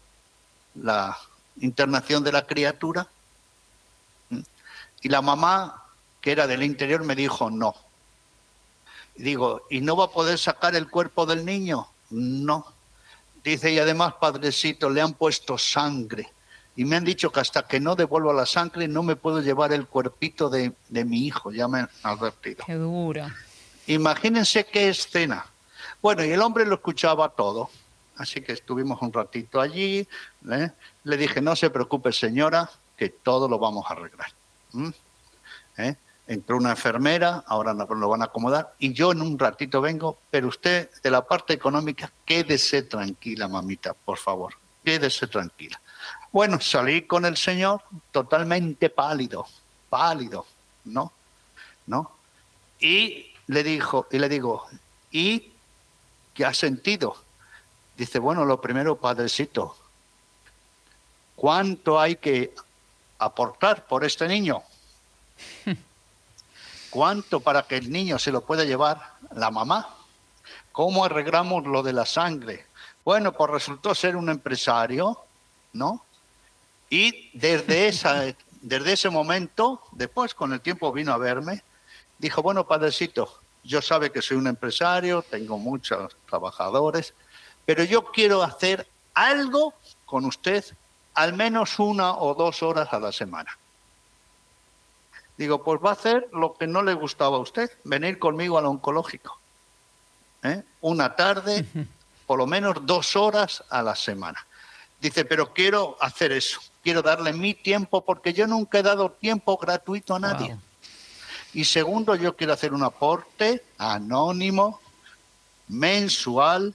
la 0.74 1.16
internación 1.60 2.24
de 2.24 2.32
la 2.32 2.46
criatura. 2.46 3.06
Y 5.02 5.08
la 5.08 5.22
mamá, 5.22 5.84
que 6.20 6.32
era 6.32 6.46
del 6.46 6.62
interior, 6.62 7.04
me 7.04 7.14
dijo 7.14 7.50
no. 7.50 7.74
Y 9.16 9.22
digo, 9.22 9.66
¿y 9.70 9.80
no 9.80 9.96
va 9.96 10.06
a 10.06 10.10
poder 10.10 10.38
sacar 10.38 10.74
el 10.74 10.88
cuerpo 10.88 11.26
del 11.26 11.44
niño? 11.44 11.88
No. 12.10 12.66
Dice, 13.42 13.72
y 13.72 13.78
además, 13.78 14.14
padrecito, 14.20 14.90
le 14.90 15.00
han 15.00 15.14
puesto 15.14 15.56
sangre. 15.56 16.30
Y 16.76 16.84
me 16.84 16.96
han 16.96 17.04
dicho 17.04 17.30
que 17.30 17.40
hasta 17.40 17.66
que 17.66 17.80
no 17.80 17.96
devuelva 17.96 18.32
la 18.32 18.46
sangre 18.46 18.86
no 18.88 19.02
me 19.02 19.16
puedo 19.16 19.40
llevar 19.40 19.72
el 19.72 19.86
cuerpito 19.86 20.48
de, 20.48 20.72
de 20.88 21.04
mi 21.04 21.26
hijo, 21.26 21.50
ya 21.50 21.68
me 21.68 21.80
han 21.80 21.90
advertido. 22.02 22.64
Qué 22.66 22.74
duro. 22.74 23.26
Imagínense 23.86 24.64
qué 24.66 24.88
escena. 24.88 25.46
Bueno, 26.00 26.24
y 26.24 26.30
el 26.30 26.40
hombre 26.40 26.64
lo 26.64 26.76
escuchaba 26.76 27.28
todo. 27.30 27.70
Así 28.16 28.42
que 28.42 28.52
estuvimos 28.52 29.00
un 29.02 29.12
ratito 29.12 29.60
allí. 29.60 30.06
¿eh? 30.50 30.70
Le 31.04 31.16
dije, 31.16 31.40
no 31.40 31.56
se 31.56 31.70
preocupe 31.70 32.12
señora, 32.12 32.70
que 32.96 33.08
todo 33.08 33.48
lo 33.48 33.58
vamos 33.58 33.86
a 33.88 33.94
arreglar. 33.94 34.30
¿Mm? 34.72 34.90
¿Eh? 35.78 35.96
Entró 36.26 36.56
una 36.56 36.70
enfermera, 36.70 37.42
ahora 37.46 37.74
lo 37.74 38.08
van 38.08 38.22
a 38.22 38.26
acomodar, 38.26 38.74
y 38.78 38.92
yo 38.92 39.12
en 39.12 39.22
un 39.22 39.38
ratito 39.38 39.80
vengo, 39.80 40.18
pero 40.30 40.48
usted 40.48 40.90
de 41.02 41.10
la 41.10 41.26
parte 41.26 41.52
económica, 41.52 42.12
quédese 42.24 42.82
tranquila, 42.82 43.48
mamita, 43.48 43.94
por 43.94 44.16
favor, 44.16 44.54
quédese 44.84 45.26
tranquila. 45.26 45.80
Bueno, 46.30 46.60
salí 46.60 47.02
con 47.02 47.24
el 47.24 47.36
señor 47.36 47.82
totalmente 48.12 48.90
pálido, 48.90 49.46
pálido, 49.88 50.46
¿no? 50.84 51.12
¿No? 51.86 52.12
Y 52.78 53.34
le 53.48 53.64
dijo, 53.64 54.06
y 54.12 54.18
le 54.20 54.28
digo, 54.28 54.66
¿y 55.10 55.52
qué 56.32 56.44
ha 56.44 56.54
sentido? 56.54 57.16
Dice, 57.96 58.20
bueno, 58.20 58.44
lo 58.44 58.60
primero, 58.60 58.96
padrecito, 58.96 59.76
¿cuánto 61.34 61.98
hay 61.98 62.16
que 62.16 62.54
aportar 63.20 63.86
por 63.86 64.04
este 64.04 64.26
niño. 64.26 64.62
¿Cuánto 66.90 67.40
para 67.40 67.62
que 67.62 67.76
el 67.76 67.90
niño 67.90 68.18
se 68.18 68.32
lo 68.32 68.40
pueda 68.40 68.64
llevar 68.64 69.14
la 69.34 69.50
mamá? 69.50 69.94
¿Cómo 70.72 71.04
arreglamos 71.04 71.64
lo 71.66 71.82
de 71.82 71.92
la 71.92 72.06
sangre? 72.06 72.66
Bueno, 73.04 73.32
pues 73.32 73.50
resultó 73.50 73.94
ser 73.94 74.16
un 74.16 74.28
empresario, 74.28 75.18
¿no? 75.72 76.04
Y 76.88 77.30
desde, 77.38 77.88
esa, 77.88 78.34
desde 78.60 78.92
ese 78.92 79.10
momento, 79.10 79.82
después 79.92 80.34
con 80.34 80.52
el 80.52 80.60
tiempo 80.60 80.92
vino 80.92 81.12
a 81.12 81.18
verme, 81.18 81.62
dijo, 82.18 82.42
bueno, 82.42 82.66
padrecito, 82.66 83.40
yo 83.62 83.82
sabe 83.82 84.10
que 84.10 84.22
soy 84.22 84.38
un 84.38 84.46
empresario, 84.46 85.22
tengo 85.22 85.58
muchos 85.58 86.16
trabajadores, 86.28 87.14
pero 87.66 87.84
yo 87.84 88.06
quiero 88.06 88.42
hacer 88.42 88.86
algo 89.14 89.74
con 90.06 90.24
usted 90.24 90.64
al 91.14 91.34
menos 91.34 91.78
una 91.78 92.14
o 92.14 92.34
dos 92.34 92.62
horas 92.62 92.92
a 92.92 93.00
la 93.00 93.12
semana. 93.12 93.56
Digo, 95.36 95.62
pues 95.64 95.80
va 95.82 95.90
a 95.90 95.94
hacer 95.94 96.28
lo 96.32 96.54
que 96.54 96.66
no 96.66 96.82
le 96.82 96.94
gustaba 96.94 97.36
a 97.36 97.40
usted, 97.40 97.70
venir 97.84 98.18
conmigo 98.18 98.58
al 98.58 98.66
oncológico. 98.66 99.38
¿eh? 100.42 100.62
Una 100.82 101.16
tarde, 101.16 101.64
por 102.26 102.38
lo 102.38 102.46
menos 102.46 102.76
dos 102.86 103.16
horas 103.16 103.64
a 103.70 103.82
la 103.82 103.96
semana. 103.96 104.46
Dice, 105.00 105.24
pero 105.24 105.54
quiero 105.54 105.96
hacer 106.00 106.32
eso, 106.32 106.60
quiero 106.82 107.00
darle 107.00 107.32
mi 107.32 107.54
tiempo 107.54 108.04
porque 108.04 108.34
yo 108.34 108.46
nunca 108.46 108.78
he 108.78 108.82
dado 108.82 109.12
tiempo 109.12 109.56
gratuito 109.56 110.14
a 110.14 110.18
nadie. 110.18 110.58
Y 111.54 111.64
segundo, 111.64 112.14
yo 112.14 112.36
quiero 112.36 112.52
hacer 112.52 112.74
un 112.74 112.82
aporte 112.82 113.64
anónimo, 113.78 114.78
mensual, 115.68 116.74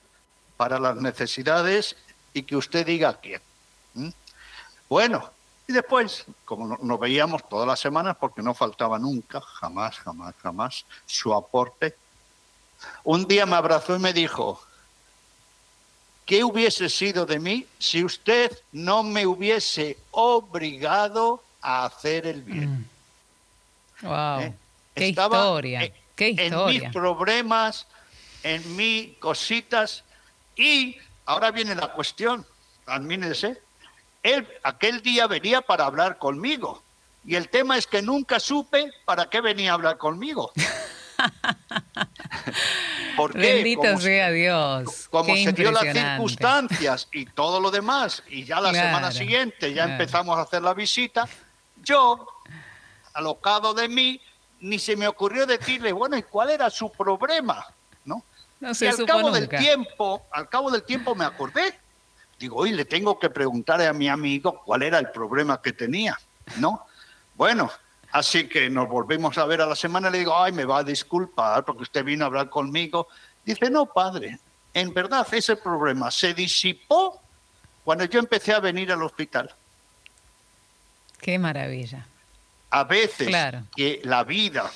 para 0.58 0.80
las 0.80 0.96
necesidades 0.96 1.96
y 2.34 2.44
que 2.44 2.56
usted 2.56 2.86
diga 2.86 3.20
quién. 3.20 3.42
Bueno, 4.90 5.30
y 5.68 5.74
después, 5.74 6.26
como 6.46 6.78
nos 6.78 7.00
veíamos 7.00 7.48
todas 7.50 7.68
las 7.68 7.80
semanas, 7.80 8.18
porque 8.20 8.42
no 8.42 8.54
faltaba 8.54 9.00
nunca, 9.00 9.42
jamás, 9.42 9.98
jamás, 9.98 10.36
jamás, 10.42 10.86
su 11.06 11.34
aporte, 11.34 11.96
un 13.04 13.28
día 13.28 13.46
me 13.46 13.56
abrazó 13.56 13.96
y 13.96 14.00
me 14.00 14.14
dijo, 14.14 14.62
¿qué 16.26 16.44
hubiese 16.44 16.90
sido 16.90 17.26
de 17.26 17.40
mí 17.40 17.66
si 17.80 18.04
usted 18.04 18.52
no 18.72 19.02
me 19.02 19.26
hubiese 19.26 19.98
obligado 20.12 21.44
a 21.62 21.86
hacer 21.86 22.28
el 22.28 22.44
bien? 22.44 22.88
Wow. 24.02 24.12
Mm. 24.12 24.42
¿Eh? 24.42 24.54
Qué 24.94 25.08
historia. 25.10 25.94
Qué 26.16 26.30
historia. 26.30 26.78
En 26.78 26.84
mis 26.84 26.92
problemas, 26.92 27.88
en 28.44 28.76
mis 28.76 29.18
cositas. 29.18 30.04
Y 30.56 30.98
ahora 31.26 31.52
viene 31.52 31.76
la 31.76 31.92
cuestión, 31.92 32.46
admínese, 32.86 33.62
él 34.26 34.48
aquel 34.64 35.02
día 35.02 35.28
venía 35.28 35.62
para 35.62 35.86
hablar 35.86 36.18
conmigo. 36.18 36.84
Y 37.24 37.36
el 37.36 37.50
tema 37.50 37.78
es 37.78 37.88
que 37.88 38.02
nunca 38.02 38.40
supe 38.40 38.92
para 39.06 39.30
qué 39.30 39.40
venía 39.40 39.72
a 39.72 39.76
hablar 39.76 39.98
conmigo. 39.98 40.52
¿Por 43.16 43.34
Bendito 43.34 43.98
sea 44.00 44.32
Dios. 44.32 45.08
Como 45.10 45.36
se 45.36 45.54
dio 45.54 45.72
las 45.72 45.84
circunstancias 45.84 47.08
y 47.12 47.26
todo 47.26 47.60
lo 47.60 47.72
demás, 47.72 48.24
y 48.28 48.44
ya 48.44 48.60
la 48.60 48.74
semana 48.74 49.12
siguiente 49.12 49.74
ya 49.74 49.86
empezamos 49.86 50.38
a 50.38 50.42
hacer 50.42 50.62
la 50.62 50.74
visita, 50.74 51.28
yo, 51.84 52.28
alocado 53.14 53.74
de 53.74 53.88
mí, 53.88 54.20
ni 54.60 54.80
se 54.80 54.96
me 54.96 55.08
ocurrió 55.08 55.46
decirle, 55.46 55.94
bueno, 55.94 56.18
¿y 56.18 56.24
cuál 56.24 56.50
era 56.50 56.70
su 56.70 56.92
problema? 56.92 57.66
¿No? 58.04 58.24
no 58.60 58.72
y 58.80 58.86
al 58.86 59.06
cabo 59.06 59.32
del 59.32 59.48
tiempo, 59.48 60.26
al 60.32 60.50
cabo 60.50 60.72
del 60.72 60.84
tiempo 60.84 61.16
me 61.16 61.26
acordé 61.26 61.80
digo, 62.40 62.58
hoy 62.58 62.72
le 62.72 62.86
tengo 62.86 63.18
que 63.20 63.30
preguntar 63.30 63.82
a 63.82 63.94
mi 63.94 64.10
amigo 64.10 64.62
cuál 64.64 64.84
era 64.84 65.00
el 65.00 65.10
problema 65.12 65.62
que 65.62 65.74
tenía, 65.74 66.18
¿no? 66.58 66.86
Bueno, 67.36 67.72
así 68.12 68.48
que 68.48 68.70
nos 68.70 68.88
volvemos 68.88 69.38
a 69.38 69.46
ver 69.46 69.62
a 69.62 69.66
la 69.66 69.76
semana, 69.76 70.10
le 70.10 70.20
digo, 70.20 70.38
ay, 70.38 70.52
me 70.52 70.66
va 70.66 70.80
a 70.80 70.84
disculpar 70.84 71.64
porque 71.66 71.84
usted 71.84 72.04
vino 72.04 72.26
a 72.26 72.28
hablar 72.28 72.50
conmigo. 72.50 73.08
Dice, 73.44 73.70
no, 73.70 73.86
padre, 73.86 74.40
en 74.74 74.94
verdad 74.94 75.28
ese 75.32 75.56
problema 75.56 76.12
se 76.12 76.34
disipó 76.34 77.22
cuando 77.84 78.06
yo 78.06 78.20
empecé 78.20 78.54
a 78.54 78.60
venir 78.60 78.92
al 78.92 79.04
hospital. 79.04 79.54
Qué 81.22 81.40
maravilla. 81.40 82.06
A 82.72 82.84
veces 82.84 83.34
que 83.76 84.02
la 84.04 84.24
vida 84.24 84.70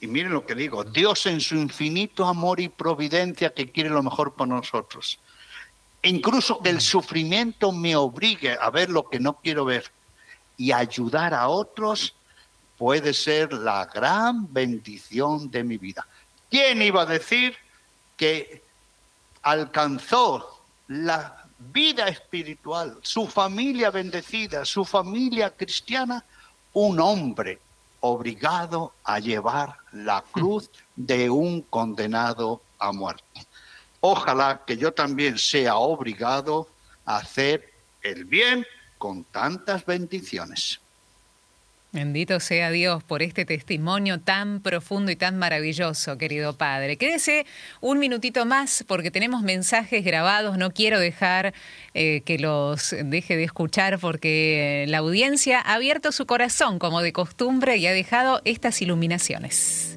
Y 0.00 0.06
miren 0.06 0.32
lo 0.32 0.44
que 0.46 0.54
digo, 0.54 0.84
Dios 0.84 1.26
en 1.26 1.40
su 1.40 1.56
infinito 1.56 2.26
amor 2.26 2.60
y 2.60 2.68
providencia 2.68 3.52
que 3.52 3.70
quiere 3.70 3.90
lo 3.90 4.02
mejor 4.02 4.34
por 4.34 4.48
nosotros. 4.48 5.18
Incluso 6.04 6.60
que 6.60 6.70
el 6.70 6.80
sufrimiento 6.80 7.72
me 7.72 7.96
obligue 7.96 8.56
a 8.60 8.70
ver 8.70 8.90
lo 8.90 9.08
que 9.08 9.20
no 9.20 9.34
quiero 9.34 9.64
ver 9.64 9.90
y 10.56 10.72
ayudar 10.72 11.34
a 11.34 11.48
otros 11.48 12.14
puede 12.78 13.14
ser 13.14 13.52
la 13.52 13.86
gran 13.86 14.52
bendición 14.52 15.50
de 15.50 15.64
mi 15.64 15.78
vida. 15.78 16.06
¿Quién 16.50 16.82
iba 16.82 17.02
a 17.02 17.06
decir 17.06 17.56
que 18.16 18.62
alcanzó 19.42 20.60
la 20.88 21.44
vida 21.58 22.08
espiritual, 22.08 22.98
su 23.02 23.26
familia 23.26 23.90
bendecida, 23.90 24.64
su 24.64 24.84
familia 24.84 25.50
cristiana, 25.50 26.24
un 26.72 27.00
hombre 27.00 27.60
obligado 28.00 28.92
a 29.04 29.18
llevar 29.18 29.76
la 29.92 30.22
cruz 30.30 30.70
de 30.94 31.30
un 31.30 31.62
condenado 31.62 32.60
a 32.78 32.92
muerte. 32.92 33.46
Ojalá 34.06 34.60
que 34.66 34.76
yo 34.76 34.92
también 34.92 35.38
sea 35.38 35.76
obligado 35.76 36.68
a 37.06 37.16
hacer 37.16 37.72
el 38.02 38.26
bien 38.26 38.66
con 38.98 39.24
tantas 39.24 39.86
bendiciones. 39.86 40.78
Bendito 41.90 42.38
sea 42.38 42.70
Dios 42.70 43.02
por 43.02 43.22
este 43.22 43.46
testimonio 43.46 44.20
tan 44.20 44.60
profundo 44.60 45.10
y 45.10 45.16
tan 45.16 45.38
maravilloso, 45.38 46.18
querido 46.18 46.52
Padre. 46.52 46.98
Quédese 46.98 47.46
un 47.80 47.98
minutito 47.98 48.44
más 48.44 48.84
porque 48.86 49.10
tenemos 49.10 49.40
mensajes 49.40 50.04
grabados. 50.04 50.58
No 50.58 50.72
quiero 50.72 51.00
dejar 51.00 51.54
eh, 51.94 52.20
que 52.26 52.38
los 52.38 52.94
deje 53.04 53.38
de 53.38 53.44
escuchar 53.44 53.98
porque 54.00 54.84
la 54.86 54.98
audiencia 54.98 55.60
ha 55.60 55.72
abierto 55.72 56.12
su 56.12 56.26
corazón 56.26 56.78
como 56.78 57.00
de 57.00 57.14
costumbre 57.14 57.78
y 57.78 57.86
ha 57.86 57.92
dejado 57.94 58.42
estas 58.44 58.82
iluminaciones. 58.82 59.96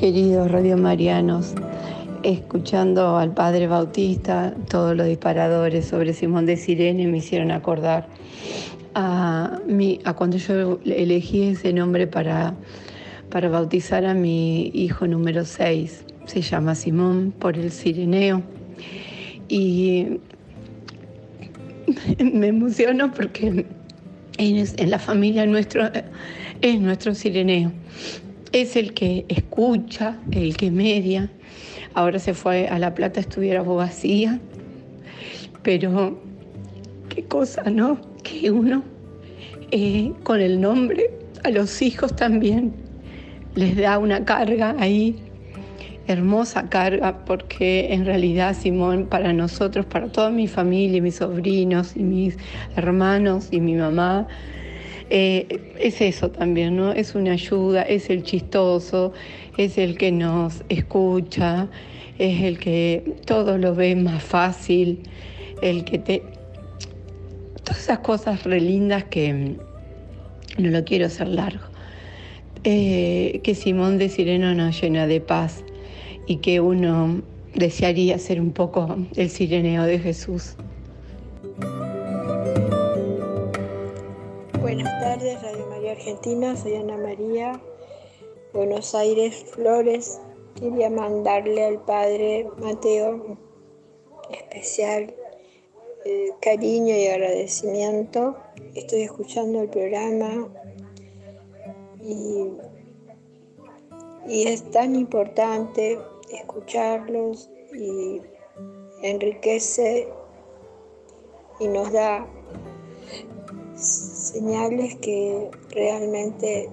Queridos 0.00 0.50
Radio 0.50 0.78
Marianos, 0.78 1.52
escuchando 2.22 3.18
al 3.18 3.34
padre 3.34 3.66
Bautista, 3.66 4.54
todos 4.70 4.96
los 4.96 5.06
disparadores 5.06 5.84
sobre 5.84 6.14
Simón 6.14 6.46
de 6.46 6.56
Sirene 6.56 7.06
me 7.06 7.18
hicieron 7.18 7.50
acordar 7.50 8.08
a, 8.94 9.60
a 10.04 10.14
cuando 10.14 10.38
yo 10.38 10.80
elegí 10.86 11.42
ese 11.48 11.74
nombre 11.74 12.06
para, 12.06 12.54
para 13.28 13.50
bautizar 13.50 14.06
a 14.06 14.14
mi 14.14 14.70
hijo 14.72 15.06
número 15.06 15.44
6. 15.44 16.06
Se 16.24 16.40
llama 16.40 16.74
Simón 16.74 17.34
por 17.38 17.58
el 17.58 17.70
sireneo. 17.70 18.42
Y 19.50 20.18
me 22.24 22.46
emociono 22.46 23.12
porque 23.12 23.66
en, 24.38 24.90
la 24.90 24.98
familia 24.98 25.44
nuestro 25.44 25.90
es 26.62 26.80
nuestro 26.80 27.14
sireneo. 27.14 27.70
Es 28.52 28.74
el 28.74 28.94
que 28.94 29.24
escucha, 29.28 30.18
el 30.32 30.56
que 30.56 30.70
media, 30.70 31.30
ahora 31.94 32.18
se 32.18 32.34
fue 32.34 32.66
a 32.66 32.78
La 32.78 32.94
Plata 32.94 33.20
estuviera 33.20 33.60
abogacía, 33.60 34.40
pero 35.62 36.20
qué 37.08 37.24
cosa, 37.24 37.62
¿no? 37.70 38.00
Que 38.22 38.50
uno 38.50 38.82
eh, 39.70 40.12
con 40.24 40.40
el 40.40 40.60
nombre 40.60 41.10
a 41.44 41.50
los 41.50 41.80
hijos 41.80 42.16
también 42.16 42.72
les 43.54 43.76
da 43.76 43.98
una 43.98 44.24
carga 44.24 44.74
ahí, 44.80 45.16
hermosa 46.08 46.68
carga, 46.68 47.24
porque 47.24 47.92
en 47.92 48.04
realidad 48.04 48.56
Simón 48.56 49.06
para 49.06 49.32
nosotros, 49.32 49.86
para 49.86 50.10
toda 50.10 50.30
mi 50.30 50.48
familia, 50.48 51.00
mis 51.00 51.16
sobrinos 51.16 51.96
y 51.96 52.02
mis 52.02 52.36
hermanos 52.74 53.48
y 53.52 53.60
mi 53.60 53.74
mamá, 53.74 54.26
eh, 55.10 55.74
es 55.80 56.00
eso 56.00 56.30
también, 56.30 56.76
¿no? 56.76 56.92
Es 56.92 57.16
una 57.16 57.32
ayuda, 57.32 57.82
es 57.82 58.10
el 58.10 58.22
chistoso, 58.22 59.12
es 59.56 59.76
el 59.76 59.98
que 59.98 60.12
nos 60.12 60.62
escucha, 60.68 61.68
es 62.18 62.42
el 62.42 62.58
que 62.60 63.16
todo 63.26 63.58
lo 63.58 63.74
ve 63.74 63.96
más 63.96 64.22
fácil, 64.22 65.00
el 65.62 65.84
que 65.84 65.98
te... 65.98 66.22
Todas 67.64 67.82
esas 67.82 67.98
cosas 67.98 68.44
re 68.44 68.60
lindas 68.60 69.04
que 69.04 69.56
no 70.58 70.70
lo 70.70 70.84
quiero 70.84 71.06
hacer 71.06 71.28
largo. 71.28 71.64
Eh, 72.62 73.40
que 73.42 73.54
Simón 73.54 73.98
de 73.98 74.10
Sireno 74.10 74.54
nos 74.54 74.80
llena 74.80 75.06
de 75.06 75.20
paz 75.20 75.64
y 76.26 76.36
que 76.36 76.60
uno 76.60 77.22
desearía 77.54 78.18
ser 78.18 78.40
un 78.40 78.52
poco 78.52 78.96
el 79.16 79.28
sireneo 79.28 79.84
de 79.84 79.98
Jesús. 79.98 80.56
Buenas 84.72 85.00
tardes, 85.00 85.42
Radio 85.42 85.66
María 85.66 85.90
Argentina, 85.90 86.56
soy 86.56 86.76
Ana 86.76 86.96
María, 86.96 87.60
Buenos 88.52 88.94
Aires, 88.94 89.44
Flores. 89.50 90.20
Quería 90.54 90.88
mandarle 90.88 91.64
al 91.64 91.84
padre 91.84 92.48
Mateo 92.60 93.36
especial 94.30 95.12
eh, 96.04 96.30
cariño 96.40 96.94
y 96.94 97.08
agradecimiento. 97.08 98.36
Estoy 98.76 99.02
escuchando 99.02 99.62
el 99.62 99.70
programa 99.70 100.46
y, 102.00 102.46
y 104.28 104.46
es 104.46 104.70
tan 104.70 104.94
importante 104.94 105.98
escucharlos 106.32 107.50
y 107.74 108.20
enriquece 109.02 110.06
y 111.58 111.66
nos 111.66 111.92
da 111.92 112.24
señales 114.32 114.94
que 114.96 115.50
realmente 115.70 116.70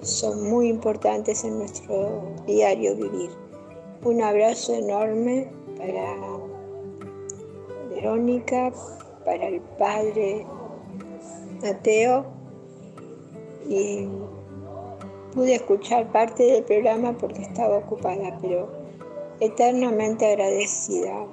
son 0.00 0.48
muy 0.48 0.68
importantes 0.68 1.44
en 1.44 1.58
nuestro 1.58 2.22
diario 2.46 2.96
vivir. 2.96 3.30
Un 4.04 4.22
abrazo 4.22 4.74
enorme 4.74 5.50
para 5.76 6.16
Verónica, 7.90 8.72
para 9.24 9.48
el 9.48 9.60
padre 9.78 10.46
Mateo 11.62 12.24
y 13.68 14.08
pude 15.34 15.56
escuchar 15.56 16.10
parte 16.12 16.42
del 16.44 16.64
programa 16.64 17.12
porque 17.18 17.42
estaba 17.42 17.78
ocupada, 17.78 18.38
pero 18.40 18.68
eternamente 19.40 20.26
agradecida. 20.26 21.26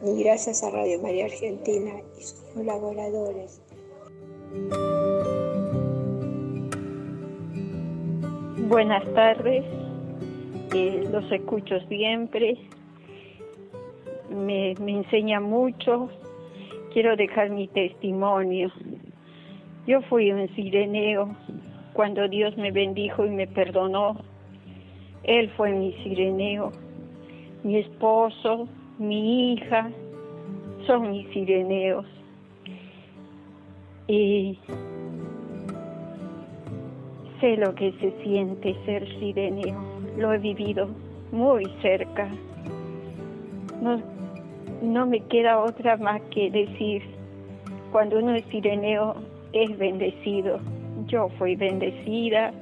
Gracias 0.00 0.62
a 0.62 0.70
Radio 0.70 1.02
María 1.02 1.24
Argentina 1.24 1.90
y 2.16 2.22
sus 2.22 2.40
colaboradores. 2.54 3.60
Buenas 8.68 9.04
tardes, 9.14 9.64
eh, 10.72 11.08
los 11.10 11.30
escucho 11.32 11.80
siempre, 11.88 12.56
me, 14.30 14.76
me 14.80 14.98
enseña 14.98 15.40
mucho, 15.40 16.08
quiero 16.92 17.16
dejar 17.16 17.50
mi 17.50 17.66
testimonio. 17.66 18.70
Yo 19.88 20.00
fui 20.02 20.30
un 20.30 20.48
sireneo 20.54 21.34
cuando 21.92 22.28
Dios 22.28 22.56
me 22.56 22.70
bendijo 22.70 23.26
y 23.26 23.30
me 23.30 23.48
perdonó. 23.48 24.16
Él 25.24 25.50
fue 25.56 25.72
mi 25.72 25.92
sireneo, 26.04 26.70
mi 27.64 27.78
esposo, 27.78 28.68
mi 28.98 29.52
hija, 29.52 29.90
son 30.86 31.10
mis 31.10 31.28
sireneos. 31.28 32.06
Y 34.06 34.58
Sé 37.40 37.56
lo 37.56 37.72
que 37.76 37.92
se 38.00 38.10
siente 38.24 38.74
ser 38.84 39.06
sireneo, 39.20 39.80
lo 40.16 40.32
he 40.32 40.38
vivido 40.38 40.88
muy 41.30 41.66
cerca. 41.80 42.28
No, 43.80 44.02
no 44.82 45.06
me 45.06 45.20
queda 45.20 45.60
otra 45.60 45.96
más 45.98 46.20
que 46.32 46.50
decir, 46.50 47.02
cuando 47.92 48.18
uno 48.18 48.34
es 48.34 48.44
sireneo 48.46 49.14
es 49.52 49.78
bendecido. 49.78 50.58
Yo 51.06 51.28
fui 51.38 51.54
bendecida 51.54 52.52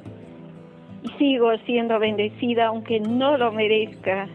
y 1.04 1.08
sigo 1.18 1.56
siendo 1.64 1.98
bendecida 1.98 2.66
aunque 2.66 3.00
no 3.00 3.38
lo 3.38 3.52
merezca, 3.52 4.28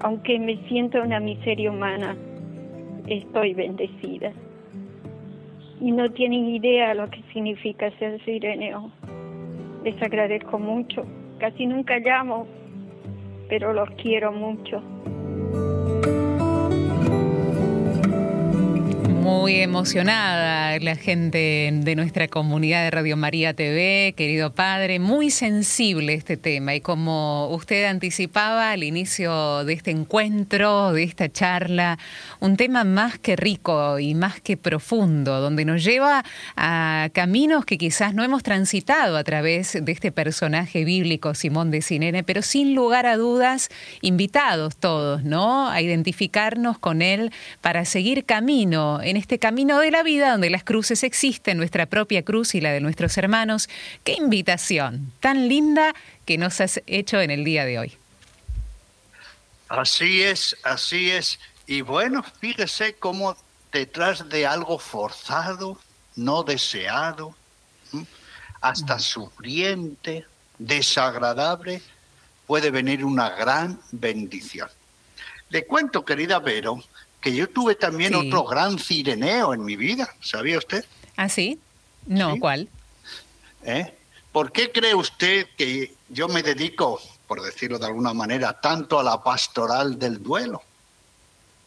aunque 0.00 0.38
me 0.38 0.56
sienta 0.68 1.02
una 1.02 1.20
miseria 1.20 1.70
humana, 1.70 2.16
estoy 3.06 3.54
bendecida. 3.54 4.32
Y 5.80 5.92
no 5.92 6.10
tienen 6.10 6.46
idea 6.46 6.94
lo 6.94 7.08
que 7.10 7.22
significa 7.32 7.90
ser 7.98 8.22
sireneo 8.24 8.90
les 9.86 10.02
agradezco 10.02 10.58
mucho. 10.58 11.06
Casi 11.38 11.64
nunca 11.64 12.00
llamo, 12.00 12.48
pero 13.48 13.72
los 13.72 13.88
quiero 13.90 14.32
mucho. 14.32 14.82
Muy 19.26 19.56
emocionada 19.56 20.78
la 20.78 20.94
gente 20.94 21.70
de 21.72 21.96
nuestra 21.96 22.28
comunidad 22.28 22.84
de 22.84 22.92
Radio 22.92 23.16
María 23.16 23.54
TV, 23.54 24.14
querido 24.16 24.52
padre, 24.52 25.00
muy 25.00 25.30
sensible 25.30 26.14
este 26.14 26.36
tema 26.36 26.76
y 26.76 26.80
como 26.80 27.48
usted 27.48 27.86
anticipaba 27.86 28.70
al 28.70 28.84
inicio 28.84 29.64
de 29.64 29.72
este 29.72 29.90
encuentro, 29.90 30.92
de 30.92 31.02
esta 31.02 31.28
charla, 31.28 31.98
un 32.38 32.56
tema 32.56 32.84
más 32.84 33.18
que 33.18 33.34
rico 33.34 33.98
y 33.98 34.14
más 34.14 34.40
que 34.40 34.56
profundo, 34.56 35.40
donde 35.40 35.64
nos 35.64 35.82
lleva 35.82 36.24
a 36.56 37.08
caminos 37.12 37.64
que 37.64 37.78
quizás 37.78 38.14
no 38.14 38.22
hemos 38.22 38.44
transitado 38.44 39.16
a 39.16 39.24
través 39.24 39.76
de 39.84 39.90
este 39.90 40.12
personaje 40.12 40.84
bíblico 40.84 41.34
Simón 41.34 41.72
de 41.72 41.82
Sinene, 41.82 42.22
pero 42.22 42.42
sin 42.42 42.76
lugar 42.76 43.06
a 43.06 43.16
dudas 43.16 43.70
invitados 44.02 44.76
todos, 44.76 45.24
¿no? 45.24 45.68
A 45.68 45.82
identificarnos 45.82 46.78
con 46.78 47.02
él 47.02 47.32
para 47.60 47.84
seguir 47.84 48.24
camino 48.24 49.00
en 49.02 49.15
este 49.16 49.38
camino 49.38 49.78
de 49.78 49.90
la 49.90 50.02
vida 50.02 50.30
donde 50.30 50.50
las 50.50 50.64
cruces 50.64 51.02
existen, 51.02 51.56
nuestra 51.56 51.86
propia 51.86 52.22
cruz 52.22 52.54
y 52.54 52.60
la 52.60 52.72
de 52.72 52.80
nuestros 52.80 53.16
hermanos. 53.18 53.68
Qué 54.04 54.14
invitación 54.14 55.12
tan 55.20 55.48
linda 55.48 55.94
que 56.24 56.38
nos 56.38 56.60
has 56.60 56.80
hecho 56.86 57.20
en 57.20 57.30
el 57.30 57.44
día 57.44 57.64
de 57.64 57.78
hoy. 57.78 57.98
Así 59.68 60.22
es, 60.22 60.56
así 60.62 61.10
es. 61.10 61.38
Y 61.66 61.80
bueno, 61.80 62.24
fíjese 62.40 62.94
cómo 62.94 63.36
detrás 63.72 64.28
de 64.28 64.46
algo 64.46 64.78
forzado, 64.78 65.78
no 66.14 66.44
deseado, 66.44 67.34
hasta 68.60 68.98
sufriente, 68.98 70.26
desagradable, 70.58 71.82
puede 72.46 72.70
venir 72.70 73.04
una 73.04 73.30
gran 73.30 73.80
bendición. 73.90 74.68
Le 75.50 75.66
cuento, 75.66 76.04
querida 76.04 76.38
Vero, 76.38 76.82
que 77.26 77.34
yo 77.34 77.48
tuve 77.48 77.74
también 77.74 78.14
otro 78.14 78.44
gran 78.44 78.78
cireneo 78.78 79.52
en 79.52 79.64
mi 79.64 79.74
vida, 79.74 80.14
¿sabía 80.20 80.58
usted? 80.58 80.84
¿Ah, 81.16 81.28
sí? 81.28 81.58
No, 82.06 82.38
¿cuál? 82.38 82.68
¿Eh? 83.64 83.92
¿Por 84.30 84.52
qué 84.52 84.70
cree 84.70 84.94
usted 84.94 85.48
que 85.58 85.92
yo 86.08 86.28
me 86.28 86.44
dedico, 86.44 87.00
por 87.26 87.42
decirlo 87.42 87.80
de 87.80 87.86
alguna 87.86 88.14
manera, 88.14 88.60
tanto 88.60 89.00
a 89.00 89.02
la 89.02 89.24
pastoral 89.24 89.98
del 89.98 90.22
duelo? 90.22 90.62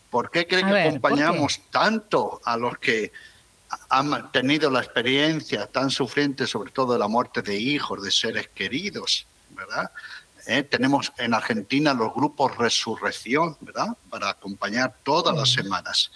¿Por 0.10 0.32
qué 0.32 0.48
cree 0.48 0.64
que 0.64 0.80
acompañamos 0.80 1.60
tanto 1.70 2.40
a 2.46 2.56
los 2.56 2.78
que 2.78 3.12
han 3.90 4.32
tenido 4.32 4.72
la 4.72 4.80
experiencia 4.80 5.68
tan 5.68 5.90
sufriente, 5.90 6.48
sobre 6.48 6.72
todo 6.72 6.94
de 6.94 7.00
la 7.00 7.10
muerte 7.10 7.42
de 7.42 7.58
hijos, 7.58 8.02
de 8.02 8.12
seres 8.12 8.48
queridos, 8.48 9.26
¿verdad? 9.50 9.92
¿Eh? 10.50 10.64
Tenemos 10.64 11.14
en 11.18 11.34
Argentina 11.34 11.94
los 11.94 12.14
grupos 12.14 12.58
Resurrección, 12.58 13.56
¿verdad? 13.62 13.90
Para 14.10 14.30
acompañar 14.30 14.96
todas 15.04 15.36
las 15.36 15.50
semanas. 15.52 16.12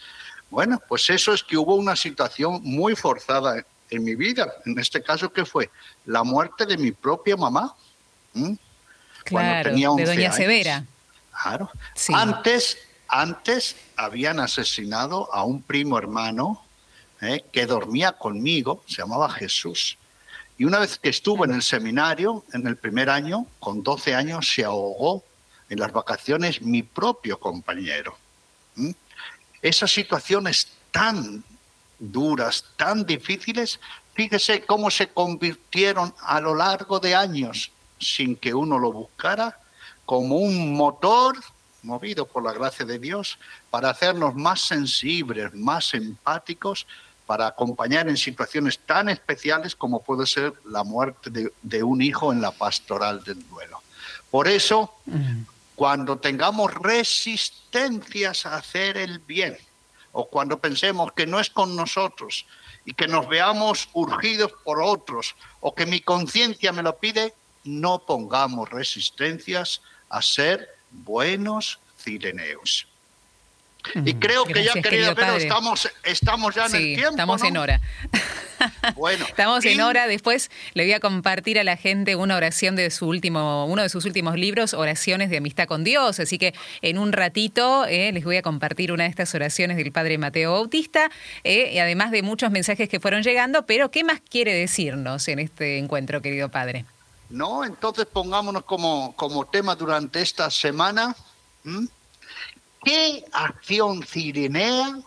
Bueno, 0.50 0.82
pues 0.88 1.10
eso 1.10 1.34
es 1.34 1.44
que 1.44 1.58
hubo 1.58 1.76
una 1.76 1.96
situación 1.96 2.60
muy 2.64 2.96
forzada 2.96 3.64
en 3.90 4.04
mi 4.04 4.16
vida. 4.16 4.52
En 4.66 4.78
este 4.80 5.02
caso, 5.02 5.32
¿qué 5.32 5.46
fue? 5.46 5.70
La 6.06 6.24
muerte 6.24 6.66
de 6.66 6.78
mi 6.78 6.92
propia 6.92 7.38
mamá. 7.38 7.76
Claro, 9.24 9.70
tenía 9.70 9.90
de 9.96 10.06
Doña 10.06 10.32
Severa. 10.32 10.86
Claro. 11.42 11.70
Antes, 12.14 12.78
antes 13.08 13.76
habían 13.96 14.40
asesinado 14.40 15.34
a 15.34 15.44
un 15.44 15.62
primo 15.62 15.98
hermano 15.98 16.64
¿eh? 17.22 17.44
que 17.52 17.66
dormía 17.66 18.14
conmigo, 18.14 18.84
se 18.88 18.98
llamaba 18.98 19.30
Jesús. 19.30 19.98
Y 20.58 20.66
una 20.66 20.80
vez 20.80 21.00
que 21.00 21.10
estuvo 21.10 21.46
en 21.46 21.54
el 21.54 21.64
seminario, 21.64 22.46
en 22.54 22.68
el 22.68 22.78
primer 22.78 23.10
año, 23.10 23.48
con 23.60 23.84
12 23.84 24.14
años, 24.14 24.52
se 24.54 24.64
ahogó 24.64 25.24
en 25.70 25.80
las 25.80 25.92
vacaciones 25.92 26.62
mi 26.62 26.84
propio 26.84 27.40
compañero. 27.40 28.18
Esas 29.62 29.92
situaciones 29.92 30.68
tan 30.92 31.44
duras, 31.98 32.66
tan 32.76 33.06
difíciles, 33.06 33.80
fíjese 34.14 34.64
cómo 34.66 34.92
se 34.92 35.08
convirtieron 35.08 36.14
a 36.22 36.40
lo 36.40 36.54
largo 36.54 37.00
de 37.00 37.16
años, 37.16 37.72
sin 38.00 38.36
que 38.36 38.54
uno 38.54 38.78
lo 38.78 38.92
buscara, 38.92 39.58
como 40.06 40.36
un 40.38 40.74
motor 40.74 41.36
movido 41.82 42.26
por 42.26 42.44
la 42.44 42.54
gracia 42.54 42.86
de 42.86 43.00
Dios 43.00 43.38
para 43.70 43.90
hacernos 43.90 44.36
más 44.36 44.62
sensibles, 44.62 45.54
más 45.54 45.94
empáticos 45.94 46.86
para 47.26 47.48
acompañar 47.48 48.08
en 48.10 48.18
situaciones 48.18 48.80
tan 48.80 49.10
especiales 49.10 49.76
como 49.76 50.02
puede 50.02 50.26
ser 50.26 50.54
la 50.66 50.84
muerte 50.84 51.52
de, 51.62 51.84
un 51.84 52.02
hijo 52.02 52.32
en 52.32 52.42
la 52.42 52.52
pastoral 52.52 53.24
del 53.24 53.48
duelo. 53.48 53.82
Por 54.30 54.48
eso, 54.48 54.94
cuando 55.76 56.18
tengamos 56.18 56.74
resistencias 56.74 58.46
a 58.46 58.58
hacer 58.58 58.98
el 58.98 59.20
bien, 59.20 59.58
o 60.12 60.28
cuando 60.28 60.60
pensemos 60.60 61.12
que 61.14 61.26
no 61.26 61.40
es 61.40 61.50
con 61.50 61.76
nosotros 61.76 62.46
y 62.86 62.94
que 62.94 63.08
nos 63.08 63.28
veamos 63.28 63.90
urgidos 63.94 64.52
por 64.64 64.82
otros, 64.82 65.36
o 65.60 65.74
que 65.74 65.86
mi 65.86 66.02
conciencia 66.02 66.72
me 66.72 66.84
lo 66.84 66.98
pide, 66.98 67.34
no 67.64 68.00
pongamos 68.00 68.70
resistencias 68.70 69.82
a 70.10 70.22
ser 70.22 70.70
buenos 70.92 71.80
cireneos. 71.98 72.88
Y 74.06 74.14
creo 74.16 74.46
que 74.46 74.64
ya, 74.64 74.74
querida 74.74 75.14
Pedro, 75.14 75.36
estamos, 75.36 75.90
estamos 76.04 76.56
ya 76.56 76.66
en 76.68 76.76
el 76.76 76.82
tiempo. 76.96 77.12
Estamos 77.12 77.44
en 77.44 77.58
hora. 77.58 77.82
Bueno, 78.96 79.26
estamos 79.26 79.66
en 79.66 79.82
hora. 79.82 80.08
Después 80.08 80.50
le 80.74 80.84
voy 80.84 80.94
a 80.94 81.02
compartir 81.02 81.60
a 81.60 81.66
la 81.66 81.76
gente 81.76 82.16
una 82.16 82.38
oración 82.38 82.78
de 82.78 82.90
su 82.92 83.08
último, 83.08 83.66
uno 83.66 83.82
de 83.82 83.90
sus 83.90 84.06
últimos 84.06 84.38
libros, 84.38 84.74
Oraciones 84.74 85.30
de 85.30 85.38
Amistad 85.38 85.68
con 85.68 85.84
Dios. 85.84 86.22
Así 86.22 86.38
que 86.38 86.54
en 86.82 86.98
un 86.98 87.12
ratito 87.12 87.86
eh, 87.86 88.14
les 88.14 88.24
voy 88.24 88.38
a 88.38 88.42
compartir 88.42 88.94
una 88.94 89.04
de 89.04 89.10
estas 89.10 89.36
oraciones 89.36 89.76
del 89.76 89.92
Padre 89.92 90.18
Mateo 90.18 90.54
Bautista, 90.54 91.12
eh, 91.44 91.72
y 91.74 91.80
además 91.80 92.12
de 92.12 92.22
muchos 92.22 92.52
mensajes 92.52 92.88
que 92.88 93.02
fueron 93.02 93.24
llegando. 93.24 93.66
Pero, 93.66 93.92
¿qué 93.92 94.04
más 94.06 94.22
quiere 94.22 94.54
decirnos 94.54 95.28
en 95.28 95.40
este 95.40 95.78
encuentro, 95.78 96.22
querido 96.22 96.50
Padre? 96.50 96.86
No, 97.30 97.66
entonces 97.66 98.06
pongámonos 98.06 98.64
como, 98.64 99.14
como 99.16 99.46
tema 99.46 99.76
durante 99.76 100.22
esta 100.22 100.50
semana. 100.50 101.16
¿Qué 102.84 103.24
acción 103.32 104.04
cirinea 104.04 105.00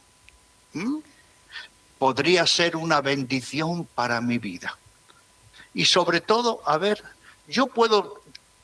podría 1.99 2.47
ser 2.47 2.77
una 2.77 3.01
bendición 3.01 3.85
para 3.85 4.21
mi 4.21 4.39
vida? 4.39 4.79
Y 5.75 5.85
sobre 5.85 6.21
todo, 6.23 6.63
a 6.65 6.79
ver, 6.79 7.03
yo 7.47 7.67
puedo 7.67 8.23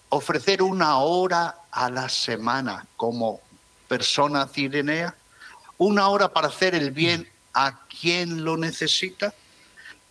ofrecer 0.09 0.63
una 0.63 0.99
hora 0.99 1.57
a 1.71 1.91
la 1.91 2.09
semana 2.09 2.87
como 2.97 3.41
persona 3.87 4.49
cirenea, 4.49 5.15
una 5.77 6.09
hora 6.09 6.33
para 6.33 6.49
hacer 6.49 6.75
el 6.75 6.91
bien 6.91 7.29
a 7.53 7.87
quien 7.87 8.45
lo 8.45 8.57
necesita 8.57 9.35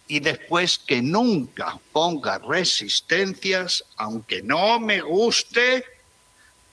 y 0.07 0.19
después 0.19 0.77
que 0.77 1.01
nunca 1.01 1.79
ponga 1.91 2.37
resistencias, 2.37 3.83
aunque 3.95 4.43
no 4.43 4.79
me 4.79 5.01
guste, 5.01 5.85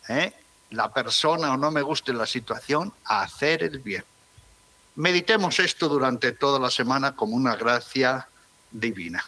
¿eh? 0.09 0.33
La 0.71 0.93
persona 0.93 1.53
o 1.53 1.57
no 1.57 1.71
me 1.71 1.83
guste 1.83 2.13
la 2.13 2.27
situación, 2.27 2.93
a 3.05 3.23
hacer 3.23 3.63
el 3.63 3.79
bien. 3.79 4.05
Meditemos 4.97 5.59
esto 5.61 5.89
durante 5.89 6.33
toda 6.33 6.59
la 6.59 6.71
semana 6.71 7.15
como 7.15 7.37
una 7.37 7.57
gracia 7.57 8.29
divina. 8.71 9.25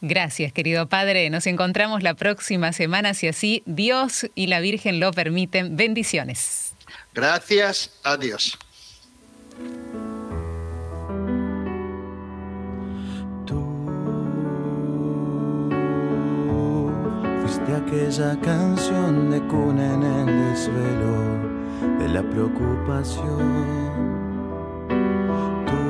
Gracias, 0.00 0.52
querido 0.52 0.88
Padre. 0.88 1.28
Nos 1.28 1.46
encontramos 1.46 2.02
la 2.02 2.14
próxima 2.14 2.72
semana, 2.72 3.14
si 3.14 3.28
así 3.28 3.62
Dios 3.66 4.26
y 4.34 4.46
la 4.46 4.60
Virgen 4.60 5.00
lo 5.00 5.12
permiten. 5.12 5.76
Bendiciones. 5.76 6.72
Gracias 7.12 7.90
a 8.04 8.16
de 17.68 17.76
aquella 17.76 18.34
canción 18.40 19.30
de 19.30 19.46
cuna 19.46 19.94
en 19.94 20.02
el 20.02 20.26
desvelo 20.26 21.16
de 21.98 22.08
la 22.08 22.22
preocupación. 22.22 23.68
Tú 25.66 25.84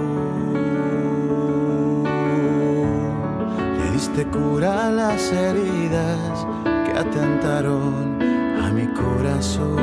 le 3.79 3.93
diste 3.93 4.26
cura 4.26 4.89
a 4.89 4.91
las 4.91 5.33
heridas 5.33 6.47
que 6.85 6.99
atentaron 6.99 8.18
a 8.61 8.72
mi 8.72 8.87
corazón. 8.89 9.79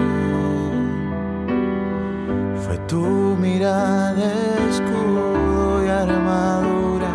Fue 2.58 2.78
tu 2.90 3.38
mirada 3.40 4.34
escudo 4.70 5.86
y 5.86 5.88
armadura 5.88 7.14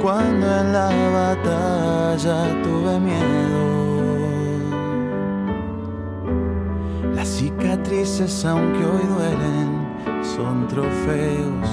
cuando 0.00 0.46
en 0.60 0.72
la 0.72 0.88
batalla 1.12 2.62
tuve 2.62 2.98
miedo. 2.98 3.43
Cicatrices, 7.94 8.44
aunque 8.44 8.84
hoy 8.84 9.02
duelen, 9.06 9.86
son 10.36 10.66
trofeos 10.68 11.68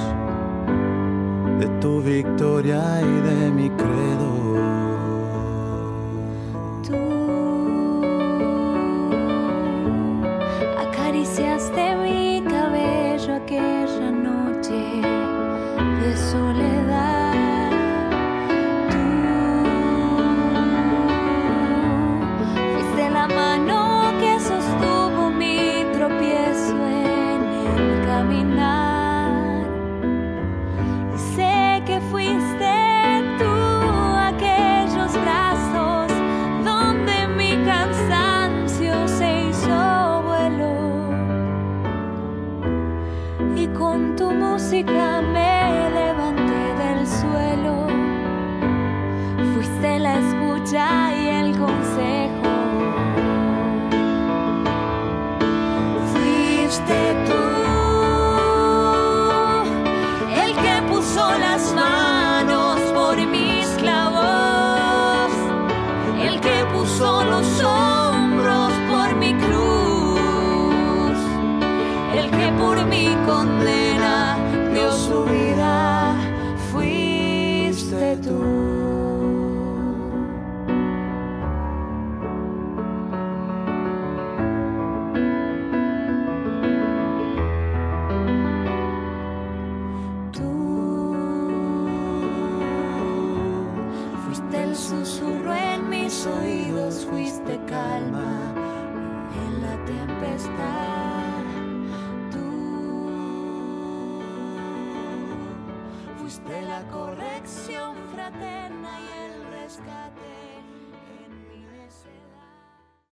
de 1.59 1.67
tu 1.79 2.01
victoria 2.01 3.01
y 3.01 3.21
de 3.21 3.51
mi 3.51 3.69
credo. 3.71 4.40